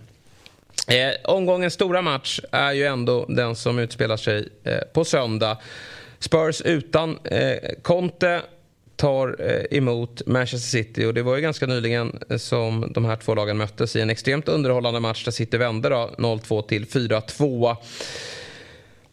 Eh, 0.88 1.12
omgångens 1.24 1.74
stora 1.74 2.02
match 2.02 2.40
är 2.52 2.72
ju 2.72 2.84
ändå 2.84 3.26
den 3.28 3.56
som 3.56 3.78
utspelar 3.78 4.16
sig 4.16 4.48
eh, 4.64 4.78
på 4.92 5.04
söndag. 5.04 5.58
Spurs 6.18 6.62
utan 6.62 7.18
eh, 7.24 7.58
Conte 7.82 8.40
tar 8.96 9.36
eh, 9.38 9.78
emot 9.78 10.26
Manchester 10.26 10.68
City 10.68 11.04
och 11.04 11.14
det 11.14 11.22
var 11.22 11.36
ju 11.36 11.42
ganska 11.42 11.66
nyligen 11.66 12.18
eh, 12.30 12.36
som 12.36 12.92
de 12.94 13.04
här 13.04 13.16
två 13.16 13.34
lagen 13.34 13.56
möttes 13.56 13.96
i 13.96 14.00
en 14.00 14.10
extremt 14.10 14.48
underhållande 14.48 15.00
match 15.00 15.24
där 15.24 15.32
City 15.32 15.56
vände 15.56 15.88
0-2 15.88 16.62
till 16.62 16.86
4-2. 16.86 17.76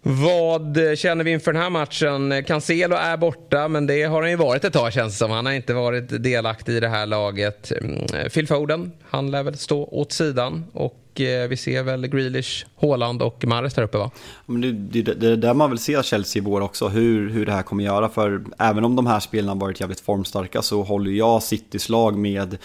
Vad 0.01 0.77
känner 0.95 1.23
vi 1.23 1.31
inför 1.31 1.53
den 1.53 1.61
här 1.61 1.69
matchen? 1.69 2.43
Cancelo 2.43 2.95
är 2.95 3.17
borta, 3.17 3.67
men 3.67 3.87
det 3.87 4.03
har 4.03 4.21
han 4.21 4.31
ju 4.31 4.35
varit 4.35 4.63
ett 4.63 4.73
tag 4.73 4.93
känns 4.93 5.13
det 5.13 5.17
som. 5.17 5.31
Han 5.31 5.45
har 5.45 5.53
inte 5.53 5.73
varit 5.73 6.23
delaktig 6.23 6.73
i 6.73 6.79
det 6.79 6.87
här 6.87 7.05
laget. 7.05 7.71
Mm, 7.71 8.29
Phil 8.29 8.47
Foden, 8.47 8.91
han 9.09 9.31
lär 9.31 9.43
väl 9.43 9.57
stå 9.57 9.83
åt 9.83 10.11
sidan. 10.11 10.65
Och 10.73 11.06
Eh, 11.21 11.47
vi 11.47 11.57
ser 11.57 11.83
väl 11.83 12.07
Grealish, 12.07 12.65
Haaland 12.81 13.21
och 13.21 13.45
Mahrez 13.45 13.73
där 13.73 13.83
uppe 13.83 13.97
va? 13.97 14.11
Men 14.45 14.61
det, 14.61 15.01
det, 15.01 15.13
det 15.13 15.27
är 15.27 15.37
där 15.37 15.53
man 15.53 15.69
vill 15.69 15.79
se 15.79 16.03
Chelsea 16.03 16.41
i 16.41 16.45
vår 16.45 16.61
också, 16.61 16.87
hur, 16.87 17.29
hur 17.29 17.45
det 17.45 17.51
här 17.51 17.63
kommer 17.63 17.83
göra. 17.83 18.09
För 18.09 18.43
även 18.59 18.85
om 18.85 18.95
de 18.95 19.07
här 19.07 19.19
spelarna 19.19 19.55
varit 19.55 19.79
jävligt 19.79 19.99
formstarka 19.99 20.61
så 20.61 20.83
håller 20.83 21.11
jag 21.11 21.43
Citys 21.43 21.89
lag 21.89 22.17
med... 22.17 22.57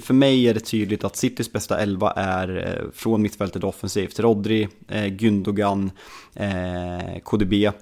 För 0.00 0.14
mig 0.14 0.48
är 0.48 0.54
det 0.54 0.60
tydligt 0.60 1.04
att 1.04 1.16
Citys 1.16 1.52
bästa 1.52 1.78
elva 1.78 2.10
är 2.10 2.66
eh, 2.66 2.90
från 2.94 3.22
mittfältet 3.22 3.64
offensivt. 3.64 4.20
Rodri, 4.20 4.68
eh, 4.88 5.06
Gündogan, 5.06 5.90
eh, 6.34 7.18
KDB 7.24 7.72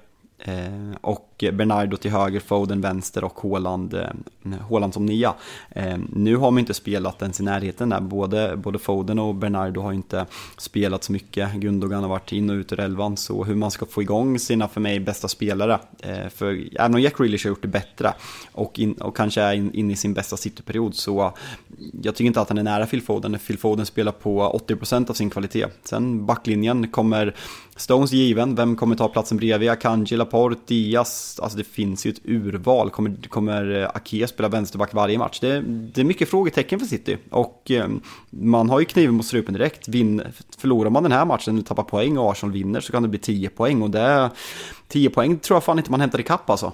Eh, 0.47 0.95
och 1.01 1.34
Bernardo 1.37 1.97
till 1.97 2.11
höger, 2.11 2.39
Foden 2.39 2.81
vänster 2.81 3.23
och 3.23 3.39
Haaland, 3.41 3.93
eh, 3.93 4.59
Haaland 4.69 4.93
som 4.93 5.05
nia. 5.05 5.33
Eh, 5.69 5.97
nu 6.09 6.35
har 6.35 6.51
man 6.51 6.59
inte 6.59 6.73
spelat 6.73 7.21
ens 7.21 7.39
i 7.39 7.43
närheten 7.43 7.89
där, 7.89 8.01
både, 8.01 8.57
både 8.57 8.79
Foden 8.79 9.19
och 9.19 9.35
Bernardo 9.35 9.81
har 9.81 9.93
inte 9.93 10.25
spelat 10.57 11.03
så 11.03 11.11
mycket. 11.11 11.53
Gundogan 11.53 12.01
har 12.01 12.09
varit 12.09 12.31
in 12.31 12.49
och 12.49 12.53
ut 12.53 12.73
ur 12.73 12.79
elvan, 12.79 13.17
så 13.17 13.43
hur 13.43 13.55
man 13.55 13.71
ska 13.71 13.85
få 13.85 14.01
igång 14.01 14.39
sina, 14.39 14.67
för 14.67 14.81
mig, 14.81 14.99
bästa 14.99 15.27
spelare. 15.27 15.79
Eh, 15.99 16.29
för 16.29 16.63
även 16.79 16.95
om 16.95 17.01
Jack 17.01 17.17
Grealish 17.17 17.45
har 17.45 17.49
gjort 17.49 17.61
det 17.61 17.67
bättre 17.67 18.13
och, 18.51 18.79
in, 18.79 18.93
och 18.93 19.17
kanske 19.17 19.41
är 19.41 19.53
inne 19.53 19.71
in 19.73 19.91
i 19.91 19.95
sin 19.95 20.13
bästa 20.13 20.37
cityperiod 20.37 20.95
så 20.95 21.33
jag 22.03 22.15
tycker 22.15 22.27
inte 22.27 22.41
att 22.41 22.49
han 22.49 22.57
är 22.57 22.63
nära 22.63 22.85
Phil 22.85 23.01
Foden. 23.01 23.39
Phil 23.47 23.57
Foden 23.57 23.85
spelar 23.85 24.11
på 24.11 24.61
80% 24.67 25.09
av 25.09 25.13
sin 25.13 25.29
kvalitet. 25.29 25.65
Sen 25.83 26.25
backlinjen 26.25 26.87
kommer 26.87 27.35
Stones 27.75 28.11
given, 28.11 28.55
vem 28.55 28.75
kommer 28.75 28.95
ta 28.95 29.07
platsen 29.07 29.37
bredvid? 29.37 29.69
Akanji, 29.69 30.17
Laporte, 30.17 30.61
Diaz, 30.65 31.24
alltså 31.39 31.57
det 31.57 31.63
finns 31.63 32.05
ju 32.05 32.09
ett 32.09 32.19
urval. 32.25 32.89
Kommer, 32.89 33.27
kommer 33.29 33.81
eh, 33.81 33.89
Ake 33.93 34.27
spela 34.27 34.49
vänsterback 34.49 34.93
varje 34.93 35.17
match? 35.17 35.39
Det, 35.39 35.61
det 35.65 36.01
är 36.01 36.05
mycket 36.05 36.29
frågetecken 36.29 36.79
för 36.79 36.85
City 36.85 37.17
och 37.29 37.71
eh, 37.71 37.87
man 38.29 38.69
har 38.69 38.79
ju 38.79 38.85
kniven 38.85 39.15
mot 39.15 39.25
strupen 39.25 39.53
direkt. 39.53 39.87
Vin, 39.87 40.21
förlorar 40.57 40.89
man 40.89 41.03
den 41.03 41.11
här 41.11 41.25
matchen 41.25 41.59
och 41.59 41.65
tappar 41.65 41.83
poäng 41.83 42.17
och 42.17 42.31
Arsenal 42.31 42.53
vinner 42.53 42.81
så 42.81 42.91
kan 42.91 43.03
det 43.03 43.09
bli 43.09 43.19
10 43.19 43.49
poäng 43.49 43.81
och 43.81 43.89
det 43.89 44.29
10 44.87 45.09
poäng 45.09 45.39
tror 45.39 45.55
jag 45.55 45.63
fan 45.63 45.77
inte 45.77 45.91
man 45.91 46.01
hämtar 46.01 46.19
ikapp 46.19 46.49
alltså. 46.49 46.73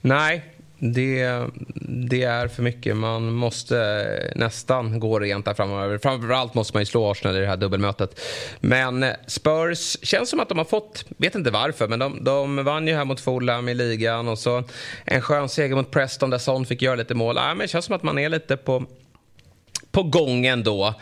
Nej, 0.00 0.53
det, 0.78 1.40
det, 1.88 2.22
är 2.22 2.48
för 2.48 2.62
mycket. 2.62 2.96
Man 2.96 3.32
måste 3.32 4.32
nästan 4.34 5.00
gå 5.00 5.18
rent 5.18 5.44
där 5.44 5.54
framöver. 5.54 5.98
Framförallt 5.98 6.54
måste 6.54 6.76
man 6.76 6.82
ju 6.82 6.86
slå 6.86 7.10
Arsenal 7.10 7.36
i 7.36 7.40
det 7.40 7.46
här 7.46 7.56
dubbelmötet. 7.56 8.20
Men 8.60 9.04
Spurs 9.26 9.96
känns 10.02 10.30
som 10.30 10.40
att 10.40 10.48
de 10.48 10.58
har 10.58 10.64
fått, 10.64 11.04
vet 11.16 11.34
inte 11.34 11.50
varför, 11.50 11.88
men 11.88 11.98
de, 11.98 12.24
de 12.24 12.64
vann 12.64 12.88
ju 12.88 12.94
här 12.94 13.04
mot 13.04 13.20
Fulham 13.20 13.68
i 13.68 13.74
ligan 13.74 14.28
och 14.28 14.38
så 14.38 14.64
en 15.04 15.22
skön 15.22 15.48
seger 15.48 15.76
mot 15.76 15.90
Preston 15.90 16.30
där 16.30 16.38
Son 16.38 16.66
fick 16.66 16.82
göra 16.82 16.94
lite 16.94 17.14
mål. 17.14 17.36
Äh, 17.36 17.44
men 17.44 17.58
det 17.58 17.68
känns 17.68 17.84
som 17.84 17.94
att 17.94 18.02
man 18.02 18.18
är 18.18 18.28
lite 18.28 18.56
på, 18.56 18.84
på 19.90 20.02
gång 20.02 20.46
ändå. 20.46 20.94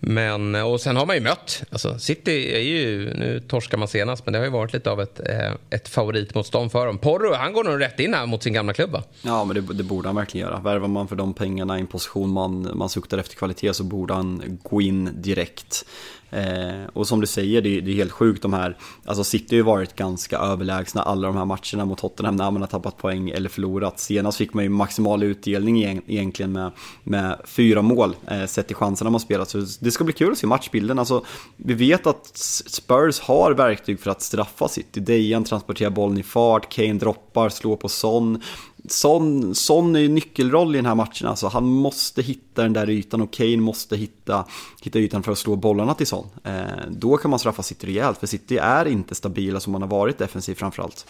Men, 0.00 0.54
och 0.54 0.80
sen 0.80 0.96
har 0.96 1.06
man 1.06 1.16
ju 1.16 1.22
mött, 1.22 1.62
alltså 1.70 1.98
City 1.98 2.54
är 2.54 2.60
ju, 2.60 3.14
nu 3.14 3.40
torskar 3.48 3.78
man 3.78 3.88
senast, 3.88 4.26
men 4.26 4.32
det 4.32 4.38
har 4.38 4.46
ju 4.46 4.52
varit 4.52 4.72
lite 4.72 4.90
av 4.90 5.00
ett, 5.00 5.20
eh, 5.28 5.52
ett 5.70 5.88
favoritmotstånd 5.88 6.72
för 6.72 6.86
dem. 6.86 6.98
Porro, 6.98 7.34
han 7.34 7.52
går 7.52 7.64
nog 7.64 7.80
rätt 7.80 8.00
in 8.00 8.14
här 8.14 8.26
mot 8.26 8.42
sin 8.42 8.52
gamla 8.52 8.72
klubb 8.72 8.90
va? 8.90 9.02
Ja, 9.22 9.44
men 9.44 9.54
det, 9.54 9.74
det, 9.74 9.82
borde 9.82 10.08
han 10.08 10.16
verkligen 10.16 10.46
göra. 10.46 10.60
Värvar 10.60 10.88
man 10.88 11.08
för 11.08 11.16
de 11.16 11.34
pengarna 11.34 11.78
i 11.78 11.80
en 11.80 11.86
position 11.86 12.30
man, 12.30 12.70
man 12.74 12.88
suktar 12.88 13.18
efter 13.18 13.36
kvalitet 13.36 13.74
så 13.74 13.84
borde 13.84 14.14
han 14.14 14.58
gå 14.62 14.80
in 14.80 15.10
direkt. 15.14 15.84
Eh, 16.30 16.86
och 16.92 17.08
som 17.08 17.20
du 17.20 17.26
säger, 17.26 17.62
det, 17.62 17.80
det, 17.80 17.90
är 17.90 17.94
helt 17.94 18.12
sjukt 18.12 18.42
de 18.42 18.52
här, 18.52 18.76
alltså 19.04 19.24
City 19.24 19.54
har 19.54 19.56
ju 19.56 19.62
varit 19.62 19.96
ganska 19.96 20.38
överlägsna 20.38 21.02
alla 21.02 21.26
de 21.26 21.36
här 21.36 21.44
matcherna 21.44 21.84
mot 21.84 21.98
Tottenham 21.98 22.36
när 22.36 22.50
man 22.50 22.62
har 22.62 22.68
tappat 22.68 22.96
poäng 22.96 23.30
eller 23.30 23.48
förlorat. 23.48 23.98
Senast 23.98 24.38
fick 24.38 24.54
man 24.54 24.64
ju 24.64 24.70
maximal 24.70 25.22
utdelning 25.22 26.02
egentligen 26.06 26.52
med, 26.52 26.70
med 27.02 27.40
fyra 27.44 27.82
mål 27.82 28.16
eh, 28.30 28.46
sett 28.46 28.66
till 28.66 28.76
chanserna 28.76 29.10
man 29.10 29.20
spelat. 29.20 29.48
Så 29.48 29.66
det 29.80 29.90
ska 29.90 30.04
bli 30.04 30.12
kul 30.12 30.32
att 30.32 30.38
se 30.38 30.46
matchbilden. 30.46 30.98
Alltså, 30.98 31.24
vi 31.56 31.74
vet 31.74 32.06
att 32.06 32.26
Spurs 32.66 33.20
har 33.20 33.52
verktyg 33.52 34.00
för 34.00 34.10
att 34.10 34.22
straffa 34.22 34.68
City. 34.68 35.00
Dejan 35.00 35.44
transporterar 35.44 35.90
bollen 35.90 36.18
i 36.18 36.22
fart, 36.22 36.72
Kane 36.72 36.94
droppar, 36.94 37.48
slår 37.48 37.76
på 37.76 37.88
Son. 37.88 38.42
Son, 38.88 39.54
Son 39.54 39.96
är 39.96 40.00
ju 40.00 40.08
nyckelroll 40.08 40.74
i 40.74 40.78
den 40.78 40.86
här 40.86 40.94
matchen, 40.94 41.28
alltså 41.28 41.48
han 41.48 41.64
måste 41.64 42.22
hitta 42.22 42.62
den 42.62 42.72
där 42.72 42.90
ytan 42.90 43.20
och 43.20 43.32
Kane 43.32 43.56
måste 43.56 43.96
hitta, 43.96 44.44
hitta 44.80 44.98
ytan 44.98 45.22
för 45.22 45.32
att 45.32 45.38
slå 45.38 45.56
bollarna 45.56 45.94
till 45.94 46.06
Son. 46.06 46.26
Eh, 46.44 46.62
då 46.88 47.16
kan 47.16 47.30
man 47.30 47.38
straffa 47.38 47.62
City 47.62 47.86
rejält, 47.86 48.18
för 48.18 48.26
City 48.26 48.56
är 48.56 48.88
inte 48.88 49.14
stabila 49.14 49.60
som 49.60 49.72
man 49.72 49.82
har 49.82 49.88
varit 49.88 50.18
defensivt 50.18 50.58
framförallt. 50.58 51.06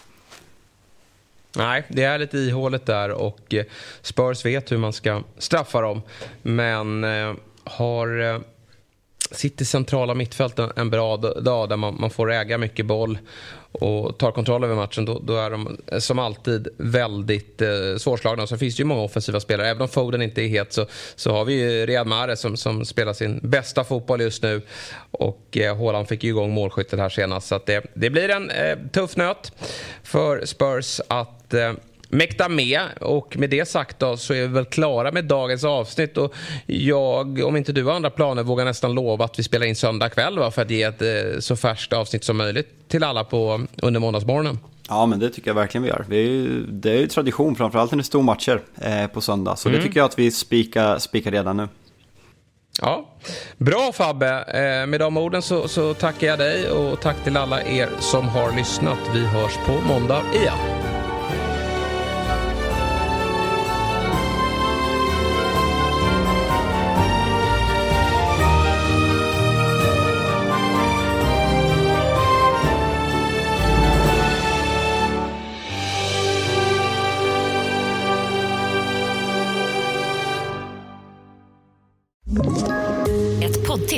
Nej, 1.56 1.84
det 1.88 2.02
är 2.02 2.18
lite 2.18 2.38
ihåligt 2.38 2.86
där 2.86 3.10
och 3.10 3.54
eh, 3.54 3.64
Spurs 4.02 4.44
vet 4.44 4.72
hur 4.72 4.78
man 4.78 4.92
ska 4.92 5.22
straffa 5.38 5.80
dem. 5.80 6.02
Men 6.42 7.04
eh, 7.04 7.34
har 7.64 8.20
eh, 8.20 8.40
Sitter 9.30 9.64
centrala 9.64 10.14
mittfält 10.14 10.58
en 10.58 10.90
bra 10.90 11.16
dag 11.16 11.68
där 11.68 11.76
man, 11.76 11.96
man 12.00 12.10
får 12.10 12.32
äga 12.32 12.58
mycket 12.58 12.86
boll 12.86 13.18
och 13.72 14.18
tar 14.18 14.32
kontroll 14.32 14.64
över 14.64 14.74
matchen 14.74 15.04
då, 15.04 15.18
då 15.18 15.36
är 15.36 15.50
de 15.50 15.78
eh, 15.86 15.98
som 15.98 16.18
alltid 16.18 16.68
väldigt 16.76 17.62
eh, 17.62 17.68
svårslagna. 17.98 18.46
Sen 18.46 18.58
finns 18.58 18.76
det 18.76 18.80
ju 18.80 18.84
många 18.84 19.02
offensiva 19.02 19.40
spelare. 19.40 19.68
Även 19.68 19.82
om 19.82 19.88
Foden 19.88 20.22
inte 20.22 20.42
är 20.42 20.48
het 20.48 20.72
så, 20.72 20.86
så 21.16 21.32
har 21.32 21.44
vi 21.44 21.54
ju 21.54 21.86
Riyad 21.86 22.06
Mahrez 22.06 22.40
som, 22.40 22.56
som 22.56 22.84
spelar 22.84 23.12
sin 23.12 23.40
bästa 23.42 23.84
fotboll 23.84 24.20
just 24.20 24.42
nu. 24.42 24.62
Och 25.10 25.56
eh, 25.56 25.76
Haaland 25.78 26.08
fick 26.08 26.24
ju 26.24 26.30
igång 26.30 26.50
målskyttet 26.50 26.98
här 26.98 27.08
senast. 27.08 27.48
Så 27.48 27.60
det, 27.66 27.84
det 27.94 28.10
blir 28.10 28.28
en 28.28 28.50
eh, 28.50 28.78
tuff 28.92 29.16
nöt 29.16 29.52
för 30.02 30.46
Spurs 30.46 31.00
att 31.08 31.54
eh, 31.54 31.72
mäkta 32.08 32.48
med. 32.48 32.80
Och 33.00 33.36
med 33.36 33.50
det 33.50 33.68
sagt 33.68 33.98
då 33.98 34.16
så 34.16 34.34
är 34.34 34.40
vi 34.40 34.46
väl 34.46 34.64
klara 34.64 35.12
med 35.12 35.24
dagens 35.24 35.64
avsnitt. 35.64 36.16
Och 36.16 36.34
jag, 36.66 37.44
om 37.44 37.56
inte 37.56 37.72
du 37.72 37.84
har 37.84 37.92
andra 37.92 38.10
planer, 38.10 38.42
vågar 38.42 38.64
nästan 38.64 38.94
lova 38.94 39.24
att 39.24 39.38
vi 39.38 39.42
spelar 39.42 39.66
in 39.66 39.76
söndag 39.76 40.08
kväll 40.08 40.38
va, 40.38 40.50
för 40.50 40.62
att 40.62 40.70
ge 40.70 40.82
ett 40.82 41.02
eh, 41.02 41.40
så 41.40 41.56
färskt 41.56 41.92
avsnitt 41.92 42.24
som 42.24 42.36
möjligt 42.36 42.88
till 42.88 43.04
alla 43.04 43.24
på, 43.24 43.66
under 43.82 44.00
måndagsmorgonen. 44.00 44.58
Ja, 44.88 45.06
men 45.06 45.18
det 45.18 45.30
tycker 45.30 45.50
jag 45.50 45.54
verkligen 45.54 45.82
vi 45.82 45.88
gör. 45.88 46.04
Det 46.08 46.16
är 46.16 46.22
ju, 46.22 46.66
det 46.66 46.90
är 46.90 46.98
ju 46.98 47.06
tradition, 47.06 47.56
framförallt 47.56 47.90
när 47.90 47.96
det 47.96 48.00
är 48.00 48.04
stormatcher 48.04 48.60
eh, 48.80 49.06
på 49.06 49.20
söndag. 49.20 49.56
Så 49.56 49.68
mm. 49.68 49.80
det 49.80 49.86
tycker 49.86 50.00
jag 50.00 50.04
att 50.04 50.18
vi 50.18 50.30
spikar, 50.30 50.98
spikar 50.98 51.30
redan 51.30 51.56
nu. 51.56 51.68
Ja, 52.80 53.08
Bra 53.56 53.92
Fabbe. 53.92 54.44
Eh, 54.48 54.86
med 54.86 55.00
de 55.00 55.16
orden 55.16 55.42
så, 55.42 55.68
så 55.68 55.94
tackar 55.94 56.26
jag 56.26 56.38
dig 56.38 56.70
och 56.70 57.00
tack 57.00 57.24
till 57.24 57.36
alla 57.36 57.62
er 57.62 57.88
som 57.98 58.28
har 58.28 58.56
lyssnat. 58.56 58.98
Vi 59.14 59.20
hörs 59.20 59.56
på 59.66 59.72
måndag 59.88 60.22
igen. 60.34 60.87